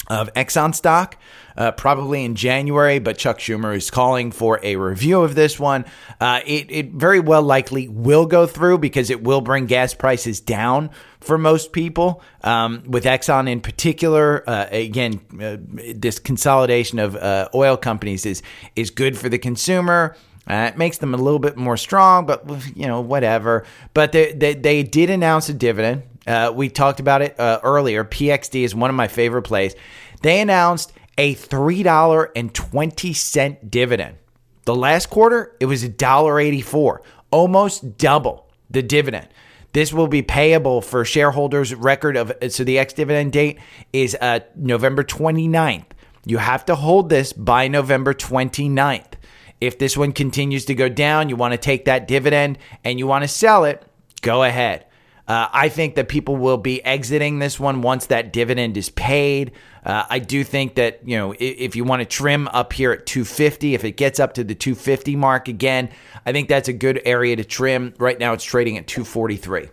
of 0.07 0.34
Exxon 0.34 0.75
stock, 0.75 1.17
uh, 1.57 1.71
probably 1.71 2.24
in 2.24 2.35
January, 2.35 3.00
but 3.00 3.17
Chuck 3.17 3.39
Schumer 3.39 3.75
is 3.75 3.89
calling 3.89 4.31
for 4.31 4.59
a 4.63 4.75
review 4.75 5.21
of 5.21 5.35
this 5.35 5.59
one. 5.59 5.85
Uh, 6.19 6.41
it, 6.45 6.67
it 6.69 6.91
very 6.91 7.19
well 7.19 7.43
likely 7.43 7.88
will 7.88 8.25
go 8.25 8.45
through 8.45 8.79
because 8.79 9.09
it 9.09 9.24
will 9.24 9.41
bring 9.41 9.65
gas 9.65 9.93
prices 9.93 10.39
down 10.39 10.89
for 11.21 11.38
most 11.38 11.71
people. 11.71 12.21
Um, 12.43 12.83
with 12.85 13.05
Exxon 13.05 13.50
in 13.50 13.62
particular, 13.62 14.47
uh, 14.47 14.67
again, 14.71 15.21
uh, 15.41 15.57
this 15.95 16.19
consolidation 16.19 17.00
of 17.00 17.15
uh, 17.15 17.50
oil 17.53 17.77
companies 17.77 18.25
is 18.25 18.41
is 18.75 18.89
good 18.89 19.17
for 19.17 19.29
the 19.29 19.39
consumer. 19.39 20.15
Uh, 20.47 20.69
it 20.71 20.77
makes 20.77 21.00
them 21.00 21.13
a 21.13 21.17
little 21.17 21.39
bit 21.39 21.57
more 21.57 21.77
strong, 21.77 22.25
but 22.25 22.45
you 22.75 22.88
know 22.88 23.01
whatever. 23.01 23.65
But 23.93 24.12
they 24.12 24.33
they, 24.33 24.53
they 24.53 24.83
did 24.83 25.09
announce 25.09 25.50
a 25.50 25.53
dividend. 25.53 26.03
Uh, 26.27 26.51
we 26.55 26.69
talked 26.69 27.00
about 27.00 27.21
it 27.21 27.39
uh, 27.39 27.59
earlier. 27.63 28.03
PXD 28.03 28.63
is 28.63 28.74
one 28.74 28.89
of 28.89 28.95
my 28.95 29.07
favorite 29.07 29.43
plays. 29.43 29.75
They 30.21 30.41
announced 30.41 30.91
a 31.17 31.36
$3.20 31.36 33.72
dividend. 33.72 34.17
The 34.65 34.75
last 34.75 35.10
quarter, 35.10 35.55
it 35.60 35.65
was 35.65 35.84
$1.84, 35.84 37.00
almost 37.31 37.98
double 37.98 38.48
the 38.69 38.81
dividend. 38.81 39.27
This 39.74 39.93
will 39.93 40.07
be 40.07 40.22
payable 40.22 40.81
for 40.81 41.03
shareholders' 41.03 41.75
record 41.75 42.15
of 42.15 42.31
so 42.50 42.63
the 42.63 42.79
ex 42.79 42.93
dividend 42.93 43.34
date 43.34 43.60
is 43.91 44.15
uh, 44.22 44.39
November 44.55 45.03
29th. 45.03 45.88
You 46.25 46.38
have 46.38 46.63
to 46.65 46.75
hold 46.75 47.10
this 47.10 47.34
by 47.34 47.67
November 47.67 48.13
29th. 48.13 49.15
If 49.62 49.77
this 49.77 49.98
one 49.98 50.13
continues 50.13 50.65
to 50.65 50.75
go 50.75 50.89
down, 50.89 51.29
you 51.29 51.36
want 51.36 51.51
to 51.51 51.57
take 51.57 51.86
that 51.86 52.07
dividend 52.07 52.57
and 52.84 53.00
you 53.00 53.05
want 53.05 53.24
to 53.24 53.27
sell 53.27 53.65
it, 53.65 53.86
go 54.22 54.43
ahead. 54.43 54.86
Uh, 55.27 55.48
I 55.51 55.70
think 55.70 55.96
that 55.96 56.08
people 56.08 56.36
will 56.36 56.58
be 56.58 56.84
exiting 56.86 57.39
this 57.39 57.60
one 57.60 57.82
once 57.82 58.08
that 58.08 58.32
dividend 58.32 58.77
is 58.77 58.89
paid. 58.89 59.53
Uh, 59.84 60.05
I 60.08 60.20
do 60.20 60.44
think 60.44 60.75
that 60.75 61.08
you 61.08 61.17
know 61.17 61.32
if, 61.32 61.39
if 61.39 61.75
you 61.75 61.84
want 61.84 62.01
to 62.01 62.05
trim 62.05 62.48
up 62.50 62.74
here 62.74 62.91
at 62.91 63.05
250, 63.08 63.74
if 63.74 63.84
it 63.84 63.94
gets 63.94 64.20
up 64.20 64.34
to 64.34 64.44
the 64.44 64.53
250 64.53 65.15
mark 65.15 65.48
again, 65.48 65.89
I 66.25 66.32
think 66.32 66.48
that's 66.48 66.67
a 66.67 66.74
good 66.74 67.01
area 67.05 67.36
to 67.36 67.44
trim. 67.44 67.94
Right 67.98 68.20
now, 68.20 68.34
it's 68.34 68.44
trading 68.44 68.77
at 68.77 68.88
243. 68.88 69.70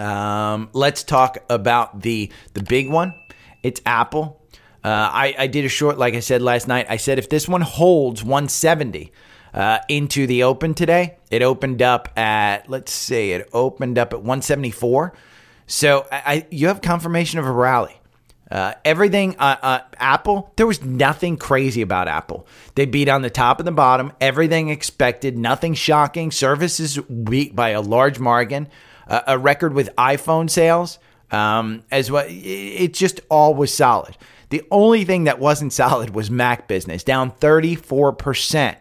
Um, 0.00 0.68
let's 0.72 1.04
talk 1.04 1.38
about 1.48 2.00
the 2.02 2.32
the 2.54 2.62
big 2.62 2.90
one. 2.90 3.14
It's 3.62 3.80
Apple. 3.86 4.40
Uh, 4.82 4.88
I, 4.88 5.34
I 5.38 5.46
did 5.46 5.66
a 5.66 5.68
short, 5.68 5.98
like 5.98 6.14
I 6.14 6.20
said 6.20 6.40
last 6.40 6.66
night. 6.66 6.86
I 6.88 6.96
said 6.96 7.18
if 7.18 7.28
this 7.28 7.46
one 7.46 7.60
holds 7.60 8.24
170 8.24 9.12
uh, 9.54 9.78
into 9.88 10.26
the 10.26 10.42
open 10.42 10.74
today. 10.74 11.16
It 11.30 11.42
opened 11.42 11.82
up 11.82 12.16
at 12.18 12.68
let's 12.68 12.92
see, 12.92 13.32
it 13.32 13.48
opened 13.52 13.98
up 13.98 14.12
at 14.12 14.20
174. 14.20 15.12
So 15.66 16.06
I, 16.10 16.22
I 16.26 16.46
you 16.50 16.68
have 16.68 16.82
confirmation 16.82 17.38
of 17.38 17.46
a 17.46 17.52
rally. 17.52 17.96
Uh, 18.50 18.74
everything 18.84 19.36
uh, 19.38 19.56
uh, 19.62 19.78
Apple, 19.98 20.52
there 20.56 20.66
was 20.66 20.82
nothing 20.82 21.36
crazy 21.36 21.82
about 21.82 22.08
Apple. 22.08 22.48
They 22.74 22.84
beat 22.84 23.08
on 23.08 23.22
the 23.22 23.30
top 23.30 23.60
and 23.60 23.66
the 23.66 23.72
bottom. 23.72 24.12
Everything 24.20 24.70
expected, 24.70 25.38
nothing 25.38 25.74
shocking. 25.74 26.32
Services 26.32 26.98
beat 26.98 27.54
by 27.54 27.70
a 27.70 27.80
large 27.80 28.18
margin. 28.18 28.68
a 29.06 29.38
record 29.38 29.72
with 29.72 29.94
iPhone 29.96 30.50
sales, 30.50 30.98
um, 31.30 31.84
as 31.90 32.10
well. 32.10 32.26
It 32.28 32.94
just 32.94 33.20
all 33.28 33.54
was 33.54 33.72
solid. 33.72 34.16
The 34.50 34.62
only 34.70 35.04
thing 35.04 35.24
that 35.24 35.38
wasn't 35.38 35.72
solid 35.84 36.10
was 36.10 36.30
Mac 36.30 36.68
business, 36.68 37.04
down 37.04 37.30
34 37.30 38.12
percent. 38.14 38.78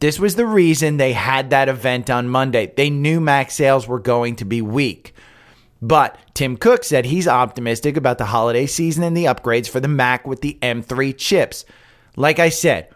This 0.00 0.18
was 0.18 0.34
the 0.34 0.46
reason 0.46 0.96
they 0.96 1.12
had 1.12 1.50
that 1.50 1.68
event 1.68 2.08
on 2.08 2.28
Monday. 2.28 2.72
They 2.74 2.88
knew 2.88 3.20
Mac 3.20 3.50
sales 3.50 3.86
were 3.86 4.00
going 4.00 4.36
to 4.36 4.46
be 4.46 4.62
weak. 4.62 5.14
But 5.82 6.18
Tim 6.32 6.56
Cook 6.56 6.84
said 6.84 7.04
he's 7.04 7.28
optimistic 7.28 7.98
about 7.98 8.16
the 8.16 8.26
holiday 8.26 8.66
season 8.66 9.04
and 9.04 9.14
the 9.14 9.26
upgrades 9.26 9.68
for 9.68 9.78
the 9.78 9.88
Mac 9.88 10.26
with 10.26 10.40
the 10.40 10.58
M3 10.62 11.16
chips. 11.16 11.66
Like 12.16 12.38
I 12.38 12.48
said, 12.48 12.88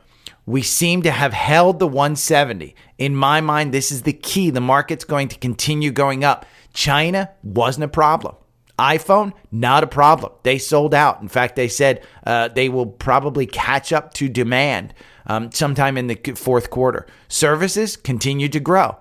we 0.46 0.62
seem 0.62 1.02
to 1.02 1.10
have 1.10 1.34
held 1.34 1.78
the 1.78 1.86
170. 1.86 2.74
In 2.96 3.14
my 3.14 3.42
mind, 3.42 3.72
this 3.72 3.92
is 3.92 4.02
the 4.02 4.12
key. 4.14 4.48
The 4.48 4.60
market's 4.60 5.04
going 5.04 5.28
to 5.28 5.38
continue 5.38 5.90
going 5.90 6.24
up. 6.24 6.46
China 6.72 7.30
wasn't 7.42 7.84
a 7.84 7.88
problem. 7.88 8.34
iPhone, 8.78 9.32
not 9.52 9.84
a 9.84 9.86
problem. 9.86 10.32
They 10.42 10.56
sold 10.56 10.94
out. 10.94 11.20
In 11.20 11.28
fact, 11.28 11.56
they 11.56 11.68
said 11.68 12.02
uh, 12.26 12.48
they 12.48 12.70
will 12.70 12.86
probably 12.86 13.46
catch 13.46 13.92
up 13.92 14.14
to 14.14 14.28
demand 14.28 14.94
um, 15.26 15.52
sometime 15.52 15.96
in 15.96 16.06
the 16.06 16.16
fourth 16.36 16.70
quarter. 16.70 17.06
Services 17.28 17.96
continue 17.96 18.48
to 18.48 18.60
grow. 18.60 18.96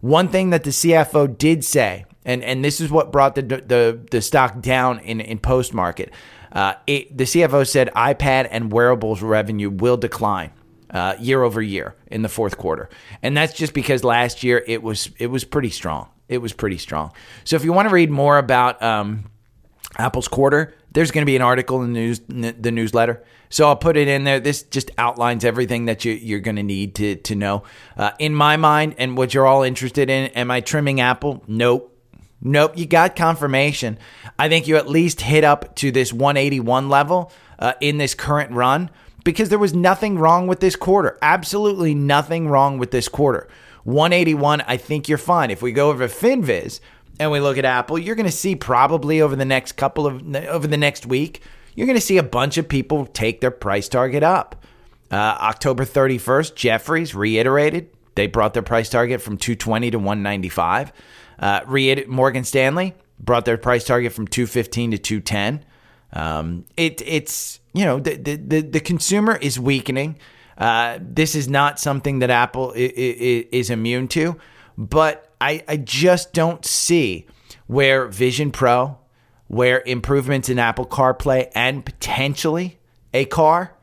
One 0.00 0.28
thing 0.28 0.50
that 0.50 0.64
the 0.64 0.70
CFO 0.70 1.36
did 1.38 1.64
say, 1.64 2.04
and, 2.24 2.42
and 2.42 2.64
this 2.64 2.80
is 2.80 2.90
what 2.90 3.10
brought 3.10 3.34
the, 3.34 3.42
the, 3.42 4.00
the 4.10 4.20
stock 4.20 4.60
down 4.60 5.00
in, 5.00 5.20
in 5.20 5.38
post 5.38 5.72
market. 5.72 6.12
Uh, 6.52 6.74
the 6.86 7.24
CFO 7.24 7.66
said 7.66 7.90
iPad 7.96 8.48
and 8.50 8.70
wearables 8.70 9.22
revenue 9.22 9.70
will 9.70 9.96
decline 9.96 10.52
uh, 10.90 11.16
year 11.18 11.42
over 11.42 11.60
year 11.60 11.96
in 12.06 12.22
the 12.22 12.28
fourth 12.28 12.56
quarter, 12.56 12.88
and 13.22 13.36
that's 13.36 13.52
just 13.52 13.74
because 13.74 14.04
last 14.04 14.44
year 14.44 14.62
it 14.68 14.80
was 14.80 15.10
it 15.18 15.26
was 15.26 15.42
pretty 15.42 15.70
strong. 15.70 16.08
It 16.28 16.38
was 16.38 16.52
pretty 16.52 16.78
strong. 16.78 17.12
So 17.42 17.56
if 17.56 17.64
you 17.64 17.72
want 17.72 17.88
to 17.88 17.94
read 17.94 18.10
more 18.10 18.38
about 18.38 18.80
um, 18.82 19.30
Apple's 19.98 20.28
quarter, 20.28 20.74
there's 20.94 21.10
going 21.10 21.22
to 21.22 21.26
be 21.26 21.36
an 21.36 21.42
article 21.42 21.82
in 21.82 21.92
the 21.92 22.00
news 22.00 22.20
the 22.28 22.70
newsletter. 22.70 23.22
So 23.50 23.68
I'll 23.68 23.76
put 23.76 23.96
it 23.96 24.08
in 24.08 24.24
there. 24.24 24.40
This 24.40 24.62
just 24.62 24.90
outlines 24.96 25.44
everything 25.44 25.84
that 25.84 26.04
you, 26.04 26.36
are 26.36 26.40
going 26.40 26.56
to 26.56 26.62
need 26.62 26.94
to 26.96 27.16
to 27.16 27.34
know. 27.34 27.64
Uh, 27.96 28.12
in 28.18 28.34
my 28.34 28.56
mind, 28.56 28.94
and 28.98 29.16
what 29.16 29.34
you're 29.34 29.46
all 29.46 29.62
interested 29.62 30.08
in, 30.08 30.30
am 30.30 30.50
I 30.50 30.60
trimming 30.60 31.00
Apple? 31.00 31.44
Nope. 31.46 31.90
Nope, 32.46 32.76
you 32.76 32.84
got 32.84 33.16
confirmation. 33.16 33.98
I 34.38 34.50
think 34.50 34.68
you 34.68 34.76
at 34.76 34.88
least 34.88 35.22
hit 35.22 35.44
up 35.44 35.74
to 35.76 35.90
this 35.90 36.12
181 36.12 36.90
level 36.90 37.32
uh, 37.58 37.72
in 37.80 37.96
this 37.96 38.14
current 38.14 38.52
run 38.52 38.90
because 39.24 39.48
there 39.48 39.58
was 39.58 39.72
nothing 39.72 40.18
wrong 40.18 40.46
with 40.46 40.60
this 40.60 40.76
quarter. 40.76 41.18
Absolutely 41.22 41.94
nothing 41.94 42.46
wrong 42.48 42.76
with 42.76 42.90
this 42.90 43.08
quarter. 43.08 43.48
181, 43.84 44.62
I 44.66 44.76
think 44.76 45.08
you're 45.08 45.16
fine. 45.16 45.50
If 45.50 45.62
we 45.62 45.72
go 45.72 45.88
over 45.88 46.06
FinViz, 46.06 46.80
and 47.18 47.30
we 47.30 47.40
look 47.40 47.58
at 47.58 47.64
Apple, 47.64 47.98
you're 47.98 48.16
going 48.16 48.26
to 48.26 48.32
see 48.32 48.56
probably 48.56 49.20
over 49.20 49.36
the 49.36 49.44
next 49.44 49.72
couple 49.72 50.06
of 50.06 50.22
over 50.46 50.66
the 50.66 50.76
next 50.76 51.06
week, 51.06 51.42
you're 51.74 51.86
going 51.86 51.98
to 51.98 52.04
see 52.04 52.18
a 52.18 52.22
bunch 52.22 52.58
of 52.58 52.68
people 52.68 53.06
take 53.06 53.40
their 53.40 53.50
price 53.50 53.88
target 53.88 54.22
up. 54.22 54.64
Uh, 55.10 55.16
October 55.16 55.84
31st, 55.84 56.54
Jefferies 56.54 57.14
reiterated 57.14 57.90
they 58.14 58.26
brought 58.26 58.54
their 58.54 58.62
price 58.62 58.88
target 58.88 59.20
from 59.20 59.36
220 59.36 59.90
to 59.90 59.98
195. 59.98 60.92
Uh, 61.38 62.04
Morgan 62.06 62.44
Stanley 62.44 62.94
brought 63.18 63.44
their 63.44 63.58
price 63.58 63.84
target 63.84 64.12
from 64.12 64.26
215 64.26 64.92
to 64.92 64.98
210. 64.98 65.64
Um, 66.12 66.64
it, 66.76 67.02
it's 67.04 67.58
you 67.72 67.84
know 67.84 67.98
the, 67.98 68.14
the 68.14 68.60
the 68.60 68.80
consumer 68.80 69.36
is 69.36 69.58
weakening. 69.58 70.16
Uh, 70.56 70.98
this 71.00 71.34
is 71.34 71.48
not 71.48 71.80
something 71.80 72.20
that 72.20 72.30
Apple 72.30 72.72
is 72.76 73.70
immune 73.70 74.06
to, 74.06 74.36
but 74.76 75.32
I, 75.40 75.62
I 75.68 75.76
just 75.76 76.32
don't 76.32 76.64
see 76.64 77.26
where 77.66 78.06
Vision 78.06 78.50
Pro, 78.50 78.98
where 79.48 79.82
improvements 79.86 80.48
in 80.48 80.58
Apple 80.58 80.86
CarPlay 80.86 81.50
and 81.54 81.84
potentially 81.84 82.78
a 83.12 83.24
car, 83.24 83.74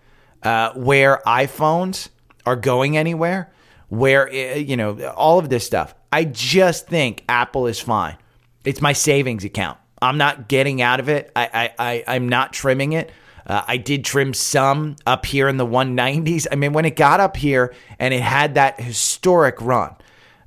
uh, 0.44 0.74
where 0.74 1.22
iPhones 1.26 2.10
are 2.46 2.56
going 2.56 2.98
anywhere, 2.98 3.52
where, 3.90 4.28
uh, 4.30 4.56
you 4.56 4.76
know, 4.76 5.00
all 5.10 5.40
of 5.40 5.50
this 5.50 5.66
stuff. 5.66 5.94
I 6.12 6.26
just 6.26 6.88
think 6.88 7.24
Apple 7.30 7.68
is 7.68 7.80
fine. 7.80 8.18
It's 8.66 8.82
my 8.82 8.94
savings 8.94 9.46
account. 9.46 9.78
I'm 10.02 10.18
not 10.18 10.48
getting 10.48 10.82
out 10.82 11.00
of 11.00 11.10
it. 11.10 11.32
I, 11.36 11.72
I, 11.78 12.04
I, 12.08 12.16
am 12.16 12.28
not 12.28 12.54
trimming 12.54 12.94
it. 12.94 13.12
Uh, 13.46 13.62
I 13.68 13.78
did 13.78 14.04
trim 14.04 14.34
some 14.34 14.96
up 15.06 15.26
here 15.26 15.48
in 15.48 15.58
the 15.58 15.66
190s. 15.66 16.48
I 16.52 16.56
mean, 16.56 16.74
when 16.74 16.86
it 16.86 16.96
got 16.96 17.20
up 17.20 17.38
here 17.38 17.74
and 18.00 18.14
it 18.14 18.22
had 18.22 18.56
that 18.56 18.80
historic 18.80 19.62
run, 19.62 19.96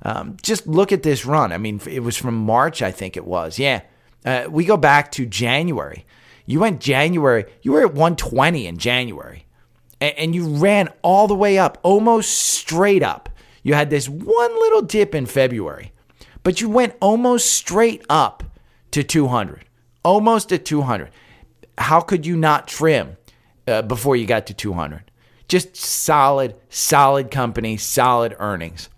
um, 0.05 0.37
just 0.43 0.67
look 0.67 0.91
at 0.91 1.01
this 1.01 1.25
run. 1.25 1.51
I 1.51 1.57
mean, 1.57 1.81
it 1.89 2.01
was 2.01 2.15
from 2.15 2.35
March, 2.35 2.83
I 2.83 2.91
think 2.91 3.17
it 3.17 3.25
was. 3.25 3.57
Yeah. 3.57 3.81
Uh, 4.23 4.45
we 4.47 4.63
go 4.63 4.77
back 4.77 5.11
to 5.13 5.25
January. 5.25 6.05
You 6.45 6.59
went 6.59 6.79
January, 6.79 7.45
you 7.63 7.71
were 7.71 7.81
at 7.81 7.95
120 7.95 8.67
in 8.67 8.77
January, 8.77 9.47
and, 9.99 10.15
and 10.15 10.35
you 10.35 10.47
ran 10.47 10.89
all 11.01 11.27
the 11.27 11.33
way 11.33 11.57
up, 11.57 11.79
almost 11.81 12.31
straight 12.31 13.01
up. 13.01 13.29
You 13.63 13.73
had 13.73 13.89
this 13.89 14.07
one 14.07 14.53
little 14.53 14.83
dip 14.83 15.15
in 15.15 15.25
February, 15.25 15.91
but 16.43 16.61
you 16.61 16.69
went 16.69 16.93
almost 17.01 17.51
straight 17.51 18.05
up 18.07 18.43
to 18.91 19.03
200, 19.03 19.65
almost 20.03 20.51
at 20.51 20.65
200. 20.65 21.09
How 21.79 21.99
could 21.99 22.27
you 22.27 22.37
not 22.37 22.67
trim 22.67 23.17
uh, 23.67 23.81
before 23.81 24.15
you 24.15 24.27
got 24.27 24.45
to 24.47 24.53
200? 24.53 25.09
Just 25.47 25.75
solid, 25.75 26.55
solid 26.69 27.31
company, 27.31 27.75
solid 27.75 28.35
earnings. 28.37 28.89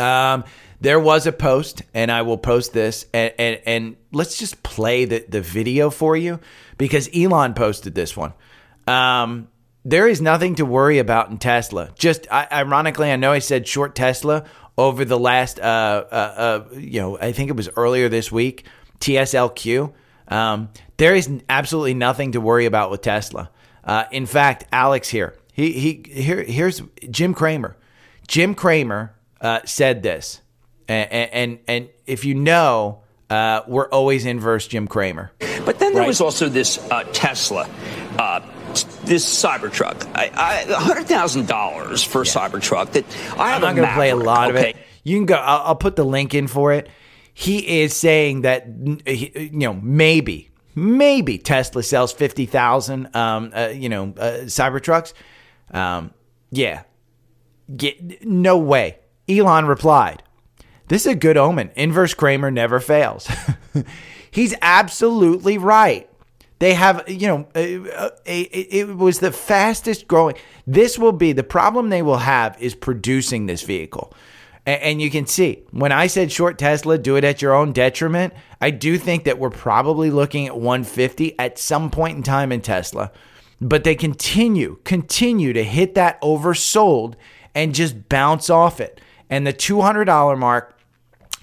Um, 0.00 0.44
there 0.80 0.98
was 0.98 1.26
a 1.26 1.32
post, 1.32 1.82
and 1.92 2.10
I 2.10 2.22
will 2.22 2.38
post 2.38 2.72
this, 2.72 3.06
and, 3.12 3.34
and, 3.38 3.60
and 3.66 3.96
let's 4.12 4.38
just 4.38 4.62
play 4.62 5.04
the, 5.04 5.24
the 5.28 5.42
video 5.42 5.90
for 5.90 6.16
you 6.16 6.40
because 6.78 7.08
Elon 7.14 7.52
posted 7.54 7.94
this 7.94 8.16
one. 8.16 8.32
Um, 8.86 9.48
there 9.84 10.08
is 10.08 10.20
nothing 10.20 10.54
to 10.56 10.64
worry 10.64 10.98
about 10.98 11.30
in 11.30 11.38
Tesla. 11.38 11.90
Just 11.96 12.26
I, 12.30 12.48
ironically, 12.50 13.10
I 13.10 13.16
know 13.16 13.32
I 13.32 13.38
said 13.40 13.68
short 13.68 13.94
Tesla 13.94 14.44
over 14.76 15.04
the 15.04 15.18
last, 15.18 15.58
uh, 15.58 16.04
uh, 16.10 16.14
uh, 16.14 16.74
you 16.74 17.00
know, 17.00 17.18
I 17.18 17.32
think 17.32 17.50
it 17.50 17.56
was 17.56 17.68
earlier 17.76 18.08
this 18.08 18.32
week, 18.32 18.64
TSLQ. 19.00 19.92
Um, 20.28 20.70
there 20.96 21.14
is 21.14 21.30
absolutely 21.48 21.94
nothing 21.94 22.32
to 22.32 22.40
worry 22.40 22.66
about 22.66 22.90
with 22.90 23.02
Tesla. 23.02 23.50
Uh, 23.84 24.04
in 24.10 24.26
fact, 24.26 24.64
Alex 24.72 25.08
here, 25.08 25.34
he 25.52 25.72
he 25.72 26.22
here 26.22 26.42
here's 26.42 26.82
Jim 27.10 27.34
Cramer. 27.34 27.76
Jim 28.28 28.54
Cramer 28.54 29.14
uh, 29.40 29.60
said 29.64 30.02
this, 30.02 30.40
and, 30.88 31.10
and 31.32 31.58
and 31.66 31.88
if 32.06 32.24
you 32.24 32.34
know, 32.34 33.02
uh, 33.28 33.62
we're 33.66 33.88
always 33.88 34.26
inverse 34.26 34.66
Jim 34.66 34.86
Cramer. 34.88 35.32
But 35.64 35.78
then 35.78 35.92
there 35.92 36.02
Right. 36.02 36.08
was 36.08 36.20
also 36.20 36.48
this 36.48 36.78
uh, 36.90 37.04
Tesla, 37.12 37.68
uh, 38.18 38.40
this 39.04 39.24
Cybertruck. 39.24 40.10
I, 40.14 40.30
I, 40.34 40.72
hundred 40.72 41.06
thousand 41.06 41.48
dollars 41.48 42.02
for 42.02 42.22
a 42.22 42.24
Cybertruck. 42.24 42.92
That 42.92 43.04
I 43.38 43.54
I'm 43.54 43.60
not 43.60 43.76
going 43.76 43.88
to 43.88 43.94
play 43.94 44.10
a 44.10 44.16
lot 44.16 44.50
okay? 44.50 44.70
of 44.70 44.76
it. 44.76 44.76
You 45.04 45.16
can 45.18 45.26
go. 45.26 45.34
I'll, 45.36 45.68
I'll 45.68 45.76
put 45.76 45.96
the 45.96 46.04
link 46.04 46.34
in 46.34 46.46
for 46.46 46.72
it. 46.72 46.88
He 47.32 47.82
is 47.82 47.94
saying 47.94 48.42
that 48.42 48.66
you 49.06 49.50
know 49.52 49.74
maybe 49.74 50.50
maybe 50.74 51.38
Tesla 51.38 51.82
sells 51.82 52.12
fifty 52.12 52.46
thousand 52.46 53.14
um 53.16 53.52
uh, 53.54 53.68
you 53.68 53.88
know 53.88 54.12
uh, 54.18 54.40
Cybertrucks. 54.44 55.12
Um, 55.70 56.12
yeah, 56.50 56.82
Get, 57.74 58.26
no 58.26 58.58
way. 58.58 58.98
Elon 59.30 59.66
replied, 59.66 60.22
"This 60.88 61.06
is 61.06 61.12
a 61.12 61.16
good 61.16 61.36
omen. 61.36 61.70
Inverse 61.76 62.14
Cramer 62.14 62.50
never 62.50 62.80
fails." 62.80 63.28
He's 64.30 64.54
absolutely 64.62 65.58
right. 65.58 66.08
They 66.60 66.74
have, 66.74 67.08
you 67.08 67.26
know, 67.26 67.48
uh, 67.54 67.88
uh, 67.96 68.10
it, 68.26 68.68
it 68.70 68.96
was 68.96 69.18
the 69.18 69.32
fastest 69.32 70.06
growing. 70.06 70.34
This 70.66 70.98
will 70.98 71.12
be 71.12 71.32
the 71.32 71.42
problem 71.42 71.88
they 71.88 72.02
will 72.02 72.18
have 72.18 72.56
is 72.60 72.74
producing 72.74 73.46
this 73.46 73.62
vehicle. 73.62 74.12
A- 74.66 74.84
And 74.86 75.00
you 75.00 75.10
can 75.10 75.26
see 75.26 75.62
when 75.70 75.90
I 75.90 76.06
said 76.06 76.30
short 76.30 76.58
Tesla, 76.58 76.98
do 76.98 77.16
it 77.16 77.24
at 77.24 77.40
your 77.40 77.54
own 77.54 77.72
detriment. 77.72 78.34
I 78.60 78.70
do 78.70 78.98
think 78.98 79.24
that 79.24 79.38
we're 79.38 79.48
probably 79.50 80.10
looking 80.10 80.46
at 80.46 80.54
150 80.56 81.38
at 81.38 81.58
some 81.58 81.90
point 81.90 82.18
in 82.18 82.22
time 82.22 82.52
in 82.52 82.60
Tesla, 82.60 83.10
but 83.60 83.82
they 83.82 83.94
continue, 83.94 84.78
continue 84.84 85.54
to 85.54 85.64
hit 85.64 85.94
that 85.94 86.20
oversold 86.20 87.14
and 87.54 87.74
just 87.74 88.08
bounce 88.10 88.50
off 88.50 88.80
it. 88.82 89.00
And 89.30 89.46
the 89.46 89.52
$200 89.52 90.38
mark 90.38 90.76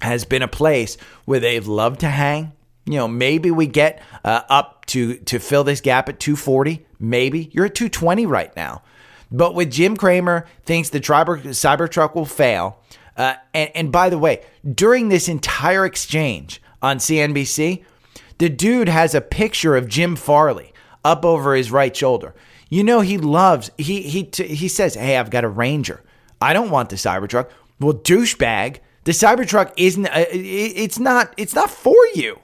has 0.00 0.24
been 0.24 0.42
a 0.42 0.48
place 0.48 0.96
where 1.24 1.40
they've 1.40 1.66
loved 1.66 2.00
to 2.00 2.08
hang. 2.08 2.52
You 2.84 2.94
know, 2.94 3.08
maybe 3.08 3.50
we 3.50 3.66
get 3.66 4.02
uh, 4.24 4.42
up 4.48 4.86
to 4.86 5.16
to 5.16 5.38
fill 5.38 5.64
this 5.64 5.80
gap 5.80 6.08
at 6.08 6.20
240. 6.20 6.86
Maybe 6.98 7.50
you're 7.52 7.66
at 7.66 7.74
220 7.74 8.24
right 8.26 8.54
now. 8.56 8.82
But 9.30 9.54
with 9.54 9.70
Jim 9.70 9.96
Cramer 9.96 10.46
thinks 10.64 10.88
the 10.88 11.00
Cyber 11.00 11.42
Cybertruck 11.42 12.14
will 12.14 12.24
fail. 12.24 12.78
Uh, 13.16 13.34
and, 13.52 13.70
and 13.74 13.92
by 13.92 14.08
the 14.08 14.18
way, 14.18 14.44
during 14.74 15.08
this 15.08 15.28
entire 15.28 15.84
exchange 15.84 16.62
on 16.80 16.98
CNBC, 16.98 17.84
the 18.38 18.48
dude 18.48 18.88
has 18.88 19.14
a 19.14 19.20
picture 19.20 19.76
of 19.76 19.88
Jim 19.88 20.16
Farley 20.16 20.72
up 21.04 21.24
over 21.24 21.54
his 21.54 21.70
right 21.70 21.94
shoulder. 21.94 22.34
You 22.70 22.84
know 22.84 23.00
he 23.00 23.18
loves 23.18 23.70
he 23.76 24.02
he 24.02 24.30
he 24.32 24.68
says, 24.68 24.94
"Hey, 24.94 25.16
I've 25.16 25.30
got 25.30 25.44
a 25.44 25.48
Ranger. 25.48 26.02
I 26.40 26.52
don't 26.52 26.70
want 26.70 26.90
the 26.90 26.96
Cybertruck." 26.96 27.50
Well, 27.80 27.94
douchebag, 27.94 28.78
the 29.04 29.12
Cybertruck 29.12 29.72
isn't. 29.76 30.06
Uh, 30.06 30.24
it's 30.30 30.98
not. 30.98 31.34
It's 31.36 31.54
not 31.54 31.70
for 31.70 31.96
you 32.14 32.40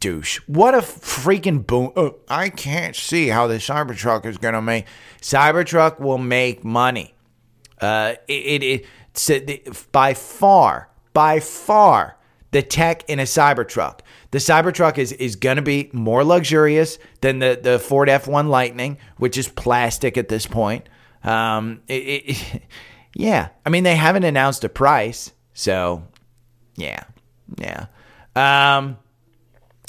douche. 0.00 0.40
What 0.46 0.74
a 0.74 0.78
freaking 0.78 1.66
boom. 1.66 1.92
Oh, 1.96 2.16
I 2.28 2.48
can't 2.48 2.94
see 2.94 3.28
how 3.28 3.46
the 3.46 3.56
Cybertruck 3.56 4.24
is 4.24 4.38
going 4.38 4.54
to 4.54 4.62
make. 4.62 4.86
Cybertruck 5.20 5.98
will 5.98 6.18
make 6.18 6.64
money. 6.64 7.14
Uh, 7.80 8.14
it, 8.28 8.62
it, 8.62 8.86
it 9.28 9.92
by 9.92 10.14
far, 10.14 10.90
by 11.12 11.40
far, 11.40 12.16
the 12.52 12.62
tech 12.62 13.08
in 13.08 13.18
a 13.18 13.24
Cybertruck. 13.24 14.00
The 14.30 14.38
Cybertruck 14.38 14.98
is, 14.98 15.12
is 15.12 15.36
going 15.36 15.56
to 15.56 15.62
be 15.62 15.90
more 15.92 16.24
luxurious 16.24 16.98
than 17.20 17.40
the, 17.40 17.58
the 17.60 17.78
Ford 17.78 18.08
F1 18.08 18.48
Lightning, 18.48 18.98
which 19.16 19.36
is 19.36 19.48
plastic 19.48 20.16
at 20.16 20.28
this 20.28 20.46
point. 20.46 20.88
Um, 21.24 21.82
it, 21.88 21.94
it, 21.94 22.62
yeah, 23.18 23.48
I 23.64 23.70
mean, 23.70 23.82
they 23.82 23.96
haven't 23.96 24.24
announced 24.24 24.62
a 24.64 24.68
price. 24.68 25.32
So, 25.54 26.06
yeah, 26.74 27.04
yeah. 27.56 27.86
Um, 28.34 28.98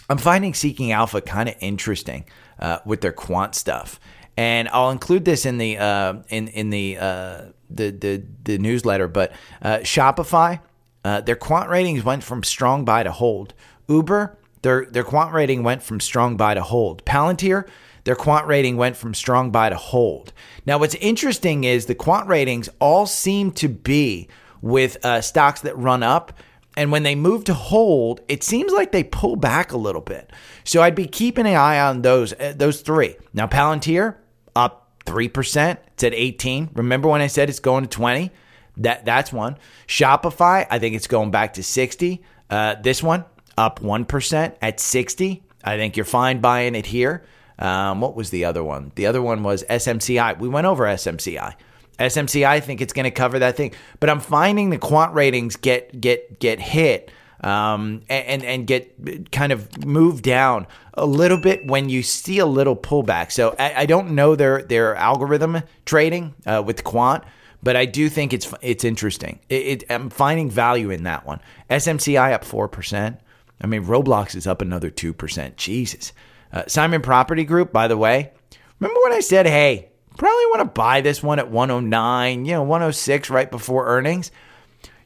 I'm 0.10 0.18
finding 0.18 0.54
Seeking 0.54 0.94
Alpha 0.94 1.20
kind 1.20 1.50
of 1.50 1.56
interesting 1.60 2.24
uh, 2.58 2.80
with 2.86 3.02
their 3.02 3.12
quant 3.12 3.54
stuff, 3.54 4.00
and 4.38 4.70
I'll 4.70 4.92
include 4.92 5.26
this 5.26 5.46
in 5.46 5.58
the 5.58 5.78
uh, 5.78 6.14
in 6.30 6.48
in 6.48 6.70
the, 6.70 6.98
uh, 6.98 7.42
the 7.70 7.92
the 7.92 8.24
the 8.46 8.58
newsletter. 8.60 9.10
But 9.10 9.34
uh, 9.62 9.80
Shopify, 9.80 10.62
uh, 11.04 11.20
their 11.20 11.36
quant 11.36 11.70
ratings 11.70 12.06
went 12.06 12.24
from 12.24 12.44
strong 12.44 12.86
buy 12.86 13.04
to 13.04 13.12
hold. 13.12 13.54
Uber, 13.90 14.38
their 14.62 14.86
their 14.86 15.04
quant 15.04 15.34
rating 15.34 15.64
went 15.64 15.84
from 15.84 16.00
strong 16.00 16.38
buy 16.38 16.54
to 16.54 16.62
hold. 16.62 17.04
Palantir, 17.04 17.68
their 18.08 18.16
quant 18.16 18.48
rating 18.48 18.78
went 18.78 18.96
from 18.96 19.14
strong 19.14 19.52
buy 19.52 19.68
to 19.68 19.76
hold. 19.76 20.32
Now, 20.66 20.78
what's 20.78 20.96
interesting 20.96 21.66
is 21.66 21.88
the 21.88 21.94
quant 21.94 22.30
ratings 22.30 22.70
all 22.80 23.06
seem 23.06 23.52
to 23.52 23.68
be 23.68 24.30
with 24.62 25.06
uh, 25.06 25.20
stocks 25.20 25.60
that 25.60 25.78
run 25.78 26.04
up. 26.04 26.32
And 26.78 26.90
when 26.90 27.04
they 27.04 27.16
move 27.16 27.44
to 27.44 27.54
hold, 27.54 28.22
it 28.30 28.46
seems 28.46 28.72
like 28.72 28.94
they 28.94 29.04
pull 29.04 29.36
back 29.36 29.74
a 29.74 29.78
little 29.78 30.00
bit. 30.00 30.32
So 30.64 30.82
I'd 30.82 30.96
be 30.96 31.06
keeping 31.06 31.46
an 31.46 31.56
eye 31.56 31.82
on 31.82 32.02
those 32.02 32.32
uh, 32.32 32.54
those 32.56 32.80
three. 32.80 33.18
Now 33.34 33.46
Palantir 33.46 34.16
up 34.56 34.90
three 35.06 35.28
percent. 35.28 35.82
It's 35.92 36.06
at 36.06 36.14
eighteen. 36.14 36.70
Remember 36.76 37.10
when 37.10 37.20
I 37.20 37.28
said 37.28 37.50
it's 37.50 37.60
going 37.60 37.84
to 37.84 37.90
twenty? 37.90 38.32
That 38.78 39.04
that's 39.04 39.34
one. 39.34 39.58
Shopify, 39.86 40.66
I 40.70 40.80
think 40.80 40.96
it's 40.96 41.08
going 41.08 41.32
back 41.32 41.56
to 41.56 41.62
sixty. 41.62 42.24
Uh, 42.50 42.76
this 42.76 43.04
one 43.04 43.26
up 43.58 43.82
one 43.82 44.06
percent 44.06 44.56
at 44.62 44.80
sixty. 44.80 45.44
I 45.62 45.76
think 45.76 45.98
you're 45.98 46.06
fine 46.06 46.40
buying 46.40 46.74
it 46.74 46.86
here. 46.86 47.26
Um, 47.60 48.02
what 48.02 48.16
was 48.16 48.30
the 48.30 48.46
other 48.46 48.64
one? 48.64 48.92
The 48.96 49.06
other 49.08 49.22
one 49.22 49.44
was 49.44 49.64
SMCI. 49.64 50.40
We 50.40 50.48
went 50.48 50.68
over 50.68 50.84
SMCI. 50.84 51.56
SMCI, 52.00 52.46
I 52.46 52.60
think 52.60 52.82
it's 52.82 52.94
going 52.94 53.06
to 53.06 53.12
cover 53.12 53.40
that 53.40 53.58
thing. 53.58 53.74
But 54.00 54.10
I'm 54.10 54.20
finding 54.20 54.70
the 54.70 54.78
quant 54.78 55.14
ratings 55.14 55.56
get 55.56 56.00
get 56.00 56.40
get 56.40 56.60
hit 56.60 57.12
um, 57.42 58.02
and 58.10 58.44
and 58.44 58.68
get 58.68 59.32
kind 59.32 59.52
of 59.52 59.86
moved 59.86 60.24
down 60.24 60.68
a 60.94 61.06
little 61.06 61.40
bit 61.40 61.66
when 61.66 61.90
you 61.90 62.04
see 62.04 62.40
a 62.40 62.46
little 62.46 62.76
pullback. 62.76 63.32
So 63.32 63.56
I, 63.58 63.82
I 63.82 63.86
don't 63.86 64.12
know 64.12 64.36
their 64.36 64.62
their 64.62 64.96
algorithm 64.96 65.64
trading 65.86 66.36
uh, 66.46 66.64
with 66.66 66.84
quant, 66.84 67.24
but 67.64 67.76
I 67.76 67.86
do 67.86 68.10
think 68.10 68.34
it's 68.34 68.54
it's 68.62 68.84
interesting. 68.84 69.40
It, 69.50 69.56
it, 69.56 69.84
I'm 69.90 70.10
finding 70.10 70.50
value 70.50 70.90
in 70.90 71.04
that 71.04 71.26
one. 71.26 71.40
SMCI 71.70 72.34
up 72.34 72.44
four 72.44 72.68
percent. 72.68 73.20
I 73.60 73.66
mean, 73.66 73.86
Roblox 73.86 74.36
is 74.36 74.46
up 74.46 74.62
another 74.62 74.90
two 74.90 75.14
percent. 75.14 75.58
Jesus. 75.58 76.14
Uh, 76.52 76.64
Simon 76.68 77.02
Property 77.02 77.44
Group, 77.44 77.72
by 77.72 77.88
the 77.88 77.98
way, 77.98 78.32
remember 78.80 79.00
when 79.04 79.14
I 79.14 79.20
said, 79.20 79.46
hey, 79.48 79.90
probably 80.18 80.46
want 80.48 80.62
to 80.62 80.66
buy 80.66 81.02
this 81.02 81.22
one 81.22 81.40
at 81.40 81.52
109, 81.52 82.46
you 82.46 82.54
know, 82.54 82.64
106 82.64 83.30
right 83.30 83.50
before 83.50 83.88
earnings? 83.88 84.32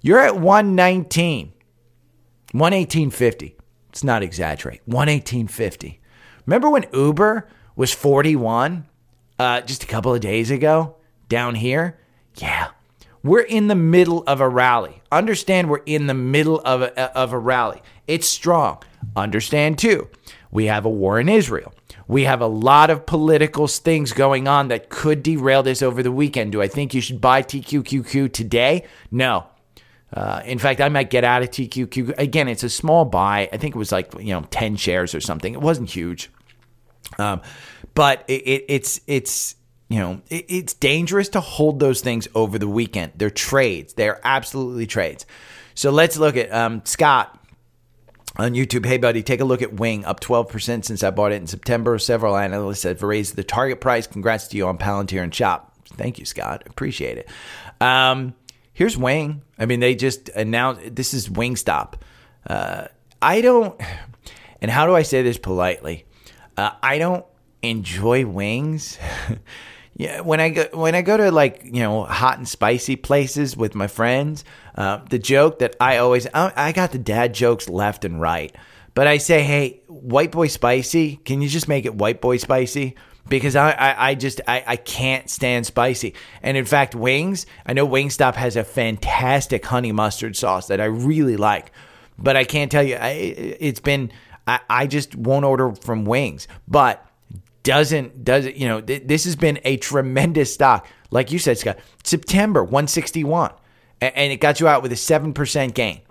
You're 0.02 0.20
at 0.20 0.36
119, 0.36 1.54
118.50. 2.54 3.54
It's 3.90 4.04
not 4.04 4.24
exaggerate. 4.24 4.82
118.50. 4.90 6.00
Remember 6.46 6.70
when 6.70 6.86
Uber 6.94 7.48
was 7.76 7.94
41 7.94 8.88
uh, 9.38 9.62
just 9.62 9.84
a 9.84 9.88
couple 9.88 10.14
of 10.14 10.22
days 10.22 10.50
ago 10.50 10.96
down 11.30 11.56
here? 11.56 12.00
Yeah. 12.38 12.70
We're 13.24 13.42
in 13.42 13.68
the 13.68 13.76
middle 13.76 14.24
of 14.26 14.42
a 14.42 14.50
rally. 14.50 15.02
Understand 15.12 15.70
we're 15.70 15.84
in 15.86 16.08
the 16.08 16.14
middle 16.14 16.60
of 16.62 16.82
a, 16.82 17.16
of 17.16 17.34
a 17.34 17.38
rally. 17.38 17.82
It's 18.08 18.28
strong. 18.28 18.82
Understand 19.16 19.78
too, 19.78 20.08
we 20.52 20.66
have 20.66 20.86
a 20.86 20.90
war 20.90 21.20
in 21.20 21.30
Israel. 21.30 21.74
We 22.08 22.26
have 22.26 22.42
a 22.42 22.48
lot 22.48 22.90
of 22.90 23.06
political 23.06 23.68
things 23.68 24.12
going 24.12 24.48
on 24.48 24.68
that 24.68 24.90
could 24.90 25.24
derail 25.24 25.64
this 25.64 25.82
over 25.82 26.04
the 26.04 26.12
weekend. 26.12 26.52
Do 26.52 26.62
I 26.62 26.68
think 26.68 26.94
you 26.94 27.02
should 27.02 27.22
buy 27.22 27.42
TQQQ 27.42 28.34
today? 28.34 28.86
No. 29.10 29.48
Uh, 30.14 30.42
in 30.44 30.60
fact, 30.60 30.82
I 30.82 30.90
might 30.90 31.10
get 31.10 31.24
out 31.24 31.42
of 31.42 31.50
TQQ. 31.50 32.18
Again, 32.18 32.50
it's 32.50 32.64
a 32.64 32.70
small 32.70 33.06
buy. 33.06 33.50
I 33.54 33.58
think 33.58 33.76
it 33.76 33.78
was 33.78 33.94
like, 33.94 34.14
you 34.20 34.34
know, 34.34 34.42
10 34.52 34.76
shares 34.76 35.16
or 35.16 35.22
something. 35.22 35.54
It 35.54 35.62
wasn't 35.62 35.90
huge. 35.90 36.30
Um, 37.18 37.42
but 37.94 38.26
it, 38.28 38.42
it, 38.42 38.66
it's, 38.68 39.00
it's, 39.08 39.56
you 39.88 40.00
know, 40.00 40.22
it, 40.30 40.46
it's 40.50 40.74
dangerous 40.74 41.30
to 41.30 41.40
hold 41.40 41.80
those 41.80 42.02
things 42.02 42.28
over 42.36 42.60
the 42.60 42.68
weekend. 42.68 43.14
They're 43.16 43.30
trades. 43.30 43.94
They're 43.94 44.20
absolutely 44.26 44.86
trades. 44.86 45.26
So 45.76 45.92
let's 45.92 46.18
look 46.18 46.36
at 46.36 46.52
um, 46.54 46.82
Scott 46.84 47.41
on 48.38 48.54
YouTube. 48.54 48.86
Hey, 48.86 48.98
buddy, 48.98 49.24
take 49.24 49.39
a 49.39 49.46
look 49.46 49.62
at 49.62 49.74
Wing, 49.74 50.06
up 50.06 50.20
12% 50.20 50.86
since 50.86 51.04
I 51.04 51.12
bought 51.12 51.32
it 51.32 51.36
in 51.36 51.48
September. 51.48 51.98
Several 52.00 52.38
analysts 52.38 52.84
have 52.84 53.04
raised 53.04 53.36
the 53.36 53.44
target 53.44 53.82
price. 53.82 54.08
Congrats 54.08 54.48
to 54.50 54.58
you 54.58 54.67
on 54.67 54.78
Palantir 54.78 55.24
and 55.24 55.34
Shop. 55.34 55.74
Thank 55.94 56.20
you, 56.20 56.26
Scott. 56.26 56.63
Appreciate 56.67 57.17
it. 57.17 57.30
Um, 57.82 58.34
here's 58.74 58.98
Wing. 58.98 59.41
I 59.58 59.65
mean, 59.65 59.80
they 59.80 59.96
just 59.96 60.30
announced 60.30 60.96
this 60.96 61.13
is 61.13 61.30
Wingstop. 61.30 61.96
Uh, 62.48 62.88
I 63.22 63.41
don't, 63.41 63.80
and 64.62 64.72
how 64.72 64.88
do 64.88 64.96
I 64.96 65.04
say 65.04 65.22
this 65.22 65.38
politely? 65.38 66.06
Uh, 66.58 66.72
I 66.82 66.98
don't 66.98 67.26
enjoy 67.62 68.26
wings. 68.26 68.98
yeah, 70.02 70.22
when 70.22 70.40
I 70.40 70.50
go 70.50 70.66
when 70.74 70.96
I 70.96 71.04
go 71.04 71.16
to 71.16 71.30
like 71.30 71.62
you 71.64 71.84
know 71.84 72.06
hot 72.06 72.40
and 72.40 72.50
spicy 72.50 72.96
places 72.96 73.56
with 73.56 73.76
my 73.76 73.86
friends, 73.86 74.44
uh, 74.74 75.02
the 75.12 75.20
joke 75.20 75.60
that 75.60 75.76
I 75.80 75.98
always 75.98 76.26
I, 76.34 76.72
got 76.72 76.92
the 76.92 76.98
dad 76.98 77.36
jokes 77.36 77.70
left 77.70 78.04
and 78.04 78.20
right, 78.20 78.56
but 78.96 79.06
I 79.06 79.18
say, 79.18 79.44
hey, 79.44 79.84
white 79.86 80.32
boy 80.32 80.48
spicy, 80.48 81.18
can 81.18 81.44
you 81.44 81.48
just 81.48 81.68
make 81.68 81.86
it 81.86 81.94
white 81.94 82.20
boy 82.20 82.38
spicy? 82.38 82.96
Because 83.30 83.56
I, 83.56 83.74
I, 83.74 84.10
I 84.10 84.16
just 84.16 84.42
I, 84.48 84.64
I 84.66 84.76
can't 84.76 85.30
stand 85.30 85.68
spicy. 85.68 86.16
And 86.42 86.58
in 86.58 86.66
fact, 86.66 86.96
wings, 86.96 87.46
I 87.68 87.74
know 87.74 87.88
Wingstop 87.88 88.34
has 88.34 88.56
a 88.56 88.64
fantastic 88.64 89.64
honey 89.68 89.92
mustard 89.92 90.36
sauce 90.36 90.66
that 90.70 90.82
I 90.82 90.86
really 90.86 91.38
like, 91.38 91.72
but 92.18 92.36
I 92.36 92.44
can't 92.44 92.72
tell 92.72 92.82
you, 92.82 92.96
I, 92.96 93.10
it's 93.60 93.80
been 93.80 94.12
I, 94.48 94.62
I 94.68 94.88
just 94.88 95.16
won't 95.16 95.46
order 95.46 95.76
from 95.76 96.06
wings. 96.06 96.48
But 96.68 97.06
doesn't 97.63 98.24
does 98.24 98.45
it 98.45 98.56
you 98.56 98.67
know 98.67 98.82
th- 98.82 99.04
this 99.06 99.26
has 99.26 99.36
been 99.36 99.60
a 99.63 99.78
tremendous 99.78 100.54
stock 100.54 100.88
like 101.12 101.32
you 101.32 101.39
said 101.39 101.58
scott 101.58 101.78
september 102.04 102.63
161 102.63 103.52
a- 104.02 104.17
and 104.17 104.32
it 104.32 104.38
got 104.38 104.60
you 104.60 104.67
out 104.67 104.82
with 104.82 104.91
a 104.91 104.95
7% 104.95 105.74
gain 105.74 106.02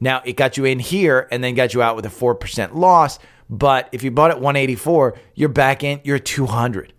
now 0.00 0.22
it 0.24 0.34
got 0.34 0.56
you 0.56 0.64
in 0.64 0.78
here 0.78 1.28
and 1.30 1.42
then 1.42 1.54
got 1.54 1.74
you 1.74 1.82
out 1.82 1.96
with 1.96 2.06
a 2.06 2.10
4% 2.10 2.74
loss 2.74 3.18
but 3.48 3.88
if 3.92 4.02
you 4.02 4.10
bought 4.10 4.30
at 4.30 4.40
184 4.40 5.18
you're 5.34 5.48
back 5.48 5.82
in 5.82 6.00
you're 6.04 6.18
200 6.18 6.92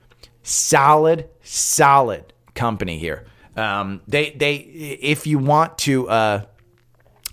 solid 0.43 1.29
solid 1.41 2.33
company 2.53 2.97
here 2.97 3.25
um, 3.55 4.01
they 4.07 4.31
they 4.31 4.55
if 4.55 5.27
you 5.27 5.37
want 5.37 5.77
to 5.79 6.09
uh, 6.09 6.45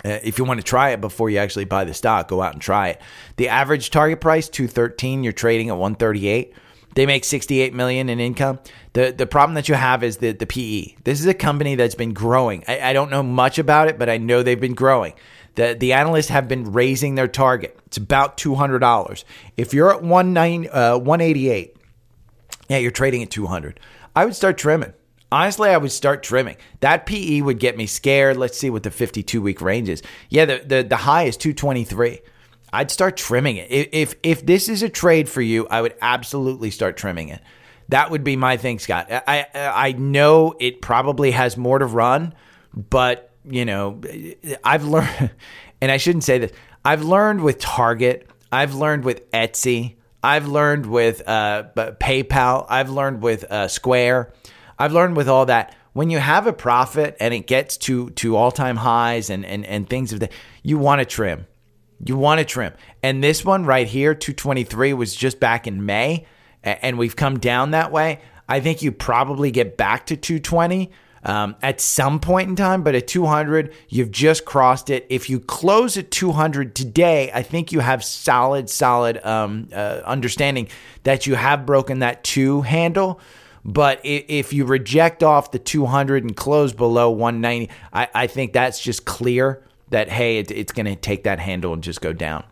uh, 0.04 0.18
if 0.22 0.38
you 0.38 0.44
want 0.44 0.60
to 0.60 0.64
try 0.64 0.90
it 0.90 1.00
before 1.00 1.28
you 1.28 1.38
actually 1.38 1.64
buy 1.64 1.84
the 1.84 1.94
stock, 1.94 2.28
go 2.28 2.40
out 2.40 2.52
and 2.52 2.62
try 2.62 2.88
it. 2.88 3.02
The 3.36 3.48
average 3.48 3.90
target 3.90 4.20
price 4.20 4.48
213, 4.48 5.24
you're 5.24 5.32
trading 5.32 5.70
at 5.70 5.76
138. 5.76 6.54
They 6.98 7.06
make 7.06 7.24
68 7.24 7.74
million 7.74 8.08
in 8.08 8.18
income. 8.18 8.58
The 8.94 9.14
the 9.16 9.24
problem 9.24 9.54
that 9.54 9.68
you 9.68 9.76
have 9.76 10.02
is 10.02 10.16
the 10.16 10.32
the 10.32 10.46
PE. 10.46 10.96
This 11.04 11.20
is 11.20 11.26
a 11.26 11.32
company 11.32 11.76
that's 11.76 11.94
been 11.94 12.12
growing. 12.12 12.64
I, 12.66 12.90
I 12.90 12.92
don't 12.92 13.08
know 13.08 13.22
much 13.22 13.61
about 13.61 13.87
it, 13.87 14.00
but 14.00 14.11
I 14.11 14.16
know 14.18 14.42
they've 14.42 14.61
been 14.61 14.74
growing. 14.74 15.12
The 15.54 15.76
the 15.78 15.92
analysts 15.92 16.26
have 16.30 16.48
been 16.48 16.72
raising 16.72 17.14
their 17.14 17.28
target. 17.28 17.78
It's 17.87 17.98
about 17.98 18.37
$200. 18.37 19.22
If 19.56 19.72
you're 19.72 19.94
at 19.94 20.02
190, 20.02 20.70
uh, 20.70 20.98
188, 20.98 21.76
yeah, 22.68 22.78
you're 22.78 22.90
trading 22.90 23.22
at 23.22 23.30
200. 23.30 23.78
I 24.16 24.24
would 24.24 24.34
start 24.34 24.58
trimming. 24.58 24.92
Honestly, 25.30 25.70
I 25.70 25.76
would 25.76 25.92
start 25.92 26.24
trimming. 26.24 26.56
That 26.80 27.06
PE 27.06 27.42
would 27.42 27.61
get 27.61 27.76
me 27.76 27.87
scared. 27.87 28.37
Let's 28.37 28.58
see 28.58 28.70
what 28.70 28.82
the 28.82 28.90
52 28.90 29.40
week 29.40 29.61
range 29.61 29.88
is. 29.88 30.02
Yeah, 30.30 30.46
the, 30.46 30.62
the, 30.66 30.82
the 30.82 30.96
high 30.96 31.26
is 31.26 31.37
223. 31.37 32.18
I'd 32.72 32.90
start 32.90 33.16
trimming 33.16 33.57
it. 33.57 33.68
If, 33.70 34.14
if 34.22 34.44
this 34.44 34.68
is 34.68 34.83
a 34.83 34.88
trade 34.88 35.28
for 35.28 35.40
you, 35.40 35.66
I 35.68 35.81
would 35.81 35.94
absolutely 36.00 36.70
start 36.70 36.96
trimming 36.96 37.28
it. 37.28 37.40
That 37.88 38.11
would 38.11 38.22
be 38.22 38.37
my 38.37 38.59
thing, 38.59 38.78
Scott. 38.78 39.07
I 39.11 39.46
I 39.54 39.92
know 39.92 40.54
it 40.61 40.83
probably 40.83 41.31
has 41.31 41.57
more 41.57 41.78
to 41.78 41.87
run, 41.87 42.35
but 42.74 43.33
you 43.44 43.64
know, 43.64 44.00
I've 44.62 44.85
learned, 44.85 45.31
and 45.81 45.90
I 45.90 45.96
shouldn't 45.96 46.24
say 46.24 46.38
this. 46.38 46.52
I've 46.85 47.02
learned 47.02 47.42
with 47.42 47.59
Target. 47.59 48.28
I've 48.52 48.74
learned 48.74 49.04
with 49.04 49.31
Etsy. 49.31 49.96
I've 50.22 50.48
learned 50.48 50.85
with 50.85 51.26
uh, 51.26 51.64
PayPal. 51.74 52.66
I've 52.68 52.90
learned 52.90 53.22
with 53.22 53.44
uh, 53.44 53.68
Square. 53.68 54.35
I've 54.78 54.92
learned 54.92 55.16
with 55.16 55.28
all 55.28 55.46
that. 55.46 55.74
When 55.94 56.11
you 56.11 56.18
have 56.18 56.46
a 56.46 56.52
profit 56.52 57.16
and 57.18 57.33
it 57.33 57.46
gets 57.46 57.76
to 57.78 58.11
to 58.11 58.37
all 58.37 58.52
time 58.52 58.76
highs 58.76 59.31
and 59.31 59.46
and 59.46 59.64
and 59.64 59.88
things 59.88 60.12
of 60.12 60.20
that, 60.20 60.33
you 60.62 60.76
want 60.76 61.00
to 61.00 61.07
trim. 61.07 61.46
You 62.04 62.16
want 62.16 62.38
to 62.38 62.44
trim. 62.44 62.72
And 63.02 63.22
this 63.22 63.44
one 63.44 63.64
right 63.64 63.87
here, 63.87 64.14
223, 64.14 64.92
was 64.92 65.14
just 65.14 65.40
back 65.40 65.66
in 65.66 65.84
May, 65.84 66.26
and 66.62 66.98
we've 66.98 67.16
come 67.16 67.38
down 67.38 67.72
that 67.72 67.90
way. 67.90 68.20
I 68.48 68.61
think 68.61 68.82
you 68.82 68.92
probably 68.92 69.50
get 69.50 69.76
back 69.76 70.06
to 70.06 70.16
220 70.16 70.90
um, 71.24 71.56
at 71.62 71.80
some 71.80 72.20
point 72.20 72.48
in 72.48 72.56
time, 72.56 72.82
but 72.82 72.94
at 72.94 73.06
200, 73.08 73.74
you've 73.88 74.11
just 74.11 74.44
crossed 74.44 74.88
it. 74.90 75.06
If 75.11 75.28
you 75.28 75.40
close 75.40 75.96
at 75.96 76.11
200 76.11 76.74
today, 76.74 77.30
I 77.34 77.42
think 77.42 77.72
you 77.72 77.80
have 77.80 78.04
solid, 78.04 78.70
solid 78.70 79.24
um, 79.24 79.68
uh, 79.72 80.00
understanding 80.04 80.68
that 81.02 81.26
you 81.26 81.34
have 81.34 81.66
broken 81.66 81.98
that 81.98 82.24
two 82.24 82.62
handle. 82.62 83.20
But 83.64 84.00
if 84.04 84.52
you 84.52 84.64
reject 84.64 85.22
off 85.22 85.50
the 85.50 85.58
200 85.58 86.24
and 86.24 86.34
close 86.34 86.72
below 86.72 87.11
190, 87.11 87.70
I, 87.92 88.08
I 88.14 88.26
think 88.26 88.52
that's 88.52 88.80
just 88.80 89.04
clear 89.04 89.62
that 89.90 90.09
hey, 90.09 90.38
it, 90.38 90.51
it's 90.51 90.72
going 90.72 90.87
to 90.87 90.96
take 90.96 91.24
that 91.24 91.38
handle 91.38 91.72
and 91.72 91.83
just 91.83 92.01
go 92.01 92.12
down. 92.12 92.44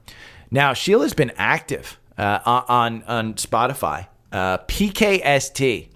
Now 0.51 0.73
Sheila's 0.73 1.15
been 1.15 1.33
active 1.37 1.99
uh, 2.19 2.41
on 2.69 3.03
on 3.05 3.35
Spotify. 3.35 4.09
Uh, 4.33 4.59
PKST. 4.59 5.89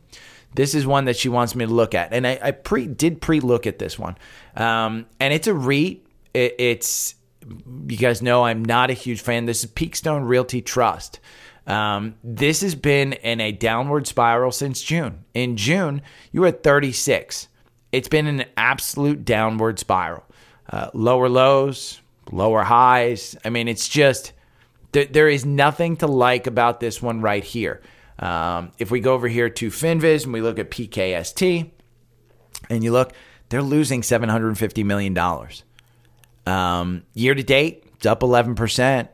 This 0.54 0.74
is 0.74 0.86
one 0.86 1.04
that 1.04 1.16
she 1.16 1.28
wants 1.28 1.54
me 1.54 1.66
to 1.66 1.72
look 1.72 1.94
at, 1.94 2.12
and 2.12 2.26
I, 2.26 2.38
I 2.42 2.50
pre 2.50 2.86
did 2.86 3.20
pre 3.20 3.40
look 3.40 3.66
at 3.66 3.78
this 3.78 3.98
one, 3.98 4.16
um, 4.56 5.06
and 5.20 5.32
it's 5.32 5.46
a 5.46 5.54
REIT. 5.54 6.04
It, 6.34 6.54
it's 6.58 7.14
you 7.88 7.96
guys 7.96 8.20
know 8.20 8.44
I'm 8.44 8.64
not 8.64 8.90
a 8.90 8.94
huge 8.94 9.20
fan. 9.20 9.46
This 9.46 9.64
is 9.64 9.70
Peakstone 9.70 10.26
Realty 10.26 10.60
Trust. 10.60 11.20
Um, 11.66 12.16
this 12.24 12.62
has 12.62 12.74
been 12.74 13.12
in 13.12 13.40
a 13.40 13.52
downward 13.52 14.06
spiral 14.06 14.50
since 14.50 14.82
June. 14.82 15.24
In 15.34 15.56
June, 15.56 16.02
you 16.32 16.40
were 16.40 16.48
at 16.48 16.64
36. 16.64 17.48
It's 17.92 18.08
been 18.08 18.26
an 18.26 18.44
absolute 18.56 19.24
downward 19.24 19.78
spiral 19.78 20.24
uh, 20.70 20.90
lower 20.94 21.28
lows, 21.28 22.00
lower 22.30 22.62
highs. 22.62 23.36
I 23.44 23.50
mean, 23.50 23.68
it's 23.68 23.88
just 23.88 24.32
th- 24.92 25.10
there 25.12 25.28
is 25.28 25.44
nothing 25.44 25.96
to 25.98 26.06
like 26.06 26.46
about 26.46 26.80
this 26.80 27.02
one 27.02 27.20
right 27.20 27.44
here. 27.44 27.80
Um, 28.18 28.72
if 28.78 28.90
we 28.90 29.00
go 29.00 29.14
over 29.14 29.28
here 29.28 29.48
to 29.48 29.68
Finviz 29.68 30.24
and 30.24 30.32
we 30.32 30.40
look 30.40 30.58
at 30.58 30.70
PKST, 30.70 31.70
and 32.68 32.84
you 32.84 32.92
look, 32.92 33.12
they're 33.48 33.62
losing 33.62 34.02
$750 34.02 34.84
million. 34.84 35.16
Um, 36.46 37.02
year 37.14 37.34
to 37.34 37.42
date, 37.42 37.84
it's 37.96 38.06
up 38.06 38.20
11%. 38.20 39.08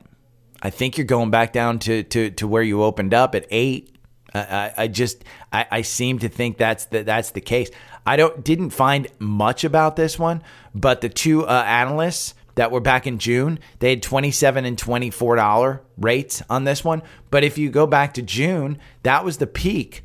I 0.62 0.70
think 0.70 0.98
you're 0.98 1.06
going 1.06 1.30
back 1.30 1.52
down 1.52 1.78
to, 1.80 2.02
to, 2.02 2.30
to 2.30 2.48
where 2.48 2.62
you 2.62 2.82
opened 2.82 3.14
up 3.14 3.34
at 3.34 3.46
eight. 3.50 3.96
I, 4.34 4.72
I 4.76 4.88
just 4.88 5.24
I, 5.52 5.66
I, 5.70 5.82
seem 5.82 6.18
to 6.18 6.28
think 6.28 6.58
that's 6.58 6.86
the, 6.86 7.02
that's 7.04 7.30
the 7.30 7.40
case. 7.40 7.70
I 8.06 8.16
don't 8.16 8.44
didn't 8.44 8.70
find 8.70 9.08
much 9.18 9.64
about 9.64 9.96
this 9.96 10.18
one, 10.18 10.42
but 10.74 11.00
the 11.00 11.08
two 11.08 11.44
uh, 11.44 11.64
analysts 11.66 12.34
that 12.54 12.70
were 12.70 12.80
back 12.80 13.06
in 13.06 13.18
June, 13.18 13.58
they 13.80 13.90
had 13.90 14.02
twenty 14.02 14.30
seven 14.30 14.64
and 14.64 14.78
twenty 14.78 15.10
four 15.10 15.36
dollar 15.36 15.82
rates 15.98 16.42
on 16.48 16.64
this 16.64 16.84
one. 16.84 17.02
But 17.30 17.42
if 17.42 17.58
you 17.58 17.68
go 17.68 17.86
back 17.86 18.14
to 18.14 18.22
June, 18.22 18.78
that 19.02 19.24
was 19.24 19.38
the 19.38 19.46
peak. 19.46 20.02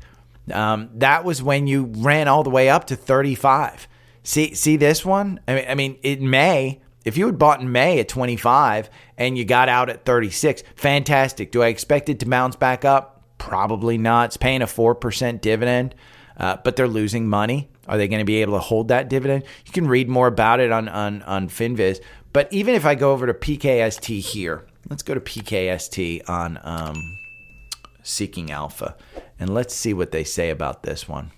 Um, 0.52 0.90
that 0.94 1.24
was 1.24 1.42
when 1.42 1.68
you 1.68 1.92
ran 1.96 2.26
all 2.26 2.42
the 2.42 2.50
way 2.50 2.68
up 2.68 2.86
to 2.86 2.96
thirty 2.96 3.36
five. 3.36 3.86
See 4.24 4.54
see 4.54 4.76
this 4.76 5.04
one? 5.04 5.40
I 5.46 5.54
mean, 5.54 5.64
I 5.68 5.74
mean 5.74 5.98
in 6.02 6.28
May. 6.28 6.80
If 7.04 7.16
you 7.16 7.26
had 7.26 7.36
bought 7.36 7.60
in 7.60 7.72
May 7.72 7.98
at 7.98 8.08
25 8.08 8.88
and 9.18 9.36
you 9.36 9.44
got 9.44 9.68
out 9.68 9.90
at 9.90 10.04
36, 10.04 10.62
fantastic. 10.76 11.50
Do 11.50 11.60
I 11.60 11.66
expect 11.66 12.08
it 12.08 12.20
to 12.20 12.26
bounce 12.26 12.54
back 12.54 12.84
up? 12.84 13.24
Probably 13.38 13.98
not. 13.98 14.26
It's 14.26 14.36
paying 14.36 14.62
a 14.62 14.66
4% 14.66 15.40
dividend, 15.40 15.96
uh, 16.36 16.58
but 16.62 16.76
they're 16.76 16.86
losing 16.86 17.26
money. 17.26 17.71
Are 17.88 17.96
they 17.96 18.08
going 18.08 18.20
to 18.20 18.24
be 18.24 18.42
able 18.42 18.54
to 18.54 18.60
hold 18.60 18.88
that 18.88 19.08
dividend? 19.08 19.44
You 19.66 19.72
can 19.72 19.86
read 19.86 20.08
more 20.08 20.26
about 20.26 20.60
it 20.60 20.70
on, 20.70 20.88
on, 20.88 21.22
on 21.22 21.48
FinViz. 21.48 22.00
But 22.32 22.52
even 22.52 22.74
if 22.74 22.86
I 22.86 22.94
go 22.94 23.12
over 23.12 23.26
to 23.26 23.34
PKST 23.34 24.20
here, 24.20 24.64
let's 24.88 25.02
go 25.02 25.14
to 25.14 25.20
PKST 25.20 26.28
on 26.28 26.58
um, 26.62 27.18
Seeking 28.02 28.50
Alpha, 28.50 28.96
and 29.38 29.52
let's 29.52 29.74
see 29.74 29.92
what 29.92 30.12
they 30.12 30.24
say 30.24 30.50
about 30.50 30.82
this 30.82 31.08
one. 31.08 31.30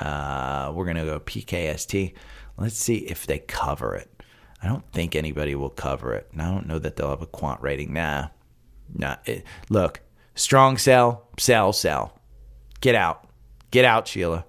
Uh, 0.00 0.72
we're 0.74 0.84
going 0.84 0.96
to 0.96 1.04
go 1.04 1.20
PKST. 1.20 2.14
Let's 2.56 2.76
see 2.76 2.96
if 2.96 3.26
they 3.26 3.40
cover 3.40 3.94
it. 3.94 4.10
I 4.62 4.68
don't 4.68 4.90
think 4.92 5.14
anybody 5.14 5.54
will 5.54 5.70
cover 5.70 6.14
it. 6.14 6.28
And 6.32 6.42
I 6.42 6.50
don't 6.50 6.66
know 6.66 6.78
that 6.78 6.96
they'll 6.96 7.10
have 7.10 7.22
a 7.22 7.26
quant 7.26 7.60
rating. 7.60 7.92
Nah. 7.92 8.28
Nah. 8.94 9.16
It, 9.24 9.44
look, 9.68 10.00
Strong 10.38 10.78
sell, 10.78 11.26
sell, 11.36 11.72
sell. 11.72 12.16
Get 12.80 12.94
out. 12.94 13.28
Get 13.72 13.84
out, 13.84 14.06
Sheila. 14.06 14.44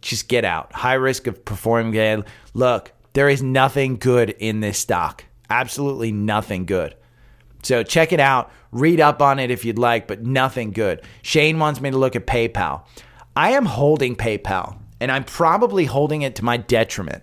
Just 0.00 0.28
get 0.28 0.44
out. 0.44 0.72
High 0.72 0.94
risk 0.94 1.26
of 1.26 1.44
performing 1.44 1.88
again. 1.88 2.24
Look, 2.54 2.92
there 3.12 3.28
is 3.28 3.42
nothing 3.42 3.96
good 3.96 4.30
in 4.30 4.60
this 4.60 4.78
stock. 4.78 5.24
Absolutely 5.50 6.12
nothing 6.12 6.66
good. 6.66 6.94
So 7.62 7.82
check 7.82 8.12
it 8.12 8.20
out. 8.20 8.52
Read 8.70 9.00
up 9.00 9.20
on 9.20 9.38
it 9.38 9.50
if 9.50 9.64
you'd 9.64 9.78
like, 9.78 10.06
but 10.06 10.22
nothing 10.22 10.70
good. 10.70 11.02
Shane 11.22 11.58
wants 11.58 11.80
me 11.80 11.90
to 11.90 11.98
look 11.98 12.14
at 12.14 12.26
PayPal. 12.26 12.82
I 13.34 13.50
am 13.50 13.64
holding 13.64 14.14
PayPal, 14.14 14.78
and 15.00 15.10
I'm 15.10 15.24
probably 15.24 15.84
holding 15.84 16.22
it 16.22 16.36
to 16.36 16.44
my 16.44 16.56
detriment. 16.56 17.22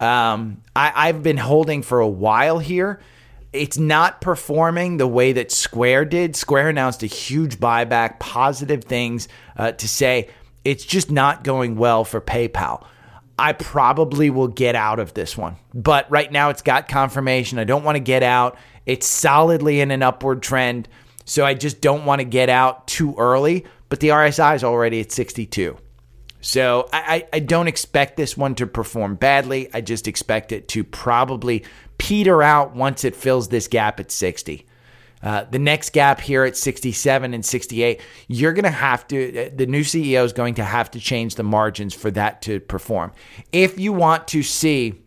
Um, 0.00 0.62
I, 0.76 0.92
I've 0.94 1.22
been 1.22 1.36
holding 1.36 1.82
for 1.82 2.00
a 2.00 2.08
while 2.08 2.58
here 2.58 3.00
it's 3.52 3.76
not 3.76 4.20
performing 4.20 4.96
the 4.96 5.06
way 5.06 5.32
that 5.32 5.52
Square 5.52 6.06
did. 6.06 6.36
Square 6.36 6.70
announced 6.70 7.02
a 7.02 7.06
huge 7.06 7.58
buyback, 7.58 8.18
positive 8.18 8.84
things 8.84 9.28
uh, 9.56 9.72
to 9.72 9.88
say. 9.88 10.30
It's 10.64 10.84
just 10.84 11.10
not 11.10 11.44
going 11.44 11.76
well 11.76 12.04
for 12.04 12.20
PayPal. 12.20 12.84
I 13.38 13.52
probably 13.52 14.30
will 14.30 14.48
get 14.48 14.74
out 14.74 14.98
of 14.98 15.14
this 15.14 15.36
one, 15.36 15.56
but 15.74 16.10
right 16.10 16.30
now 16.30 16.50
it's 16.50 16.62
got 16.62 16.88
confirmation. 16.88 17.58
I 17.58 17.64
don't 17.64 17.82
want 17.82 17.96
to 17.96 18.00
get 18.00 18.22
out. 18.22 18.56
It's 18.86 19.06
solidly 19.06 19.80
in 19.80 19.90
an 19.90 20.02
upward 20.02 20.42
trend, 20.42 20.88
so 21.24 21.44
I 21.44 21.54
just 21.54 21.80
don't 21.80 22.04
want 22.04 22.20
to 22.20 22.24
get 22.24 22.48
out 22.48 22.86
too 22.86 23.14
early. 23.16 23.64
But 23.88 24.00
the 24.00 24.08
RSI 24.08 24.54
is 24.54 24.64
already 24.64 25.00
at 25.00 25.12
62. 25.12 25.76
So 26.40 26.88
I, 26.92 27.26
I, 27.32 27.38
don't 27.38 27.68
expect 27.68 28.16
this 28.16 28.36
one 28.36 28.56
to 28.56 28.66
perform 28.66 29.14
badly. 29.14 29.68
I 29.72 29.80
just 29.80 30.08
expect 30.08 30.50
it 30.50 30.66
to 30.68 30.82
probably 30.82 31.64
peter 31.98 32.42
out 32.42 32.74
once 32.74 33.04
it 33.04 33.14
fills 33.14 33.48
this 33.48 33.68
gap 33.68 34.00
at 34.00 34.10
60. 34.10 34.66
Uh, 35.22 35.44
the 35.50 35.58
next 35.58 35.92
gap 35.92 36.20
here 36.20 36.44
at 36.44 36.56
67 36.56 37.32
and 37.32 37.44
68, 37.44 38.00
you're 38.26 38.52
going 38.52 38.64
to 38.64 38.70
have 38.70 39.06
to, 39.08 39.52
the 39.54 39.66
new 39.66 39.82
CEO 39.82 40.24
is 40.24 40.32
going 40.32 40.54
to 40.54 40.64
have 40.64 40.90
to 40.90 41.00
change 41.00 41.36
the 41.36 41.44
margins 41.44 41.94
for 41.94 42.10
that 42.10 42.42
to 42.42 42.58
perform. 42.60 43.12
If 43.52 43.78
you 43.78 43.92
want 43.92 44.26
to 44.28 44.42
see 44.42 45.02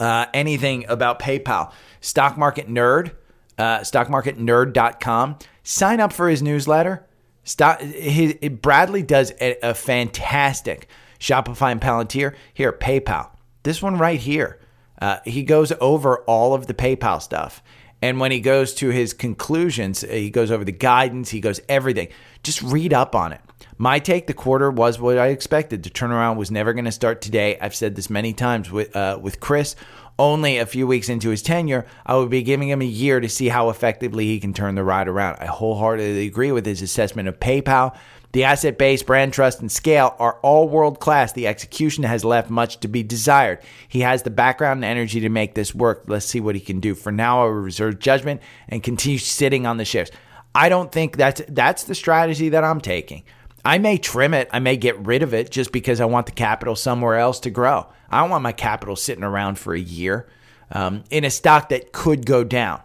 uh, 0.00 0.26
anything 0.32 0.86
about 0.88 1.18
PayPal, 1.18 1.72
Stock 2.00 2.38
Market 2.38 2.68
Nerd, 2.68 3.12
uh, 3.58 3.80
stockmarketnerd.com, 3.80 5.38
sign 5.62 6.00
up 6.00 6.12
for 6.12 6.28
his 6.28 6.42
newsletter. 6.42 7.06
Stock, 7.44 7.80
his, 7.80 8.34
Bradley 8.60 9.02
does 9.02 9.32
a, 9.40 9.56
a 9.62 9.74
fantastic 9.74 10.88
Shopify 11.18 11.72
and 11.72 11.80
Palantir. 11.80 12.34
Here, 12.54 12.72
PayPal. 12.72 13.30
This 13.62 13.82
one 13.82 13.98
right 13.98 14.20
here. 14.20 14.60
Uh, 15.00 15.18
he 15.24 15.42
goes 15.42 15.72
over 15.80 16.20
all 16.20 16.54
of 16.54 16.66
the 16.66 16.74
PayPal 16.74 17.20
stuff. 17.20 17.62
And 18.02 18.20
when 18.20 18.30
he 18.30 18.40
goes 18.40 18.74
to 18.74 18.90
his 18.90 19.12
conclusions, 19.12 20.04
uh, 20.04 20.08
he 20.08 20.30
goes 20.30 20.50
over 20.50 20.64
the 20.64 20.72
guidance, 20.72 21.30
he 21.30 21.40
goes 21.40 21.60
everything. 21.68 22.08
Just 22.42 22.62
read 22.62 22.92
up 22.92 23.14
on 23.14 23.32
it. 23.32 23.40
My 23.78 23.98
take 23.98 24.26
the 24.26 24.34
quarter 24.34 24.70
was 24.70 24.98
what 24.98 25.18
I 25.18 25.28
expected. 25.28 25.82
The 25.82 25.90
turnaround 25.90 26.36
was 26.36 26.50
never 26.50 26.72
going 26.72 26.84
to 26.86 26.92
start 26.92 27.20
today. 27.20 27.58
I've 27.60 27.74
said 27.74 27.94
this 27.94 28.08
many 28.08 28.32
times 28.32 28.70
with 28.70 28.94
uh, 28.94 29.18
with 29.20 29.40
Chris. 29.40 29.76
Only 30.18 30.56
a 30.56 30.64
few 30.64 30.86
weeks 30.86 31.10
into 31.10 31.28
his 31.28 31.42
tenure, 31.42 31.84
I 32.06 32.16
would 32.16 32.30
be 32.30 32.42
giving 32.42 32.70
him 32.70 32.80
a 32.80 32.86
year 32.86 33.20
to 33.20 33.28
see 33.28 33.48
how 33.48 33.68
effectively 33.68 34.24
he 34.24 34.40
can 34.40 34.54
turn 34.54 34.74
the 34.74 34.82
ride 34.82 35.08
around. 35.08 35.36
I 35.40 35.44
wholeheartedly 35.46 36.26
agree 36.26 36.52
with 36.52 36.64
his 36.64 36.80
assessment 36.80 37.28
of 37.28 37.38
PayPal. 37.38 37.94
The 38.32 38.44
asset 38.44 38.76
base, 38.76 39.02
brand 39.02 39.32
trust, 39.32 39.60
and 39.60 39.72
scale 39.72 40.14
are 40.18 40.38
all 40.42 40.68
world 40.68 41.00
class. 41.00 41.32
The 41.32 41.46
execution 41.46 42.04
has 42.04 42.24
left 42.24 42.50
much 42.50 42.80
to 42.80 42.88
be 42.88 43.02
desired. 43.02 43.60
He 43.88 44.00
has 44.00 44.22
the 44.22 44.30
background 44.30 44.78
and 44.78 44.84
energy 44.84 45.20
to 45.20 45.28
make 45.28 45.54
this 45.54 45.74
work. 45.74 46.04
Let's 46.06 46.26
see 46.26 46.40
what 46.40 46.54
he 46.54 46.60
can 46.60 46.80
do. 46.80 46.94
For 46.94 47.12
now, 47.12 47.42
I 47.42 47.44
will 47.44 47.52
reserve 47.52 47.98
judgment 47.98 48.42
and 48.68 48.82
continue 48.82 49.18
sitting 49.18 49.66
on 49.66 49.76
the 49.76 49.84
shares. 49.84 50.10
I 50.54 50.68
don't 50.68 50.90
think 50.90 51.16
that's 51.16 51.42
that's 51.48 51.84
the 51.84 51.94
strategy 51.94 52.50
that 52.50 52.64
I'm 52.64 52.80
taking. 52.80 53.24
I 53.64 53.78
may 53.78 53.98
trim 53.98 54.32
it, 54.32 54.48
I 54.52 54.60
may 54.60 54.76
get 54.76 54.96
rid 55.04 55.22
of 55.22 55.34
it 55.34 55.50
just 55.50 55.72
because 55.72 56.00
I 56.00 56.04
want 56.04 56.26
the 56.26 56.32
capital 56.32 56.76
somewhere 56.76 57.16
else 57.16 57.40
to 57.40 57.50
grow. 57.50 57.86
I 58.08 58.20
don't 58.20 58.30
want 58.30 58.44
my 58.44 58.52
capital 58.52 58.94
sitting 58.94 59.24
around 59.24 59.58
for 59.58 59.74
a 59.74 59.80
year 59.80 60.28
um, 60.70 61.02
in 61.10 61.24
a 61.24 61.30
stock 61.30 61.70
that 61.70 61.92
could 61.92 62.24
go 62.24 62.44
down. 62.44 62.80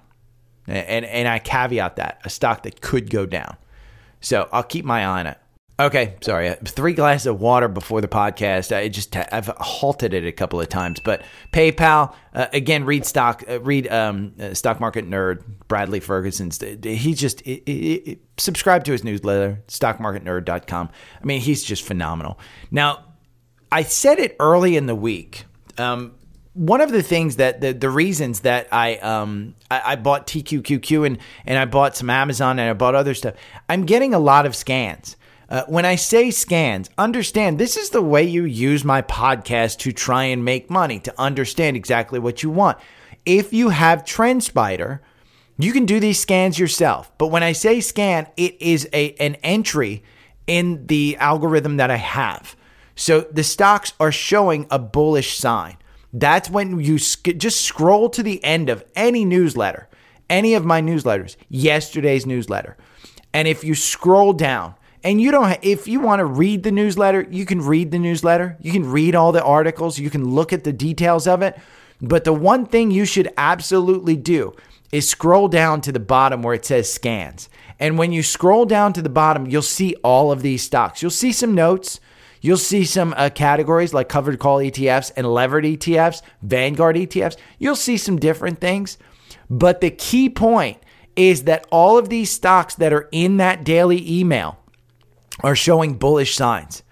And, 0.67 1.05
and 1.05 1.27
I 1.27 1.39
caveat 1.39 1.97
that 1.97 2.21
a 2.23 2.29
stock 2.29 2.63
that 2.63 2.81
could 2.81 3.09
go 3.09 3.25
down. 3.25 3.57
So 4.21 4.47
I'll 4.51 4.63
keep 4.63 4.85
my 4.85 5.01
eye 5.01 5.19
on 5.19 5.27
it. 5.27 5.37
Okay, 5.81 6.15
sorry. 6.21 6.53
Three 6.63 6.93
glasses 6.93 7.25
of 7.25 7.41
water 7.41 7.67
before 7.67 8.01
the 8.01 8.07
podcast. 8.07 8.75
I 8.75 8.87
just 8.87 9.15
I've 9.15 9.47
halted 9.47 10.13
it 10.13 10.25
a 10.27 10.31
couple 10.31 10.61
of 10.61 10.69
times, 10.69 10.99
but 10.99 11.23
PayPal 11.51 12.13
uh, 12.35 12.47
again. 12.53 12.85
Read 12.85 13.03
stock. 13.03 13.43
Uh, 13.49 13.59
read 13.61 13.91
um, 13.91 14.33
uh, 14.39 14.53
stock 14.53 14.79
market 14.79 15.09
nerd 15.09 15.43
Bradley 15.67 15.99
Ferguson's. 15.99 16.61
He 16.61 17.15
just 17.15 17.41
it, 17.41 17.63
it, 17.65 18.11
it, 18.11 18.19
subscribe 18.37 18.83
to 18.83 18.91
his 18.91 19.03
newsletter 19.03 19.63
stockmarketnerd.com. 19.67 20.89
I 21.19 21.25
mean, 21.25 21.41
he's 21.41 21.63
just 21.63 21.81
phenomenal. 21.81 22.37
Now, 22.69 23.05
I 23.71 23.81
said 23.81 24.19
it 24.19 24.35
early 24.39 24.75
in 24.75 24.85
the 24.85 24.95
week. 24.95 25.45
Um, 25.79 26.13
one 26.53 26.81
of 26.81 26.91
the 26.91 27.01
things 27.01 27.37
that 27.37 27.61
the, 27.61 27.73
the 27.73 27.89
reasons 27.89 28.41
that 28.41 28.67
I 28.71 28.97
um 28.97 29.55
I, 29.69 29.81
I, 29.85 29.95
bought 29.95 30.27
TQQQ 30.27 31.05
and 31.07 31.17
and 31.45 31.57
I 31.57 31.65
bought 31.65 31.95
some 31.95 32.09
Amazon 32.09 32.59
and 32.59 32.69
I 32.69 32.73
bought 32.73 32.95
other 32.95 33.13
stuff. 33.13 33.35
I'm 33.69 33.85
getting 33.85 34.13
a 34.13 34.19
lot 34.19 34.45
of 34.45 34.55
scans. 34.55 35.15
Uh, 35.49 35.63
when 35.67 35.85
I 35.85 35.95
say 35.95 36.31
scans, 36.31 36.89
understand 36.97 37.57
this 37.57 37.75
is 37.75 37.89
the 37.89 38.01
way 38.01 38.23
you 38.23 38.45
use 38.45 38.85
my 38.85 39.01
podcast 39.01 39.79
to 39.79 39.91
try 39.91 40.23
and 40.23 40.45
make 40.45 40.69
money, 40.69 40.97
to 40.99 41.13
understand 41.17 41.75
exactly 41.75 42.19
what 42.19 42.41
you 42.41 42.49
want. 42.49 42.77
If 43.25 43.51
you 43.51 43.69
have 43.69 44.05
TrendSpider, 44.05 44.99
you 45.57 45.73
can 45.73 45.85
do 45.85 45.99
these 45.99 46.19
scans 46.19 46.57
yourself. 46.57 47.11
But 47.17 47.27
when 47.27 47.43
I 47.43 47.51
say 47.51 47.81
scan, 47.81 48.27
it 48.37 48.61
is 48.61 48.87
a, 48.93 49.13
an 49.15 49.35
entry 49.43 50.03
in 50.47 50.87
the 50.87 51.17
algorithm 51.17 51.77
that 51.77 51.91
I 51.91 51.97
have. 51.97 52.55
So 52.95 53.21
the 53.21 53.43
stocks 53.43 53.93
are 53.99 54.11
showing 54.11 54.67
a 54.71 54.79
bullish 54.79 55.37
sign. 55.37 55.75
That's 56.13 56.49
when 56.49 56.79
you 56.79 56.97
sk- 56.97 57.37
just 57.37 57.61
scroll 57.61 58.09
to 58.09 58.23
the 58.23 58.43
end 58.43 58.69
of 58.69 58.83
any 58.95 59.25
newsletter, 59.25 59.87
any 60.29 60.53
of 60.53 60.65
my 60.65 60.81
newsletters, 60.81 61.35
yesterday's 61.49 62.25
newsletter. 62.25 62.77
And 63.33 63.47
if 63.47 63.63
you 63.63 63.75
scroll 63.75 64.33
down, 64.33 64.75
and 65.03 65.19
you 65.19 65.31
don't, 65.31 65.57
if 65.63 65.87
you 65.87 65.99
want 65.99 66.19
to 66.19 66.25
read 66.25 66.63
the 66.63 66.71
newsletter, 66.71 67.25
you 67.29 67.45
can 67.45 67.61
read 67.61 67.91
the 67.91 67.97
newsletter. 67.97 68.57
You 68.61 68.71
can 68.71 68.89
read 68.89 69.15
all 69.15 69.31
the 69.31 69.43
articles. 69.43 69.97
You 69.97 70.09
can 70.11 70.29
look 70.29 70.53
at 70.53 70.63
the 70.63 70.73
details 70.73 71.27
of 71.27 71.41
it. 71.41 71.59
But 72.01 72.23
the 72.23 72.33
one 72.33 72.65
thing 72.65 72.91
you 72.91 73.05
should 73.05 73.31
absolutely 73.37 74.15
do 74.15 74.53
is 74.91 75.09
scroll 75.09 75.47
down 75.47 75.81
to 75.81 75.91
the 75.91 75.99
bottom 75.99 76.43
where 76.43 76.53
it 76.53 76.65
says 76.65 76.91
scans. 76.91 77.49
And 77.79 77.97
when 77.97 78.11
you 78.11 78.21
scroll 78.21 78.65
down 78.65 78.93
to 78.93 79.01
the 79.01 79.09
bottom, 79.09 79.47
you'll 79.47 79.61
see 79.63 79.95
all 80.03 80.31
of 80.31 80.41
these 80.41 80.63
stocks. 80.63 81.01
You'll 81.01 81.11
see 81.11 81.31
some 81.31 81.55
notes. 81.55 81.99
You'll 82.41 82.57
see 82.57 82.85
some 82.85 83.13
uh, 83.15 83.29
categories 83.29 83.93
like 83.93 84.09
covered 84.09 84.39
call 84.39 84.57
ETFs 84.57 85.11
and 85.15 85.31
levered 85.31 85.63
ETFs, 85.63 86.21
Vanguard 86.41 86.95
ETFs. 86.95 87.37
You'll 87.59 87.75
see 87.75 87.97
some 87.97 88.17
different 88.17 88.59
things. 88.59 88.97
But 89.49 89.81
the 89.81 89.91
key 89.91 90.29
point 90.29 90.79
is 91.15 91.43
that 91.43 91.67
all 91.71 91.97
of 91.97 92.09
these 92.09 92.31
stocks 92.31 92.75
that 92.75 92.93
are 92.93 93.07
in 93.11 93.37
that 93.37 93.63
daily 93.63 94.19
email 94.19 94.57
are 95.41 95.55
showing 95.55 95.95
bullish 95.95 96.35
signs. 96.35 96.83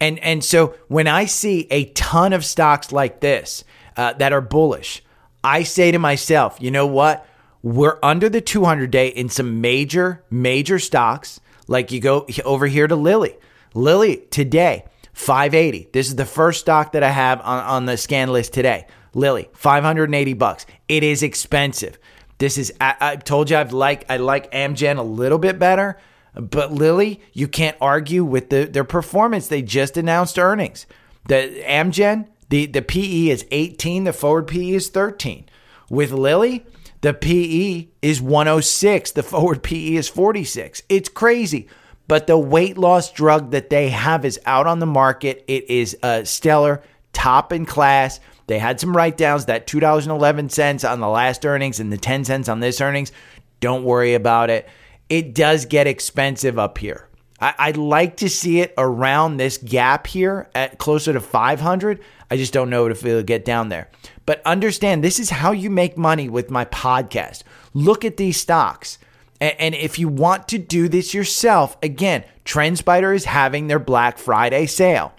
And, 0.00 0.18
and 0.20 0.44
so 0.44 0.74
when 0.88 1.06
I 1.06 1.24
see 1.26 1.66
a 1.70 1.86
ton 1.86 2.32
of 2.32 2.44
stocks 2.44 2.92
like 2.92 3.20
this 3.20 3.64
uh, 3.96 4.12
that 4.14 4.32
are 4.32 4.40
bullish, 4.40 5.02
I 5.42 5.62
say 5.62 5.90
to 5.92 5.98
myself, 5.98 6.56
you 6.60 6.70
know 6.70 6.86
what? 6.86 7.26
We're 7.62 7.98
under 8.02 8.28
the 8.28 8.40
200 8.40 8.90
day 8.90 9.08
in 9.08 9.28
some 9.28 9.60
major, 9.60 10.24
major 10.30 10.78
stocks. 10.78 11.40
Like 11.66 11.92
you 11.92 12.00
go 12.00 12.26
over 12.44 12.66
here 12.66 12.86
to 12.86 12.96
Lilly. 12.96 13.36
Lilly 13.74 14.24
today, 14.30 14.84
580. 15.18 15.88
This 15.92 16.06
is 16.06 16.14
the 16.14 16.24
first 16.24 16.60
stock 16.60 16.92
that 16.92 17.02
I 17.02 17.10
have 17.10 17.40
on, 17.40 17.64
on 17.64 17.86
the 17.86 17.96
scan 17.96 18.30
list 18.30 18.52
today. 18.52 18.86
Lilly, 19.14 19.48
580 19.52 20.32
bucks. 20.34 20.64
It 20.88 21.02
is 21.02 21.24
expensive. 21.24 21.98
This 22.38 22.56
is 22.56 22.72
I, 22.80 22.94
I 23.00 23.16
told 23.16 23.50
you 23.50 23.56
I've 23.56 23.72
like 23.72 24.08
I 24.08 24.18
like 24.18 24.52
Amgen 24.52 24.96
a 24.96 25.02
little 25.02 25.38
bit 25.38 25.58
better, 25.58 25.98
but 26.34 26.72
Lilly, 26.72 27.20
you 27.32 27.48
can't 27.48 27.76
argue 27.80 28.24
with 28.24 28.50
the, 28.50 28.66
their 28.66 28.84
performance. 28.84 29.48
They 29.48 29.60
just 29.60 29.96
announced 29.96 30.38
earnings. 30.38 30.86
The 31.26 31.64
Amgen, 31.66 32.28
the, 32.48 32.66
the 32.66 32.80
PE 32.80 33.28
is 33.28 33.44
18, 33.50 34.04
the 34.04 34.12
forward 34.12 34.46
PE 34.46 34.70
is 34.70 34.88
13. 34.88 35.48
With 35.90 36.12
Lilly, 36.12 36.64
the 37.00 37.12
PE 37.12 37.88
is 38.02 38.22
106, 38.22 39.10
the 39.10 39.24
forward 39.24 39.64
PE 39.64 39.94
is 39.94 40.08
46. 40.08 40.82
It's 40.88 41.08
crazy. 41.08 41.68
But 42.08 42.26
the 42.26 42.38
weight 42.38 42.76
loss 42.76 43.12
drug 43.12 43.52
that 43.52 43.70
they 43.70 43.90
have 43.90 44.24
is 44.24 44.40
out 44.46 44.66
on 44.66 44.80
the 44.80 44.86
market. 44.86 45.44
It 45.46 45.70
is 45.70 45.96
a 46.02 46.26
stellar, 46.26 46.82
top 47.12 47.52
in 47.52 47.66
class. 47.66 48.18
They 48.46 48.58
had 48.58 48.80
some 48.80 48.96
write 48.96 49.16
downs, 49.18 49.44
that 49.44 49.66
$2.11 49.66 50.90
on 50.90 51.00
the 51.00 51.08
last 51.08 51.44
earnings 51.44 51.80
and 51.80 51.92
the 51.92 51.98
10 51.98 52.24
cents 52.24 52.48
on 52.48 52.60
this 52.60 52.80
earnings. 52.80 53.12
Don't 53.60 53.84
worry 53.84 54.14
about 54.14 54.50
it 54.50 54.68
it 55.08 55.34
does 55.34 55.64
get 55.64 55.86
expensive 55.86 56.58
up 56.58 56.78
here. 56.78 57.06
I, 57.40 57.68
would 57.68 57.76
like 57.76 58.16
to 58.16 58.28
see 58.28 58.60
it 58.60 58.74
around 58.76 59.36
this 59.36 59.58
gap 59.58 60.08
here 60.08 60.50
at 60.56 60.78
closer 60.78 61.12
to 61.12 61.20
500. 61.20 62.00
I 62.32 62.36
just 62.36 62.52
don't 62.52 62.68
know 62.68 62.86
if 62.88 63.04
it'll 63.04 63.22
get 63.22 63.44
down 63.44 63.68
there. 63.68 63.88
But 64.26 64.42
understand 64.44 65.04
this 65.04 65.20
is 65.20 65.30
how 65.30 65.52
you 65.52 65.70
make 65.70 65.96
money 65.96 66.28
with 66.28 66.50
my 66.50 66.64
podcast. 66.64 67.44
Look 67.74 68.04
at 68.04 68.16
these 68.16 68.40
stocks. 68.40 68.98
And, 69.40 69.74
if 69.74 69.98
you 69.98 70.08
want 70.08 70.48
to 70.48 70.58
do 70.58 70.88
this 70.88 71.14
yourself, 71.14 71.76
again, 71.82 72.24
TrendSpider 72.44 73.14
is 73.14 73.24
having 73.24 73.68
their 73.68 73.78
Black 73.78 74.18
Friday 74.18 74.66
sale. 74.66 75.12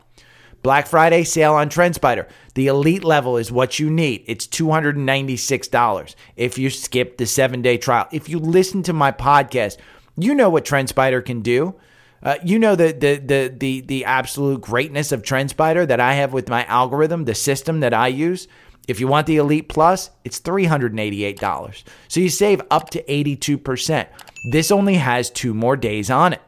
Black 0.61 0.87
Friday 0.87 1.23
sale 1.23 1.53
on 1.53 1.69
TrendSpider. 1.69 2.27
The 2.53 2.67
elite 2.67 3.05
level 3.05 3.37
is 3.37 3.51
what 3.51 3.79
you 3.79 3.89
need. 3.89 4.25
It's 4.27 4.45
$296 4.45 6.15
if 6.35 6.57
you 6.57 6.69
skip 6.69 7.17
the 7.17 7.25
seven 7.25 7.61
day 7.61 7.77
trial. 7.77 8.07
If 8.11 8.27
you 8.27 8.39
listen 8.39 8.83
to 8.83 8.93
my 8.93 9.13
podcast, 9.13 9.77
you 10.17 10.35
know 10.35 10.49
what 10.49 10.65
TrendSpider 10.65 11.23
can 11.23 11.41
do. 11.41 11.75
Uh, 12.21 12.35
you 12.43 12.59
know 12.59 12.75
the, 12.75 12.91
the 12.91 13.15
the 13.15 13.55
the 13.57 13.81
the 13.81 14.03
absolute 14.03 14.59
greatness 14.59 15.13
of 15.13 15.21
TrendSpider 15.21 15.87
that 15.87 16.01
I 16.01 16.15
have 16.15 16.33
with 16.33 16.49
my 16.49 16.65
algorithm, 16.65 17.23
the 17.23 17.33
system 17.33 17.79
that 17.79 17.93
I 17.93 18.07
use. 18.07 18.49
If 18.87 18.99
you 18.99 19.07
want 19.07 19.27
the 19.27 19.37
Elite 19.37 19.69
Plus, 19.69 20.09
it's 20.23 20.39
$388. 20.39 21.83
So 22.07 22.19
you 22.19 22.29
save 22.29 22.61
up 22.71 22.89
to 22.91 23.03
82%. 23.03 24.07
This 24.51 24.71
only 24.71 24.95
has 24.95 25.29
two 25.29 25.53
more 25.53 25.77
days 25.77 26.09
on 26.09 26.33
it. 26.33 26.41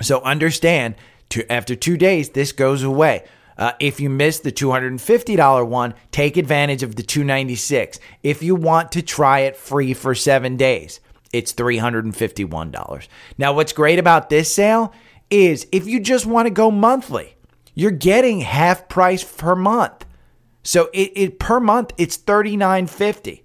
So 0.00 0.20
understand, 0.20 0.94
to, 1.30 1.50
after 1.50 1.74
two 1.74 1.96
days, 1.96 2.30
this 2.30 2.52
goes 2.52 2.82
away. 2.82 3.24
Uh, 3.56 3.72
if 3.80 3.98
you 3.98 4.08
miss 4.08 4.38
the 4.38 4.52
$250 4.52 5.66
one, 5.66 5.94
take 6.12 6.36
advantage 6.36 6.84
of 6.84 6.94
the 6.94 7.02
296. 7.02 7.98
If 8.22 8.42
you 8.42 8.54
want 8.54 8.92
to 8.92 9.02
try 9.02 9.40
it 9.40 9.56
free 9.56 9.94
for 9.94 10.14
seven 10.14 10.56
days, 10.56 11.00
it's 11.32 11.52
$351. 11.52 13.08
Now, 13.36 13.52
what's 13.52 13.72
great 13.72 13.98
about 13.98 14.30
this 14.30 14.54
sale 14.54 14.92
is 15.28 15.66
if 15.72 15.86
you 15.86 16.00
just 16.00 16.24
want 16.24 16.46
to 16.46 16.50
go 16.50 16.70
monthly, 16.70 17.34
you're 17.74 17.90
getting 17.90 18.40
half 18.40 18.88
price 18.88 19.24
per 19.24 19.54
month. 19.54 20.04
So 20.68 20.90
it, 20.92 21.12
it 21.16 21.38
per 21.38 21.60
month 21.60 21.94
it's 21.96 22.18
thirty 22.18 22.54
nine 22.54 22.88
fifty 22.88 23.42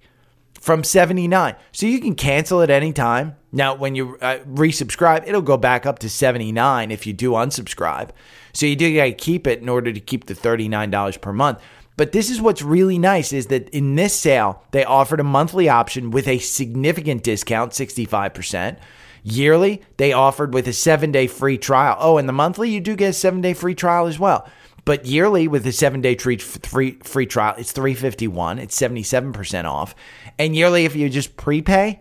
from 0.60 0.82
79. 0.82 1.56
So 1.72 1.86
you 1.86 2.00
can 2.00 2.14
cancel 2.14 2.62
at 2.62 2.70
any 2.70 2.92
time. 2.92 3.36
Now, 3.52 3.74
when 3.74 3.94
you 3.94 4.16
uh, 4.22 4.38
resubscribe, 4.46 5.26
it'll 5.26 5.42
go 5.42 5.58
back 5.58 5.84
up 5.84 5.98
to 5.98 6.08
79 6.08 6.90
if 6.90 7.06
you 7.06 7.12
do 7.12 7.32
unsubscribe. 7.32 8.10
So 8.54 8.64
you 8.64 8.74
do 8.74 8.94
got 8.96 9.04
to 9.04 9.12
keep 9.12 9.46
it 9.46 9.60
in 9.60 9.68
order 9.68 9.92
to 9.92 10.00
keep 10.00 10.24
the 10.24 10.32
$39 10.32 11.20
per 11.20 11.34
month. 11.34 11.60
But 11.98 12.12
this 12.12 12.30
is 12.30 12.40
what's 12.40 12.62
really 12.62 12.98
nice 12.98 13.30
is 13.30 13.48
that 13.48 13.68
in 13.70 13.94
this 13.94 14.14
sale, 14.14 14.62
they 14.70 14.86
offered 14.86 15.20
a 15.20 15.24
monthly 15.24 15.68
option 15.68 16.10
with 16.10 16.26
a 16.26 16.38
significant 16.38 17.22
discount, 17.22 17.72
65%. 17.72 18.78
Yearly, 19.22 19.82
they 19.98 20.14
offered 20.14 20.54
with 20.54 20.66
a 20.66 20.72
seven 20.72 21.12
day 21.12 21.26
free 21.26 21.58
trial. 21.58 21.96
Oh, 21.98 22.16
and 22.16 22.26
the 22.26 22.32
monthly, 22.32 22.70
you 22.70 22.80
do 22.80 22.96
get 22.96 23.10
a 23.10 23.12
seven 23.12 23.42
day 23.42 23.52
free 23.52 23.74
trial 23.74 24.06
as 24.06 24.18
well. 24.18 24.48
But 24.84 25.06
yearly, 25.06 25.48
with 25.48 25.64
the 25.64 25.72
seven 25.72 26.00
day 26.00 26.14
free, 26.16 26.36
free, 26.36 26.98
free 27.02 27.26
trial, 27.26 27.54
it's 27.56 27.72
351 27.72 28.58
It's 28.58 28.78
77% 28.78 29.64
off. 29.64 29.94
And 30.38 30.54
yearly, 30.54 30.84
if 30.84 30.94
you 30.94 31.08
just 31.08 31.36
prepay, 31.36 32.00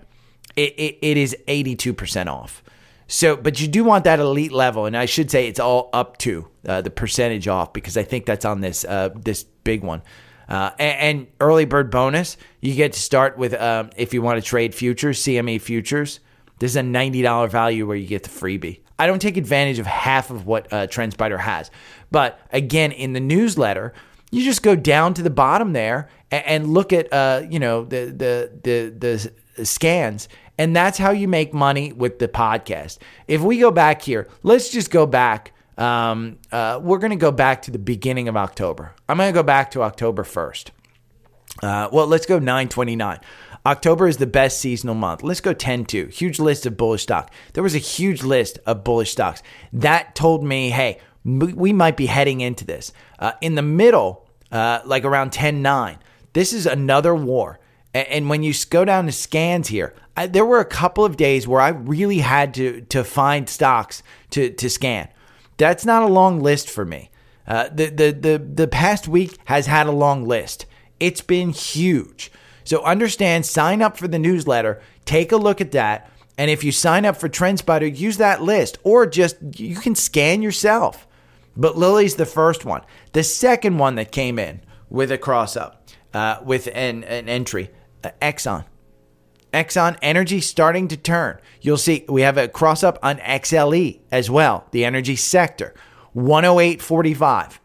it, 0.55 0.73
it, 0.77 0.97
it 1.01 1.17
is 1.17 1.35
82% 1.47 2.27
off. 2.27 2.63
So, 3.07 3.35
but 3.35 3.61
you 3.61 3.67
do 3.67 3.83
want 3.83 4.05
that 4.05 4.19
elite 4.19 4.51
level, 4.51 4.85
and 4.85 4.97
I 4.97 5.05
should 5.05 5.29
say 5.29 5.47
it's 5.47 5.59
all 5.59 5.89
up 5.93 6.17
to 6.19 6.47
uh, 6.67 6.81
the 6.81 6.89
percentage 6.89 7.47
off 7.47 7.73
because 7.73 7.97
I 7.97 8.03
think 8.03 8.25
that's 8.25 8.45
on 8.45 8.61
this 8.61 8.85
uh, 8.85 9.09
this 9.15 9.43
big 9.43 9.83
one. 9.83 10.01
Uh, 10.47 10.71
and, 10.79 11.17
and, 11.17 11.27
early 11.39 11.65
bird 11.65 11.89
bonus, 11.89 12.37
you 12.59 12.75
get 12.75 12.93
to 12.93 12.99
start 12.99 13.37
with 13.37 13.53
um, 13.53 13.89
if 13.95 14.13
you 14.13 14.21
want 14.21 14.41
to 14.41 14.47
trade 14.47 14.75
futures, 14.75 15.21
CME 15.21 15.61
futures. 15.61 16.19
This 16.59 16.71
is 16.71 16.75
a 16.75 16.81
$90 16.81 17.49
value 17.49 17.87
where 17.87 17.95
you 17.95 18.07
get 18.07 18.23
the 18.23 18.29
freebie. 18.29 18.79
I 18.99 19.07
don't 19.07 19.21
take 19.21 19.37
advantage 19.37 19.79
of 19.79 19.85
half 19.85 20.29
of 20.29 20.45
what 20.45 20.71
uh, 20.71 20.87
TrendSpider 20.87 21.39
has. 21.39 21.71
But 22.11 22.39
again, 22.51 22.91
in 22.91 23.13
the 23.13 23.19
newsletter, 23.19 23.93
you 24.31 24.43
just 24.43 24.63
go 24.63 24.75
down 24.75 25.13
to 25.15 25.21
the 25.21 25.29
bottom 25.29 25.73
there 25.73 26.09
and, 26.31 26.45
and 26.45 26.73
look 26.73 26.93
at, 26.93 27.11
uh, 27.11 27.43
you 27.49 27.59
know, 27.59 27.85
the, 27.85 28.05
the, 28.05 28.51
the, 28.63 29.31
the 29.55 29.65
scans. 29.65 30.29
And 30.57 30.75
that's 30.75 30.97
how 30.97 31.11
you 31.11 31.27
make 31.27 31.53
money 31.53 31.91
with 31.93 32.19
the 32.19 32.27
podcast. 32.27 32.99
If 33.27 33.41
we 33.41 33.59
go 33.59 33.71
back 33.71 34.01
here, 34.01 34.27
let's 34.43 34.69
just 34.69 34.91
go 34.91 35.05
back. 35.05 35.51
Um, 35.77 36.37
uh, 36.51 36.79
we're 36.83 36.99
going 36.99 37.11
to 37.11 37.15
go 37.15 37.31
back 37.31 37.63
to 37.63 37.71
the 37.71 37.79
beginning 37.79 38.27
of 38.27 38.37
October. 38.37 38.93
I'm 39.09 39.17
going 39.17 39.33
to 39.33 39.37
go 39.37 39.43
back 39.43 39.71
to 39.71 39.81
October 39.81 40.23
1st. 40.23 40.69
Uh, 41.61 41.89
well, 41.91 42.07
let's 42.07 42.25
go 42.25 42.39
929. 42.39 43.19
October 43.65 44.07
is 44.07 44.17
the 44.17 44.27
best 44.27 44.59
seasonal 44.59 44.95
month. 44.95 45.23
Let's 45.23 45.39
go 45.39 45.53
10 45.53 45.85
2. 45.85 46.07
Huge 46.07 46.39
list 46.39 46.65
of 46.65 46.75
bullish 46.75 47.03
stock. 47.03 47.31
There 47.53 47.63
was 47.63 47.75
a 47.75 47.79
huge 47.79 48.23
list 48.23 48.59
of 48.65 48.83
bullish 48.83 49.11
stocks. 49.11 49.41
That 49.71 50.15
told 50.15 50.43
me, 50.43 50.69
hey, 50.69 50.99
we 51.23 51.71
might 51.71 51.95
be 51.95 52.07
heading 52.07 52.41
into 52.41 52.65
this. 52.65 52.91
Uh, 53.19 53.31
in 53.39 53.55
the 53.55 53.61
middle, 53.61 54.27
uh, 54.51 54.81
like 54.85 55.05
around 55.05 55.31
10 55.31 55.61
9, 55.61 55.97
this 56.33 56.51
is 56.51 56.65
another 56.65 57.15
war. 57.15 57.59
And, 57.95 58.27
when 58.27 58.41
you 58.41 58.53
go 58.71 58.85
down 58.85 59.05
to 59.05 59.11
scans 59.11 59.67
here, 59.67 59.93
I, 60.17 60.25
there 60.25 60.45
were 60.45 60.59
a 60.59 60.65
couple 60.65 61.05
of 61.05 61.15
days 61.15 61.47
where 61.47 61.61
I 61.61 61.69
really 61.69 62.19
had 62.19 62.55
to, 62.55 62.81
to 62.81 63.03
find 63.03 63.47
stocks 63.47 64.01
to, 64.31 64.49
to 64.49 64.67
scan. 64.67 65.09
That's 65.57 65.85
not 65.85 66.01
a 66.01 66.07
long 66.07 66.41
list 66.41 66.71
for 66.71 66.85
me. 66.85 67.11
Uh, 67.45 67.69
the, 67.71 67.89
the, 67.89 68.11
the, 68.11 68.37
the 68.55 68.67
past 68.67 69.07
week 69.07 69.37
has 69.45 69.67
had 69.67 69.85
a 69.85 69.91
long 69.91 70.25
list. 70.25 70.65
It's 70.99 71.21
been 71.21 71.51
huge. 71.51 72.31
So 72.63 72.83
understand, 72.83 73.45
sign 73.45 73.81
up 73.81 73.97
for 73.97 74.07
the 74.07 74.19
newsletter, 74.19 74.81
take 75.05 75.31
a 75.31 75.37
look 75.37 75.61
at 75.61 75.71
that. 75.71 76.09
And 76.37 76.49
if 76.49 76.63
you 76.63 76.71
sign 76.71 77.05
up 77.05 77.17
for 77.17 77.29
TrendSpider, 77.29 77.95
use 77.95 78.17
that 78.17 78.41
list 78.41 78.77
or 78.83 79.05
just 79.05 79.37
you 79.59 79.75
can 79.75 79.95
scan 79.95 80.41
yourself. 80.41 81.07
But 81.55 81.77
Lilly's 81.77 82.15
the 82.15 82.25
first 82.25 82.65
one. 82.65 82.81
The 83.11 83.23
second 83.23 83.77
one 83.77 83.95
that 83.95 84.11
came 84.11 84.39
in 84.39 84.61
with 84.89 85.11
a 85.11 85.17
cross 85.17 85.55
up, 85.55 85.87
uh, 86.13 86.37
with 86.43 86.67
an, 86.73 87.03
an 87.03 87.29
entry, 87.29 87.69
uh, 88.03 88.11
Exxon. 88.21 88.65
Exxon 89.53 89.97
Energy 90.01 90.41
starting 90.41 90.87
to 90.87 90.97
turn. 90.97 91.39
You'll 91.61 91.77
see 91.77 92.05
we 92.09 92.21
have 92.21 92.37
a 92.37 92.47
cross 92.47 92.83
up 92.83 92.97
on 93.03 93.17
XLE 93.17 93.99
as 94.11 94.29
well, 94.29 94.67
the 94.71 94.83
energy 94.83 95.15
sector. 95.15 95.75
108.45. 96.15 97.59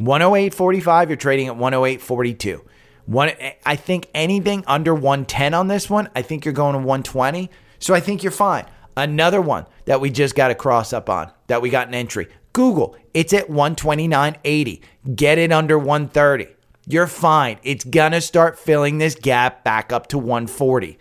108.45, 0.00 1.08
you're 1.08 1.16
trading 1.16 1.48
at 1.48 1.56
108.42. 1.56 2.60
One, 3.06 3.32
I 3.66 3.76
think 3.76 4.08
anything 4.14 4.64
under 4.66 4.94
110 4.94 5.54
on 5.54 5.68
this 5.68 5.90
one, 5.90 6.08
I 6.14 6.22
think 6.22 6.44
you're 6.44 6.54
going 6.54 6.72
to 6.72 6.78
120. 6.78 7.50
So 7.78 7.94
I 7.94 8.00
think 8.00 8.22
you're 8.22 8.32
fine. 8.32 8.64
Another 8.96 9.40
one 9.40 9.66
that 9.84 10.00
we 10.00 10.10
just 10.10 10.34
got 10.34 10.50
a 10.50 10.54
cross 10.54 10.92
up 10.92 11.10
on 11.10 11.30
that 11.48 11.60
we 11.60 11.68
got 11.68 11.88
an 11.88 11.94
entry. 11.94 12.28
Google, 12.52 12.96
it's 13.12 13.32
at 13.32 13.48
129.80. 13.48 14.80
Get 15.14 15.38
it 15.38 15.52
under 15.52 15.78
130. 15.78 16.48
You're 16.86 17.06
fine. 17.06 17.58
It's 17.62 17.84
gonna 17.84 18.20
start 18.20 18.58
filling 18.58 18.98
this 18.98 19.14
gap 19.14 19.64
back 19.64 19.92
up 19.92 20.06
to 20.08 20.18
140. 20.18 20.98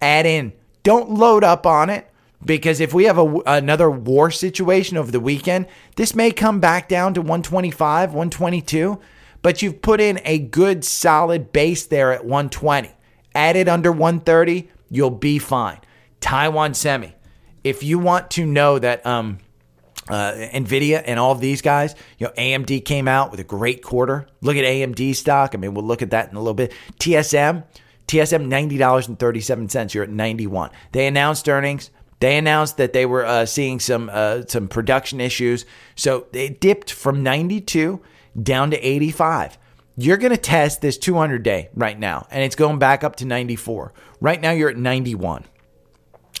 Add 0.00 0.26
in. 0.26 0.52
Don't 0.82 1.10
load 1.10 1.42
up 1.42 1.66
on 1.66 1.90
it 1.90 2.08
because 2.44 2.80
if 2.80 2.94
we 2.94 3.04
have 3.04 3.18
a, 3.18 3.40
another 3.46 3.90
war 3.90 4.30
situation 4.30 4.96
over 4.96 5.10
the 5.10 5.20
weekend, 5.20 5.66
this 5.96 6.14
may 6.14 6.30
come 6.30 6.60
back 6.60 6.88
down 6.88 7.14
to 7.14 7.20
125, 7.20 8.10
122 8.10 9.00
but 9.42 9.60
you've 9.60 9.82
put 9.82 10.00
in 10.00 10.20
a 10.24 10.38
good 10.38 10.84
solid 10.84 11.52
base 11.52 11.86
there 11.86 12.12
at 12.12 12.24
120. 12.24 12.90
Add 13.34 13.56
it 13.56 13.68
under 13.68 13.90
130, 13.90 14.70
you'll 14.88 15.10
be 15.10 15.38
fine. 15.38 15.78
Taiwan 16.20 16.74
Semi. 16.74 17.14
If 17.64 17.82
you 17.82 17.98
want 17.98 18.30
to 18.32 18.46
know 18.46 18.78
that 18.78 19.04
um, 19.06 19.38
uh, 20.08 20.32
Nvidia 20.32 21.02
and 21.04 21.18
all 21.18 21.32
of 21.32 21.40
these 21.40 21.62
guys, 21.62 21.94
you 22.18 22.26
know, 22.26 22.32
AMD 22.34 22.84
came 22.84 23.08
out 23.08 23.30
with 23.30 23.40
a 23.40 23.44
great 23.44 23.82
quarter. 23.82 24.26
Look 24.40 24.56
at 24.56 24.64
AMD 24.64 25.14
stock. 25.14 25.54
I 25.54 25.58
mean, 25.58 25.74
we'll 25.74 25.84
look 25.84 26.02
at 26.02 26.10
that 26.10 26.30
in 26.30 26.36
a 26.36 26.40
little 26.40 26.54
bit. 26.54 26.72
TSM, 26.98 27.64
TSM, 28.08 28.46
ninety 28.46 28.78
dollars 28.78 29.08
and 29.08 29.18
thirty 29.18 29.40
seven 29.40 29.68
cents. 29.68 29.94
You're 29.94 30.04
at 30.04 30.10
ninety 30.10 30.46
one. 30.46 30.70
They 30.92 31.06
announced 31.06 31.48
earnings. 31.48 31.90
They 32.18 32.36
announced 32.36 32.76
that 32.76 32.92
they 32.92 33.06
were 33.06 33.24
uh, 33.24 33.46
seeing 33.46 33.80
some 33.80 34.10
uh, 34.12 34.42
some 34.46 34.68
production 34.68 35.20
issues, 35.20 35.64
so 35.94 36.26
they 36.32 36.48
dipped 36.48 36.92
from 36.92 37.22
ninety 37.22 37.60
two 37.60 38.00
down 38.40 38.70
to 38.70 38.78
85. 38.78 39.58
You're 39.96 40.16
going 40.16 40.32
to 40.32 40.38
test 40.38 40.80
this 40.80 40.96
200 40.96 41.42
day 41.42 41.68
right 41.74 41.98
now, 41.98 42.26
and 42.30 42.42
it's 42.42 42.56
going 42.56 42.78
back 42.78 43.04
up 43.04 43.16
to 43.16 43.26
94. 43.26 43.92
Right 44.20 44.40
now, 44.40 44.52
you're 44.52 44.70
at 44.70 44.76
91. 44.76 45.44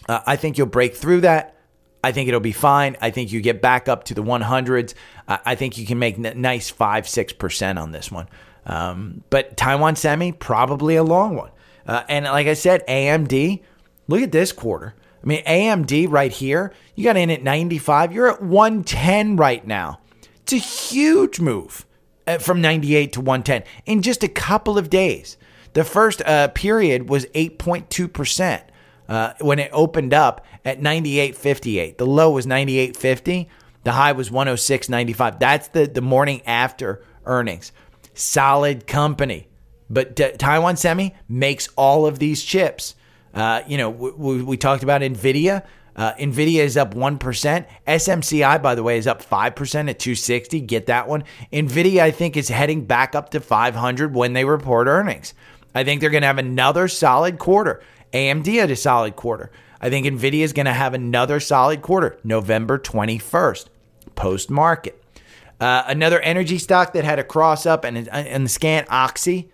Uh, 0.08 0.20
I 0.26 0.36
think 0.36 0.56
you'll 0.56 0.66
break 0.66 0.94
through 0.94 1.22
that. 1.22 1.56
I 2.04 2.12
think 2.12 2.28
it'll 2.28 2.40
be 2.40 2.52
fine. 2.52 2.96
I 3.00 3.10
think 3.10 3.30
you 3.30 3.40
get 3.40 3.62
back 3.62 3.88
up 3.88 4.04
to 4.04 4.14
the 4.14 4.22
100s. 4.22 4.94
Uh, 5.28 5.38
I 5.44 5.54
think 5.54 5.78
you 5.78 5.86
can 5.86 5.98
make 5.98 6.18
n- 6.18 6.40
nice 6.40 6.70
5 6.70 7.04
6% 7.04 7.80
on 7.80 7.92
this 7.92 8.10
one. 8.10 8.28
Um, 8.66 9.22
but 9.30 9.56
Taiwan 9.56 9.96
Semi, 9.96 10.32
probably 10.32 10.96
a 10.96 11.04
long 11.04 11.36
one. 11.36 11.50
Uh, 11.86 12.02
and 12.08 12.24
like 12.24 12.46
I 12.46 12.54
said, 12.54 12.86
AMD, 12.88 13.62
look 14.08 14.22
at 14.22 14.32
this 14.32 14.52
quarter. 14.52 14.94
I 15.22 15.26
mean, 15.26 15.44
AMD 15.44 16.10
right 16.10 16.32
here, 16.32 16.72
you 16.94 17.04
got 17.04 17.16
in 17.16 17.30
at 17.30 17.42
95. 17.42 18.12
You're 18.12 18.30
at 18.30 18.42
110 18.42 19.36
right 19.36 19.64
now. 19.64 20.00
It's 20.42 20.52
a 20.52 20.56
huge 20.56 21.40
move 21.40 21.86
uh, 22.26 22.38
from 22.38 22.60
98 22.60 23.12
to 23.14 23.20
110 23.20 23.64
in 23.86 24.02
just 24.02 24.22
a 24.22 24.28
couple 24.28 24.78
of 24.78 24.90
days. 24.90 25.36
The 25.74 25.84
first 25.84 26.20
uh, 26.22 26.48
period 26.48 27.08
was 27.08 27.26
8.2% 27.26 28.62
uh, 29.08 29.34
when 29.40 29.58
it 29.58 29.70
opened 29.72 30.12
up 30.12 30.44
at 30.64 30.80
98.58. 30.80 31.96
The 31.96 32.06
low 32.06 32.30
was 32.30 32.46
98.50. 32.46 33.46
The 33.84 33.92
high 33.92 34.12
was 34.12 34.30
106.95. 34.30 35.38
That's 35.38 35.68
the, 35.68 35.86
the 35.86 36.02
morning 36.02 36.42
after 36.46 37.04
earnings. 37.24 37.72
Solid 38.14 38.86
company. 38.86 39.48
But 39.88 40.16
T- 40.16 40.32
Taiwan 40.32 40.76
Semi 40.76 41.14
makes 41.28 41.68
all 41.76 42.06
of 42.06 42.18
these 42.18 42.42
chips. 42.42 42.94
Uh, 43.34 43.62
you 43.66 43.78
know, 43.78 43.90
we, 43.90 44.42
we 44.42 44.56
talked 44.56 44.82
about 44.82 45.00
NVIDIA. 45.00 45.64
Uh, 45.94 46.14
Nvidia 46.14 46.60
is 46.60 46.76
up 46.76 46.94
1%. 46.94 47.66
SMCI, 47.86 48.62
by 48.62 48.74
the 48.74 48.82
way, 48.82 48.96
is 48.96 49.06
up 49.06 49.22
5% 49.22 49.44
at 49.90 49.98
260. 49.98 50.60
Get 50.62 50.86
that 50.86 51.08
one. 51.08 51.24
Nvidia, 51.52 52.00
I 52.00 52.10
think, 52.10 52.36
is 52.36 52.48
heading 52.48 52.84
back 52.84 53.14
up 53.14 53.30
to 53.30 53.40
500 53.40 54.14
when 54.14 54.32
they 54.32 54.44
report 54.44 54.86
earnings. 54.86 55.34
I 55.74 55.84
think 55.84 56.00
they're 56.00 56.10
going 56.10 56.22
to 56.22 56.26
have 56.26 56.38
another 56.38 56.88
solid 56.88 57.38
quarter. 57.38 57.82
AMD 58.12 58.46
had 58.54 58.70
a 58.70 58.76
solid 58.76 59.16
quarter. 59.16 59.50
I 59.80 59.90
think 59.90 60.06
Nvidia 60.06 60.42
is 60.42 60.52
going 60.52 60.66
to 60.66 60.72
have 60.72 60.94
another 60.94 61.40
solid 61.40 61.82
quarter, 61.82 62.18
November 62.22 62.78
21st, 62.78 63.66
post 64.14 64.50
market. 64.50 65.02
Uh, 65.60 65.84
another 65.86 66.20
energy 66.20 66.58
stock 66.58 66.92
that 66.92 67.04
had 67.04 67.18
a 67.18 67.24
cross 67.24 67.66
up 67.66 67.84
and, 67.84 68.08
and 68.08 68.44
the 68.44 68.48
scan, 68.48 68.84
Oxy. 68.88 69.50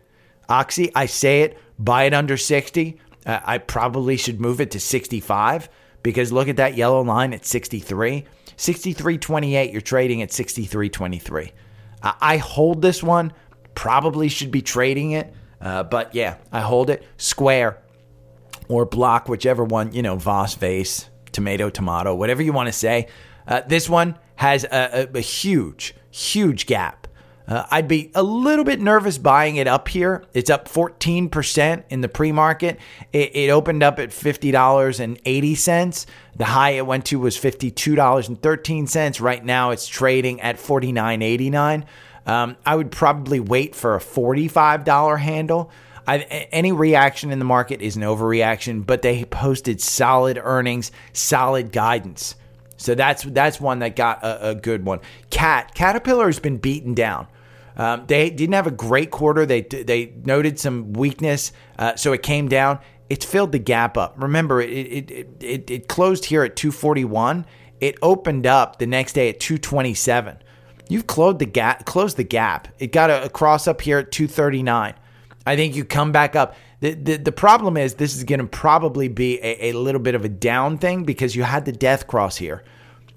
Oxy, 0.49 0.91
I 0.95 1.07
say 1.07 1.43
it, 1.43 1.59
buy 1.79 2.05
it 2.05 2.15
under 2.15 2.37
60. 2.37 2.99
Uh, 3.27 3.41
I 3.45 3.59
probably 3.59 4.17
should 4.17 4.41
move 4.41 4.61
it 4.61 4.71
to 4.73 4.81
65 4.81 5.69
because 6.03 6.33
look 6.33 6.49
at 6.49 6.57
that 6.57 6.77
yellow 6.77 7.03
line 7.03 7.33
at 7.33 7.45
63. 7.45 8.25
63.28, 8.57 9.73
you're 9.73 9.81
trading 9.81 10.23
at 10.23 10.31
63.23. 10.31 11.53
I 12.03 12.37
hold 12.37 12.83
this 12.83 13.03
one, 13.03 13.33
probably 13.75 14.29
should 14.29 14.51
be 14.51 14.63
trading 14.63 15.13
it, 15.13 15.33
uh, 15.61 15.83
but 15.85 16.15
yeah, 16.15 16.37
I 16.53 16.61
hold 16.61 16.91
it. 16.91 17.05
Square 17.17 17.83
or 18.69 18.85
block, 18.85 19.29
whichever 19.29 19.65
one, 19.65 19.93
you 19.93 20.03
know, 20.03 20.17
Voss, 20.17 20.55
vase, 20.55 21.09
tomato, 21.33 21.71
tomato, 21.71 22.15
whatever 22.15 22.43
you 22.43 22.53
want 22.53 22.69
to 22.69 22.73
say. 22.73 23.09
Uh, 23.47 23.63
this 23.67 23.89
one 23.89 24.17
has 24.37 24.65
a, 24.65 25.09
a, 25.13 25.19
a 25.19 25.21
huge, 25.21 25.95
huge 26.11 26.67
gap. 26.67 27.08
Uh, 27.49 27.65
I'd 27.71 27.89
be 27.89 28.11
a 28.15 28.23
little 28.23 28.65
bit 28.65 28.79
nervous 28.79 29.17
buying 29.17 29.57
it 29.57 29.67
up 29.67 29.89
here. 29.89 30.23
It's 30.35 30.51
up 30.51 30.69
14% 30.69 31.85
in 31.89 32.03
the 32.03 32.09
pre 32.09 32.31
market. 32.31 32.79
It, 33.11 33.35
it, 33.35 33.49
opened 33.49 33.83
up 33.83 33.99
at 33.99 34.11
$50.80. 34.11 36.07
The 36.37 36.45
high 36.45 36.71
it 36.71 36.87
went 36.87 37.07
to 37.07 37.19
was 37.19 37.39
$52.13. 37.39 39.21
Right 39.21 39.45
now 39.45 39.71
it's 39.71 39.89
trading 39.89 40.43
at 40.43 40.57
$49.89. 40.59 41.85
Um, 42.27 42.57
I 42.67 42.77
would 42.77 42.91
probably 42.91 43.41
wait 43.41 43.75
for 43.75 43.97
a 43.97 43.99
$45 43.99 45.19
handle. 45.19 45.71
I, 46.07 46.19
any 46.53 46.73
reaction 46.73 47.31
in 47.31 47.39
the 47.39 47.47
market 47.47 47.81
is 47.81 47.97
an 47.97 48.03
overreaction, 48.03 48.85
but 48.85 49.01
they 49.01 49.25
posted 49.25 49.81
solid 49.81 50.39
earnings, 50.43 50.93
solid 51.15 51.73
guidance. 51.73 52.35
So 52.77 52.95
that's 52.95 53.25
that's 53.25 53.61
one 53.61 53.81
that 53.81 53.97
got 53.97 54.23
a, 54.23 54.51
a 54.51 54.55
good 54.55 54.85
one. 54.85 55.01
Cat 55.31 55.75
Caterpillar 55.75 56.27
has 56.27 56.39
been 56.39 56.59
beaten 56.59 56.95
down. 56.95 57.27
Um, 57.79 58.05
they 58.07 58.29
didn't 58.29 58.55
have 58.55 58.67
a 58.67 58.73
great 58.73 59.11
quarter. 59.11 59.47
They 59.47 59.63
they 59.63 60.13
noted 60.25 60.59
some 60.59 60.93
weakness, 60.93 61.53
uh, 61.79 61.95
so 61.97 62.13
it 62.13 62.23
came 62.23 62.49
down. 62.49 62.81
It's 63.09 63.25
filled 63.25 63.53
the 63.53 63.59
gap 63.61 63.97
up. 63.97 64.15
Remember, 64.19 64.61
it 64.61 64.69
it, 64.69 65.29
it 65.41 65.71
it 65.71 65.89
closed 65.89 66.27
here 66.27 66.43
at 66.43 66.57
241. 66.57 67.47
It 67.81 67.97
opened 68.03 68.47
up 68.47 68.81
the 68.81 68.87
next 68.87 69.13
day 69.13 69.29
at 69.29 69.39
227. 69.39 70.39
You've 70.89 71.07
closed 71.07 71.39
the 71.39 71.47
gap. 71.47 71.85
Closed 71.85 72.17
the 72.17 72.25
gap. 72.25 72.69
It 72.81 72.93
got 72.93 73.11
a, 73.11 73.25
a 73.25 73.29
cross 73.29 73.69
up 73.69 73.81
here 73.81 73.99
at 73.99 74.11
239. 74.11 74.95
I 75.47 75.57
think 75.57 75.77
you 75.77 75.85
come 75.85 76.13
back 76.13 76.35
up. 76.35 76.57
The, 76.81 76.95
the, 76.95 77.17
the 77.17 77.33
problem 77.33 77.77
is 77.77 77.95
this 77.95 78.17
is 78.17 78.25
going 78.25 78.41
to 78.41 78.47
probably 78.47 79.09
be 79.09 79.39
a, 79.39 79.71
a 79.71 79.73
little 79.73 80.01
bit 80.01 80.15
of 80.15 80.25
a 80.25 80.29
down 80.29 80.79
thing 80.79 81.05
because 81.05 81.35
you 81.35 81.43
had 81.43 81.65
the 81.65 81.73
death 81.73 82.07
cross 82.07 82.37
here. 82.37 82.65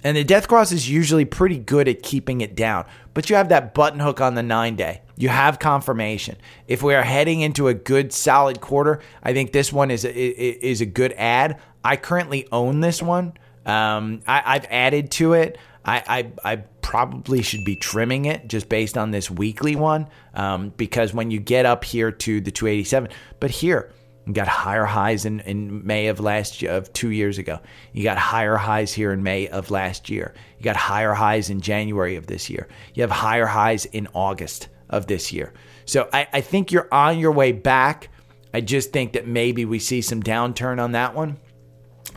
And 0.03 0.17
the 0.17 0.23
death 0.23 0.47
cross 0.47 0.71
is 0.71 0.89
usually 0.89 1.25
pretty 1.25 1.57
good 1.57 1.87
at 1.87 2.01
keeping 2.01 2.41
it 2.41 2.55
down. 2.55 2.85
But 3.13 3.29
you 3.29 3.35
have 3.35 3.49
that 3.49 3.73
button 3.73 3.99
hook 3.99 4.21
on 4.21 4.35
the 4.35 4.43
nine 4.43 4.75
day. 4.75 5.01
You 5.15 5.29
have 5.29 5.59
confirmation. 5.59 6.37
If 6.67 6.81
we 6.81 6.95
are 6.95 7.03
heading 7.03 7.41
into 7.41 7.67
a 7.67 7.73
good 7.73 8.11
solid 8.11 8.61
quarter, 8.61 9.01
I 9.21 9.33
think 9.33 9.51
this 9.51 9.71
one 9.71 9.91
is 9.91 10.05
a, 10.05 10.11
is 10.11 10.81
a 10.81 10.85
good 10.85 11.13
ad. 11.13 11.59
I 11.83 11.97
currently 11.97 12.47
own 12.51 12.79
this 12.79 13.01
one. 13.01 13.33
Um, 13.65 14.21
I, 14.25 14.53
have 14.53 14.67
added 14.71 15.11
to 15.11 15.33
it. 15.33 15.59
I, 15.85 16.31
I, 16.43 16.51
I, 16.53 16.55
probably 16.81 17.41
should 17.41 17.63
be 17.63 17.75
trimming 17.75 18.25
it 18.25 18.47
just 18.47 18.67
based 18.67 18.97
on 18.97 19.11
this 19.11 19.31
weekly 19.31 19.75
one 19.75 20.07
um, 20.33 20.73
because 20.75 21.13
when 21.13 21.31
you 21.31 21.39
get 21.39 21.65
up 21.65 21.85
here 21.85 22.11
to 22.11 22.41
the 22.41 22.51
287, 22.51 23.09
but 23.39 23.49
here, 23.49 23.93
you 24.25 24.33
got 24.33 24.47
higher 24.47 24.85
highs 24.85 25.25
in, 25.25 25.39
in 25.41 25.85
May 25.85 26.07
of 26.07 26.19
last 26.19 26.61
year, 26.61 26.71
of 26.71 26.93
two 26.93 27.09
years 27.09 27.37
ago. 27.37 27.59
You 27.91 28.03
got 28.03 28.17
higher 28.17 28.55
highs 28.55 28.93
here 28.93 29.11
in 29.11 29.23
May 29.23 29.47
of 29.47 29.71
last 29.71 30.09
year. 30.09 30.33
You 30.57 30.63
got 30.63 30.75
higher 30.75 31.13
highs 31.13 31.49
in 31.49 31.59
January 31.61 32.15
of 32.15 32.27
this 32.27 32.49
year. 32.49 32.67
You 32.93 33.01
have 33.01 33.11
higher 33.11 33.47
highs 33.47 33.85
in 33.85 34.07
August 34.13 34.67
of 34.89 35.07
this 35.07 35.31
year. 35.31 35.53
So 35.85 36.07
I, 36.13 36.27
I 36.33 36.41
think 36.41 36.71
you're 36.71 36.87
on 36.93 37.17
your 37.17 37.31
way 37.31 37.51
back. 37.51 38.09
I 38.53 38.61
just 38.61 38.91
think 38.93 39.13
that 39.13 39.27
maybe 39.27 39.65
we 39.65 39.79
see 39.79 40.01
some 40.01 40.21
downturn 40.21 40.79
on 40.79 40.91
that 40.91 41.15
one. 41.15 41.37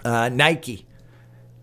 Uh, 0.04 0.28
Nike. 0.28 0.86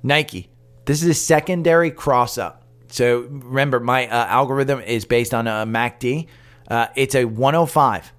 Nike. 0.01 0.49
This 0.85 1.03
is 1.03 1.09
a 1.09 1.13
secondary 1.13 1.91
cross 1.91 2.37
up. 2.37 2.63
So 2.87 3.21
remember, 3.21 3.79
my 3.79 4.07
uh, 4.07 4.25
algorithm 4.25 4.81
is 4.81 5.05
based 5.05 5.33
on 5.33 5.47
a 5.47 5.65
MACD. 5.65 6.27
Uh, 6.67 6.87
it's 6.95 7.15
a 7.15 7.25
105. 7.25 8.11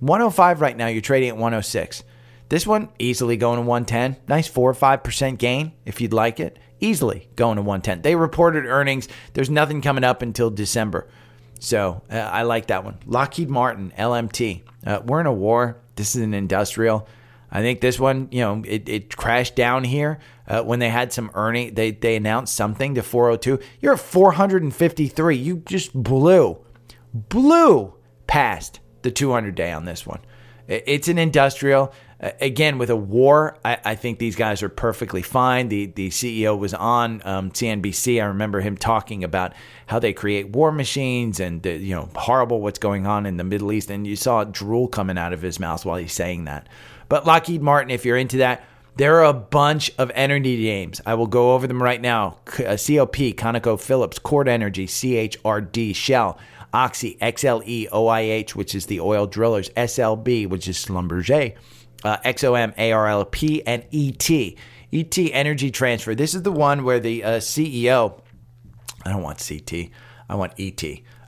105 0.00 0.60
right 0.60 0.76
now, 0.76 0.86
you're 0.86 1.02
trading 1.02 1.28
at 1.28 1.36
106. 1.36 2.04
This 2.48 2.66
one 2.66 2.88
easily 2.98 3.36
going 3.36 3.56
to 3.56 3.62
110. 3.62 4.16
Nice 4.26 4.48
4 4.48 4.70
or 4.70 4.74
5% 4.74 5.38
gain 5.38 5.72
if 5.84 6.00
you'd 6.00 6.12
like 6.12 6.40
it. 6.40 6.58
Easily 6.80 7.28
going 7.36 7.56
to 7.56 7.62
110. 7.62 8.02
They 8.02 8.16
reported 8.16 8.66
earnings. 8.66 9.08
There's 9.34 9.50
nothing 9.50 9.82
coming 9.82 10.02
up 10.02 10.22
until 10.22 10.50
December. 10.50 11.08
So 11.60 12.02
uh, 12.10 12.16
I 12.16 12.42
like 12.42 12.68
that 12.68 12.84
one. 12.84 12.98
Lockheed 13.06 13.50
Martin, 13.50 13.92
LMT. 13.96 14.62
Uh, 14.84 15.00
we're 15.04 15.20
in 15.20 15.26
a 15.26 15.32
war. 15.32 15.80
This 15.94 16.16
is 16.16 16.22
an 16.22 16.34
industrial. 16.34 17.06
I 17.52 17.60
think 17.60 17.80
this 17.80 18.00
one, 18.00 18.28
you 18.30 18.40
know, 18.40 18.62
it, 18.66 18.88
it 18.88 19.16
crashed 19.16 19.56
down 19.56 19.84
here 19.84 20.18
uh, 20.48 20.62
when 20.62 20.78
they 20.78 20.88
had 20.88 21.12
some 21.12 21.30
earning. 21.34 21.74
They, 21.74 21.90
they 21.90 22.16
announced 22.16 22.54
something 22.54 22.94
to 22.94 23.02
402. 23.02 23.58
You're 23.80 23.94
at 23.94 24.00
453. 24.00 25.36
You 25.36 25.62
just 25.66 25.92
blew, 25.92 26.64
blew 27.12 27.94
past 28.26 28.79
the 29.02 29.10
200 29.10 29.54
day 29.54 29.72
on 29.72 29.84
this 29.84 30.06
one. 30.06 30.20
It's 30.68 31.08
an 31.08 31.18
industrial. 31.18 31.92
Again, 32.20 32.78
with 32.78 32.90
a 32.90 32.96
war, 32.96 33.56
I, 33.64 33.78
I 33.84 33.94
think 33.94 34.18
these 34.18 34.36
guys 34.36 34.62
are 34.62 34.68
perfectly 34.68 35.22
fine. 35.22 35.68
The 35.68 35.86
the 35.86 36.10
CEO 36.10 36.56
was 36.56 36.74
on 36.74 37.22
um, 37.24 37.50
CNBC. 37.50 38.22
I 38.22 38.26
remember 38.26 38.60
him 38.60 38.76
talking 38.76 39.24
about 39.24 39.54
how 39.86 39.98
they 39.98 40.12
create 40.12 40.50
war 40.50 40.70
machines 40.70 41.40
and 41.40 41.64
you 41.64 41.94
know 41.94 42.08
horrible 42.14 42.60
what's 42.60 42.78
going 42.78 43.06
on 43.06 43.26
in 43.26 43.36
the 43.36 43.42
Middle 43.42 43.72
East. 43.72 43.90
And 43.90 44.06
you 44.06 44.16
saw 44.16 44.44
drool 44.44 44.86
coming 44.86 45.18
out 45.18 45.32
of 45.32 45.42
his 45.42 45.58
mouth 45.58 45.84
while 45.84 45.96
he's 45.96 46.12
saying 46.12 46.44
that. 46.44 46.68
But 47.08 47.26
Lockheed 47.26 47.62
Martin, 47.62 47.90
if 47.90 48.04
you're 48.04 48.18
into 48.18 48.36
that, 48.36 48.64
there 48.96 49.16
are 49.16 49.24
a 49.24 49.32
bunch 49.32 49.90
of 49.98 50.12
energy 50.14 50.62
names. 50.62 51.00
I 51.06 51.14
will 51.14 51.26
go 51.26 51.54
over 51.54 51.66
them 51.66 51.82
right 51.82 52.00
now. 52.00 52.36
COP, 52.44 53.16
ConocoPhillips, 53.34 54.22
Chord 54.22 54.46
Energy, 54.46 54.86
CHRD, 54.86 55.96
Shell. 55.96 56.38
Oxy, 56.72 57.16
XLE, 57.20 57.88
OIH, 57.90 58.54
which 58.54 58.74
is 58.74 58.86
the 58.86 59.00
oil 59.00 59.26
drillers, 59.26 59.70
SLB, 59.70 60.48
which 60.48 60.68
is 60.68 60.76
Schlumberger, 60.76 61.54
uh, 62.04 62.16
XOM, 62.18 62.74
ARLP, 62.76 63.62
and 63.66 63.84
ET. 63.92 64.56
ET 64.92 65.18
Energy 65.32 65.70
Transfer. 65.70 66.14
This 66.14 66.34
is 66.34 66.42
the 66.42 66.52
one 66.52 66.84
where 66.84 67.00
the 67.00 67.22
uh, 67.22 67.30
CEO, 67.38 68.20
I 69.04 69.10
don't 69.10 69.22
want 69.22 69.44
CT, 69.46 69.90
I 70.28 70.34
want 70.34 70.54
ET. 70.58 70.82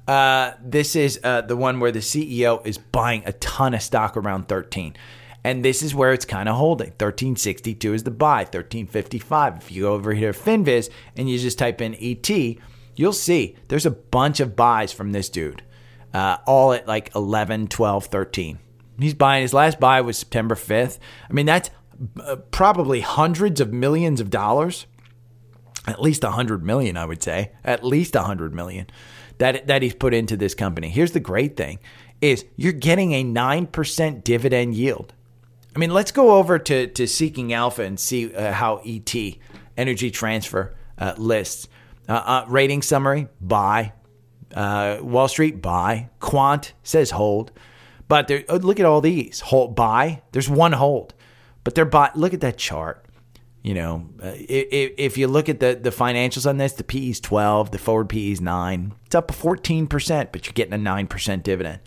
Uh, 0.08 0.52
this 0.62 0.96
is 0.96 1.20
uh, 1.22 1.42
the 1.42 1.56
one 1.56 1.78
where 1.78 1.92
the 1.92 2.00
CEO 2.00 2.64
is 2.66 2.78
buying 2.78 3.22
a 3.24 3.32
ton 3.34 3.74
of 3.74 3.82
stock 3.82 4.16
around 4.16 4.48
13. 4.48 4.96
And 5.44 5.64
this 5.64 5.82
is 5.82 5.94
where 5.94 6.12
it's 6.12 6.24
kind 6.24 6.48
of 6.48 6.56
holding. 6.56 6.88
1362 6.88 7.94
is 7.94 8.04
the 8.04 8.10
buy, 8.10 8.40
1355. 8.40 9.56
If 9.56 9.72
you 9.72 9.82
go 9.82 9.92
over 9.92 10.12
here 10.12 10.32
to 10.32 10.38
FinViz 10.38 10.88
and 11.16 11.28
you 11.28 11.38
just 11.38 11.58
type 11.58 11.80
in 11.80 11.96
ET, 12.00 12.28
you'll 12.96 13.12
see 13.12 13.56
there's 13.68 13.86
a 13.86 13.90
bunch 13.90 14.40
of 14.40 14.56
buys 14.56 14.92
from 14.92 15.12
this 15.12 15.28
dude, 15.28 15.62
uh, 16.12 16.38
all 16.46 16.72
at 16.72 16.86
like 16.86 17.14
11, 17.14 17.68
12, 17.68 18.06
13. 18.06 18.58
He's 18.98 19.14
buying, 19.14 19.42
his 19.42 19.54
last 19.54 19.80
buy 19.80 20.00
was 20.00 20.18
September 20.18 20.54
5th. 20.54 20.98
I 21.28 21.32
mean, 21.32 21.46
that's 21.46 21.70
uh, 22.22 22.36
probably 22.50 23.00
hundreds 23.00 23.60
of 23.60 23.72
millions 23.72 24.20
of 24.20 24.30
dollars. 24.30 24.86
At 25.86 26.00
least 26.00 26.22
100 26.22 26.64
million, 26.64 26.96
I 26.96 27.04
would 27.04 27.22
say. 27.22 27.52
At 27.64 27.84
least 27.84 28.14
100 28.14 28.54
million 28.54 28.86
that, 29.42 29.66
that 29.66 29.82
he's 29.82 29.94
put 29.94 30.14
into 30.14 30.36
this 30.36 30.54
company. 30.54 30.88
Here's 30.88 31.12
the 31.12 31.20
great 31.20 31.56
thing 31.56 31.78
is 32.20 32.44
you're 32.56 32.72
getting 32.72 33.12
a 33.12 33.24
9% 33.24 34.24
dividend 34.24 34.74
yield. 34.74 35.12
I 35.74 35.78
mean, 35.78 35.90
let's 35.90 36.12
go 36.12 36.36
over 36.36 36.58
to, 36.60 36.86
to 36.86 37.06
Seeking 37.08 37.52
Alpha 37.52 37.82
and 37.82 37.98
see 37.98 38.32
uh, 38.32 38.52
how 38.52 38.80
ET, 38.86 39.12
Energy 39.76 40.10
Transfer, 40.12 40.76
uh, 40.98 41.14
lists. 41.16 41.66
Uh, 42.12 42.16
uh, 42.26 42.44
rating 42.46 42.82
summary 42.82 43.26
buy. 43.40 43.94
Uh, 44.54 44.98
Wall 45.00 45.28
Street 45.28 45.62
buy. 45.62 46.10
Quant 46.20 46.74
says 46.82 47.10
hold. 47.10 47.52
But 48.06 48.28
there, 48.28 48.44
oh, 48.50 48.56
look 48.56 48.78
at 48.78 48.84
all 48.84 49.00
these 49.00 49.40
hold 49.40 49.74
buy. 49.74 50.20
There's 50.32 50.46
one 50.46 50.72
hold, 50.72 51.14
but 51.64 51.74
they're 51.74 51.86
buy. 51.86 52.10
Look 52.14 52.34
at 52.34 52.42
that 52.42 52.58
chart. 52.58 53.06
You 53.62 53.72
know, 53.72 54.10
uh, 54.22 54.32
if, 54.34 54.92
if 54.98 55.16
you 55.16 55.26
look 55.26 55.48
at 55.48 55.60
the 55.60 55.78
the 55.80 55.88
financials 55.88 56.46
on 56.46 56.58
this, 56.58 56.74
the 56.74 56.84
PE 56.84 57.08
is 57.08 57.20
12, 57.20 57.70
the 57.70 57.78
forward 57.78 58.10
PE 58.10 58.32
is 58.32 58.42
nine. 58.42 58.92
It's 59.06 59.14
up 59.14 59.32
14 59.32 59.86
percent, 59.86 60.32
but 60.32 60.44
you're 60.44 60.52
getting 60.52 60.74
a 60.74 60.78
nine 60.78 61.06
percent 61.06 61.44
dividend. 61.44 61.80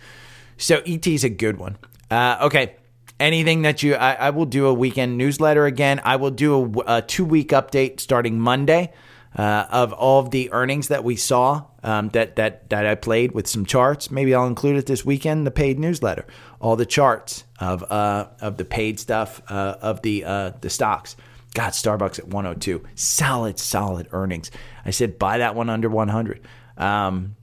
So 0.58 0.82
ET 0.88 1.06
is 1.06 1.24
a 1.24 1.30
good 1.30 1.60
one. 1.60 1.78
Uh, 2.10 2.38
okay, 2.42 2.78
anything 3.20 3.62
that 3.62 3.84
you 3.84 3.94
I, 3.94 4.14
I, 4.14 4.30
will 4.32 4.46
do 4.46 4.66
a 4.66 4.74
weekend 4.74 5.18
newsletter 5.18 5.66
again 5.66 6.02
i 6.04 6.18
will 6.18 6.32
do 6.32 6.82
a, 6.86 6.98
a 6.98 7.02
two 7.02 7.24
week 7.24 7.50
update 7.50 8.02
starting 8.02 8.38
monday 8.38 8.92
uh, 9.36 9.66
of 9.70 9.92
all 9.94 10.20
of 10.20 10.32
the 10.32 10.52
earnings 10.52 10.88
that 10.88 11.04
we 11.04 11.16
saw 11.16 11.66
um, 11.84 12.10
that 12.10 12.36
that 12.38 12.70
that 12.70 12.86
I 12.86 12.96
played 12.96 13.34
with 13.34 13.48
some 13.48 13.66
charts. 13.66 14.10
Maybe 14.10 14.34
I'll 14.34 14.48
include 14.48 14.78
it 14.78 14.86
this 14.86 15.06
weekend. 15.06 15.46
The 15.46 15.52
paid 15.52 15.80
newsletter, 15.80 16.26
all 16.60 16.76
the 16.76 16.86
charts 16.86 17.44
of 17.60 17.84
uh, 17.92 18.28
of 18.40 18.58
the 18.58 18.66
paid 18.66 19.00
stuff 19.00 19.42
uh, 19.50 19.76
of 19.82 20.02
the 20.02 20.24
uh, 20.26 20.52
the 20.62 20.70
stocks. 20.70 21.16
God, 21.54 21.72
Starbucks 21.72 22.20
at 22.20 22.28
102, 22.28 22.84
solid, 22.96 23.58
solid 23.60 24.10
earnings. 24.12 24.52
I 24.84 24.90
said 24.90 25.18
buy 25.18 25.38
that 25.38 25.56
one 25.56 25.70
under 25.70 25.88
100. 25.88 26.46
Um, 26.76 27.38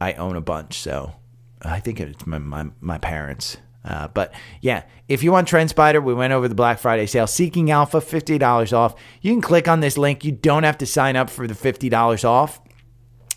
I 0.00 0.12
own 0.12 0.36
a 0.36 0.40
bunch, 0.40 0.78
so 0.78 1.14
I 1.60 1.80
think 1.80 2.00
it's 2.00 2.26
my 2.26 2.38
my, 2.38 2.66
my 2.80 2.98
parents. 2.98 3.58
Uh, 3.84 4.08
but 4.08 4.32
yeah, 4.60 4.82
if 5.08 5.22
you 5.22 5.32
want 5.32 5.48
TrendSpider, 5.48 6.02
we 6.02 6.12
went 6.12 6.32
over 6.32 6.48
the 6.48 6.54
Black 6.54 6.78
Friday 6.78 7.06
sale. 7.06 7.26
Seeking 7.26 7.70
Alpha, 7.70 7.98
$50 7.98 8.72
off. 8.72 8.94
You 9.22 9.32
can 9.32 9.40
click 9.40 9.68
on 9.68 9.80
this 9.80 9.96
link. 9.96 10.24
You 10.24 10.32
don't 10.32 10.64
have 10.64 10.78
to 10.78 10.86
sign 10.86 11.16
up 11.16 11.30
for 11.30 11.46
the 11.46 11.54
$50 11.54 12.24
off. 12.24 12.60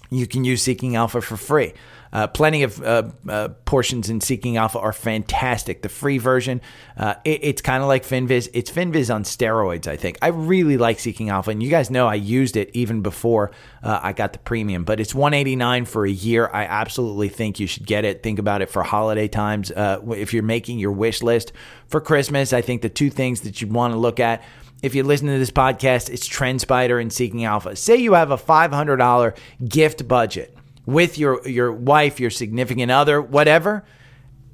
You 0.10 0.28
can 0.28 0.44
use 0.44 0.62
Seeking 0.62 0.96
Alpha 0.96 1.22
for 1.22 1.38
free. 1.38 1.74
Uh, 2.14 2.28
plenty 2.28 2.64
of 2.64 2.82
uh, 2.84 3.04
uh, 3.30 3.50
portions 3.66 4.10
in 4.10 4.20
Seeking 4.20 4.58
Alpha 4.58 4.80
are 4.80 4.94
fantastic. 4.94 5.82
The 5.82 5.90
free 5.90 6.18
version, 6.18 6.62
uh, 6.98 7.16
it, 7.24 7.44
it's 7.44 7.62
kind 7.62 7.82
of 7.82 7.88
like 7.88 8.04
FinViz. 8.04 8.50
It's 8.54 8.70
FinViz 8.70 9.14
on 9.14 9.24
steroids, 9.24 9.88
I 9.88 9.96
think. 9.96 10.18
I 10.22 10.28
really 10.28 10.78
like 10.78 11.00
Seeking 11.00 11.30
Alpha, 11.30 11.52
and 11.52 11.64
you 11.64 11.70
guys 11.70 11.90
know 11.90 12.08
I 12.08 12.16
used 12.16 12.58
it 12.58 12.70
even 12.74 13.02
before 13.02 13.52
uh, 13.82 14.00
I 14.04 14.14
got 14.14 14.34
the 14.34 14.40
premium. 14.40 14.84
But 14.84 15.00
it's 15.00 15.16
189 15.16 15.86
for 15.86 16.06
a 16.06 16.12
year. 16.12 16.50
I 16.52 16.66
absolutely 16.66 17.30
think 17.30 17.60
you 17.60 17.68
should 17.68 17.86
get 17.86 18.04
it. 18.04 18.24
Think 18.24 18.40
about 18.40 18.62
it 18.62 18.70
for 18.70 18.84
holiday 18.84 19.28
times. 19.28 19.72
Uh, 19.72 20.00
if 20.10 20.34
you're 20.34 20.44
making 20.44 20.80
your 20.80 20.92
wish 20.92 21.24
list 21.24 21.54
for 21.88 22.02
Christmas, 22.02 22.52
I 22.52 22.62
think 22.62 22.82
the 22.82 22.90
two 22.90 23.10
things 23.10 23.42
that 23.42 23.62
you 23.62 23.68
want 23.68 23.94
to 23.94 23.98
look 23.98 24.20
at 24.20 24.44
if 24.82 24.96
you 24.96 25.04
listen 25.04 25.28
to 25.28 25.38
this 25.38 25.52
podcast, 25.52 26.10
it's 26.10 26.28
TrendSpider 26.28 27.00
and 27.00 27.14
Seeking 27.14 27.46
Alpha. 27.46 27.76
Say 27.76 27.98
you 27.98 28.14
have 28.14 28.32
a 28.32 28.38
$500 28.38 29.38
gift 29.70 30.08
budget 30.08 30.58
with 30.94 31.18
your 31.18 31.48
your 31.48 31.72
wife, 31.72 32.20
your 32.20 32.30
significant 32.30 32.92
other, 32.92 33.22
whatever, 33.22 33.86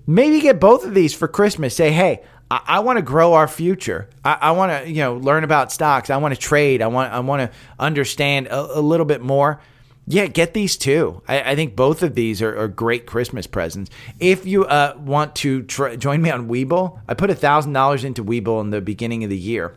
maybe 0.06 0.40
get 0.40 0.60
both 0.60 0.86
of 0.86 0.94
these 0.94 1.14
for 1.14 1.28
Christmas. 1.28 1.76
Say, 1.76 1.92
hey, 1.92 2.24
I, 2.50 2.62
I 2.68 2.80
want 2.80 2.98
to 2.98 3.04
grow 3.04 3.34
our 3.34 3.48
future. 3.48 4.10
I, 4.24 4.38
I 4.42 4.52
want 4.52 4.72
to 4.72 4.90
you 4.90 5.02
know 5.02 5.16
learn 5.16 5.44
about 5.44 5.72
stocks. 5.72 6.10
I 6.10 6.18
want 6.18 6.34
to 6.34 6.40
trade. 6.40 6.82
I 6.82 6.88
want 6.88 7.14
I 7.14 7.20
want 7.20 7.52
to 7.52 7.58
understand 7.80 8.48
a, 8.48 8.80
a, 8.80 8.82
little 8.82 9.06
bit 9.06 9.22
more. 9.22 9.62
Yeah, 10.10 10.28
get 10.28 10.54
these 10.54 10.78
too. 10.78 11.22
I, 11.28 11.52
I 11.52 11.56
think 11.56 11.76
both 11.76 12.02
of 12.02 12.16
these 12.16 12.42
are, 12.42 12.58
are, 12.58 12.70
great 12.70 13.06
Christmas 13.06 13.46
presents. 13.46 13.92
If 14.22 14.46
you 14.46 14.64
uh, 14.64 14.96
want 14.98 15.36
to 15.38 15.64
join 15.64 16.22
me 16.22 16.30
on 16.30 16.48
Webull, 16.48 17.02
I 17.10 17.14
put 17.14 17.36
thousand 17.38 17.74
dollars 17.74 18.04
into 18.06 18.24
Webull 18.24 18.62
in 18.62 18.70
the 18.70 18.82
beginning 18.82 19.26
of 19.26 19.30
the 19.30 19.38
year. 19.38 19.76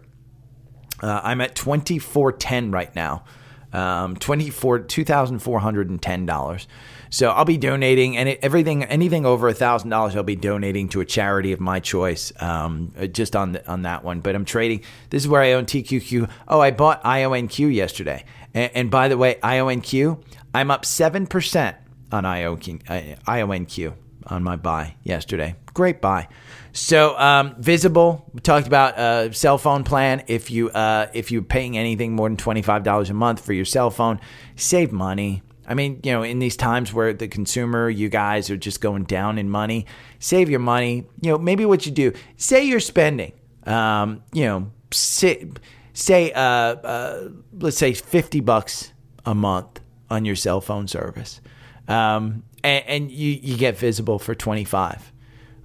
Uh, 1.03 1.21
I'm 1.25 1.41
at 1.41 1.57
twenty 1.57 1.99
four 1.99 2.31
ten 2.31 2.71
right 2.71 2.95
now 2.95 3.25
um, 3.73 4.17
twenty 4.17 4.51
four 4.51 4.79
two 4.81 5.05
thousand 5.05 5.41
four 5.41 5.61
hundred 5.61 5.91
and 5.91 6.01
ten 6.01 6.27
dollars. 6.27 6.67
So 7.11 7.31
I'll 7.31 7.45
be 7.45 7.59
donating, 7.59 8.17
and 8.17 8.29
everything 8.43 8.85
anything 8.85 9.27
over 9.27 9.53
thousand 9.53 9.91
dollars, 9.91 10.17
I'll 10.17 10.23
be 10.23 10.37
donating 10.37 10.89
to 10.91 11.01
a 11.01 11.05
charity 11.05 11.53
of 11.53 11.61
my 11.61 11.81
choice. 11.81 12.33
Um, 12.41 12.93
just 13.13 13.35
on 13.35 13.53
the, 13.53 13.69
on 13.69 13.83
that 13.83 14.05
one, 14.05 14.21
but 14.21 14.35
I'm 14.35 14.45
trading. 14.45 14.83
This 15.11 15.23
is 15.23 15.29
where 15.29 15.43
I 15.43 15.53
own 15.53 15.67
TQQ. 15.67 16.31
Oh, 16.49 16.61
I 16.61 16.71
bought 16.71 17.03
IONQ 17.03 17.75
yesterday, 17.75 18.25
and, 18.55 18.71
and 18.75 18.91
by 18.91 19.09
the 19.09 19.17
way, 19.17 19.37
IONQ, 19.43 20.23
I'm 20.55 20.71
up 20.71 20.85
seven 20.85 21.27
percent 21.27 21.77
on 22.13 22.25
IONQ 22.25 23.95
on 24.27 24.43
my 24.43 24.57
buy 24.57 24.97
yesterday. 25.03 25.55
Great 25.75 26.01
buy. 26.01 26.29
So 26.73 27.19
um, 27.19 27.55
visible. 27.59 28.29
We 28.33 28.41
talked 28.41 28.67
about 28.67 28.99
a 28.99 29.33
cell 29.33 29.59
phone 29.59 29.85
plan. 29.85 30.25
If 30.27 30.51
you 30.51 30.71
uh, 30.71 31.09
if 31.13 31.31
you're 31.31 31.43
paying 31.43 31.77
anything 31.77 32.15
more 32.15 32.29
than 32.29 32.37
twenty 32.37 32.63
five 32.63 32.83
dollars 32.83 33.11
a 33.11 33.15
month 33.15 33.45
for 33.45 33.53
your 33.53 33.65
cell 33.65 33.91
phone, 33.91 34.21
save 34.57 34.93
money. 34.93 35.43
I 35.67 35.75
mean, 35.75 36.01
you 36.03 36.11
know, 36.11 36.25
in 36.25 36.41
these 36.41 36.57
times 36.57 36.93
where 36.93 37.13
the 37.13 37.29
consumer, 37.29 37.89
you 37.89 38.09
guys 38.09 38.51
are 38.51 38.57
just 38.57 38.81
going 38.81 39.05
down 39.05 39.39
in 39.39 39.49
money, 39.49 39.87
save 40.19 40.51
your 40.51 40.59
money. 40.59 41.07
You 41.21 41.33
know, 41.33 41.39
maybe 41.39 41.65
what 41.65 41.87
you 41.87 41.93
do, 41.93 42.13
say 42.37 42.65
you're 42.65 42.81
spending, 42.81 43.33
um, 43.67 44.25
you 44.33 44.47
know, 44.47 44.73
say, 44.91 45.49
say 45.93 46.33
uh, 46.33 46.41
uh, 46.41 47.29
let's 47.53 47.79
say 47.79 47.93
fifty 47.93 48.41
bucks 48.41 48.93
a 49.25 49.35
month 49.35 49.81
on 50.09 50.25
your 50.25 50.35
cell 50.35 50.61
phone 50.61 50.89
service, 50.89 51.41
um, 51.87 52.43
and, 52.63 52.85
and 52.87 53.11
you 53.11 53.39
you 53.43 53.57
get 53.57 53.77
visible 53.77 54.19
for 54.19 54.35
twenty 54.35 54.65
five 54.65 55.13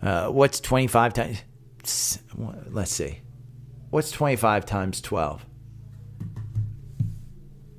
uh, 0.05 0.27
what's 0.27 0.59
25 0.59 1.13
times? 1.13 1.43
Let's 2.69 2.91
see. 2.91 3.19
What's 3.89 4.11
25 4.11 4.65
times 4.65 5.01
12? 5.01 5.45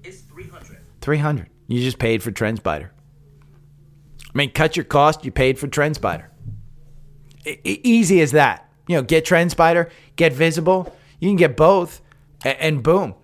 It's 0.02 0.22
300. 0.22 0.78
300. 1.00 1.48
You 1.68 1.80
just 1.80 1.98
paid 1.98 2.22
for 2.22 2.32
TrendSpider. 2.32 2.90
I 2.90 4.38
mean, 4.38 4.50
cut 4.50 4.76
your 4.76 4.84
cost, 4.84 5.24
you 5.24 5.30
paid 5.30 5.58
for 5.58 5.68
TrendSpider. 5.68 6.26
I- 7.46 7.58
easy 7.64 8.20
as 8.20 8.32
that. 8.32 8.68
You 8.88 8.96
know, 8.96 9.02
get 9.02 9.24
TrendSpider, 9.24 9.90
get 10.16 10.32
visible. 10.32 10.96
You 11.20 11.28
can 11.28 11.36
get 11.36 11.56
both, 11.56 12.00
and, 12.44 12.58
and 12.58 12.82
boom, 12.82 13.14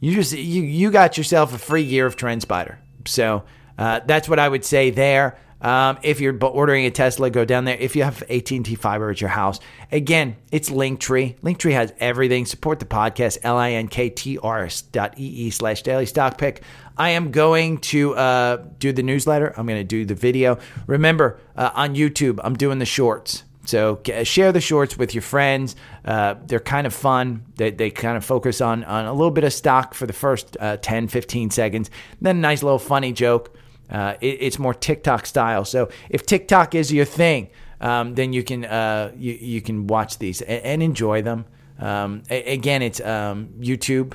you 0.00 0.14
just 0.14 0.32
you 0.32 0.62
you 0.62 0.90
got 0.90 1.16
yourself 1.16 1.54
a 1.54 1.58
free 1.58 1.82
year 1.82 2.04
of 2.04 2.16
TrendSpider. 2.16 2.76
So 3.06 3.44
uh, 3.78 4.00
that's 4.06 4.28
what 4.28 4.38
I 4.38 4.48
would 4.48 4.64
say 4.64 4.90
there. 4.90 5.38
Um, 5.60 5.98
if 6.02 6.20
you're 6.20 6.36
ordering 6.44 6.84
a 6.84 6.90
Tesla, 6.90 7.30
go 7.30 7.44
down 7.44 7.64
there. 7.64 7.76
If 7.78 7.96
you 7.96 8.02
have 8.02 8.22
AT&T 8.30 8.74
fiber 8.74 9.10
at 9.10 9.20
your 9.20 9.30
house, 9.30 9.58
again, 9.90 10.36
it's 10.52 10.68
Linktree. 10.68 11.38
Linktree 11.40 11.72
has 11.72 11.94
everything. 11.98 12.44
Support 12.44 12.78
the 12.78 12.84
podcast, 12.84 13.38
L-I-N-K-T-R 13.42 14.68
dot 14.92 15.18
E-E 15.18 15.50
slash 15.50 15.82
daily 15.82 16.06
stock 16.06 16.36
pick. 16.36 16.62
I 16.98 17.10
am 17.10 17.30
going 17.30 17.78
to 17.78 18.14
uh, 18.14 18.64
do 18.78 18.92
the 18.92 19.02
newsletter. 19.02 19.54
I'm 19.56 19.66
going 19.66 19.80
to 19.80 19.84
do 19.84 20.04
the 20.04 20.14
video. 20.14 20.58
Remember, 20.86 21.40
uh, 21.56 21.70
on 21.74 21.94
YouTube, 21.94 22.38
I'm 22.44 22.54
doing 22.54 22.78
the 22.78 22.86
shorts. 22.86 23.44
So 23.64 24.00
share 24.22 24.52
the 24.52 24.60
shorts 24.60 24.96
with 24.96 25.14
your 25.14 25.22
friends. 25.22 25.74
Uh, 26.04 26.36
they're 26.46 26.60
kind 26.60 26.86
of 26.86 26.94
fun. 26.94 27.44
They, 27.56 27.70
they 27.70 27.90
kind 27.90 28.16
of 28.16 28.24
focus 28.24 28.60
on, 28.60 28.84
on 28.84 29.06
a 29.06 29.12
little 29.12 29.32
bit 29.32 29.42
of 29.42 29.52
stock 29.52 29.94
for 29.94 30.06
the 30.06 30.12
first 30.12 30.56
uh, 30.60 30.76
10, 30.76 31.08
15 31.08 31.50
seconds. 31.50 31.90
Then 32.20 32.36
a 32.36 32.40
nice 32.40 32.62
little 32.62 32.78
funny 32.78 33.12
joke. 33.12 33.56
Uh, 33.90 34.14
it, 34.20 34.38
it's 34.40 34.58
more 34.58 34.74
TikTok 34.74 35.26
style. 35.26 35.64
So 35.64 35.88
if 36.10 36.26
TikTok 36.26 36.74
is 36.74 36.92
your 36.92 37.04
thing, 37.04 37.48
um, 37.80 38.14
then 38.14 38.32
you 38.32 38.42
can 38.42 38.64
uh, 38.64 39.12
you, 39.16 39.32
you 39.34 39.60
can 39.60 39.86
watch 39.86 40.18
these 40.18 40.42
and, 40.42 40.62
and 40.64 40.82
enjoy 40.82 41.22
them. 41.22 41.44
Um, 41.78 42.22
a, 42.30 42.52
again, 42.54 42.82
it's 42.82 43.00
um, 43.00 43.50
YouTube. 43.58 44.14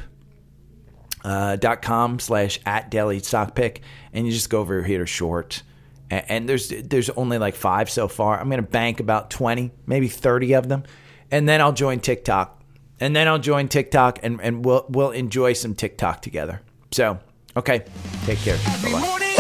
Uh, 1.24 1.56
dot 1.56 1.84
com 1.84 2.18
slash 2.18 2.60
at 2.66 2.90
daily 2.90 3.20
stock 3.20 3.54
pick 3.54 3.82
and 4.12 4.26
you 4.26 4.32
just 4.32 4.50
go 4.50 4.60
over 4.60 4.82
here 4.82 4.98
to 4.98 5.06
short. 5.06 5.62
And, 6.10 6.26
and 6.30 6.50
there's 6.50 6.70
there's 6.70 7.12
only 7.12 7.38
like 7.38 7.54
five 7.54 7.92
so 7.92 8.08
far. 8.08 8.40
I'm 8.40 8.50
going 8.50 8.60
to 8.60 8.68
bank 8.68 9.00
about 9.00 9.30
20 9.30 9.70
maybe 9.86 10.08
30 10.08 10.54
of 10.54 10.68
them. 10.68 10.82
And 11.30 11.48
then 11.48 11.62
i'll 11.62 11.74
join 11.74 12.00
tiktok. 12.00 12.60
And 13.00 13.16
then 13.16 13.28
i'll 13.28 13.38
join 13.38 13.68
tiktok 13.68 14.18
and, 14.24 14.42
and 14.42 14.66
we'll 14.66 14.88
we'll 14.90 15.12
enjoy 15.12 15.54
some 15.54 15.76
tiktok 15.76 16.24
together. 16.24 16.62
So 16.90 17.20
okay 17.56 17.86
take 18.26 18.40
care. 18.40 18.58
Bye-bye 18.82 19.31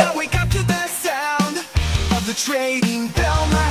the 2.32 2.38
trading 2.38 3.08
bell, 3.10 3.70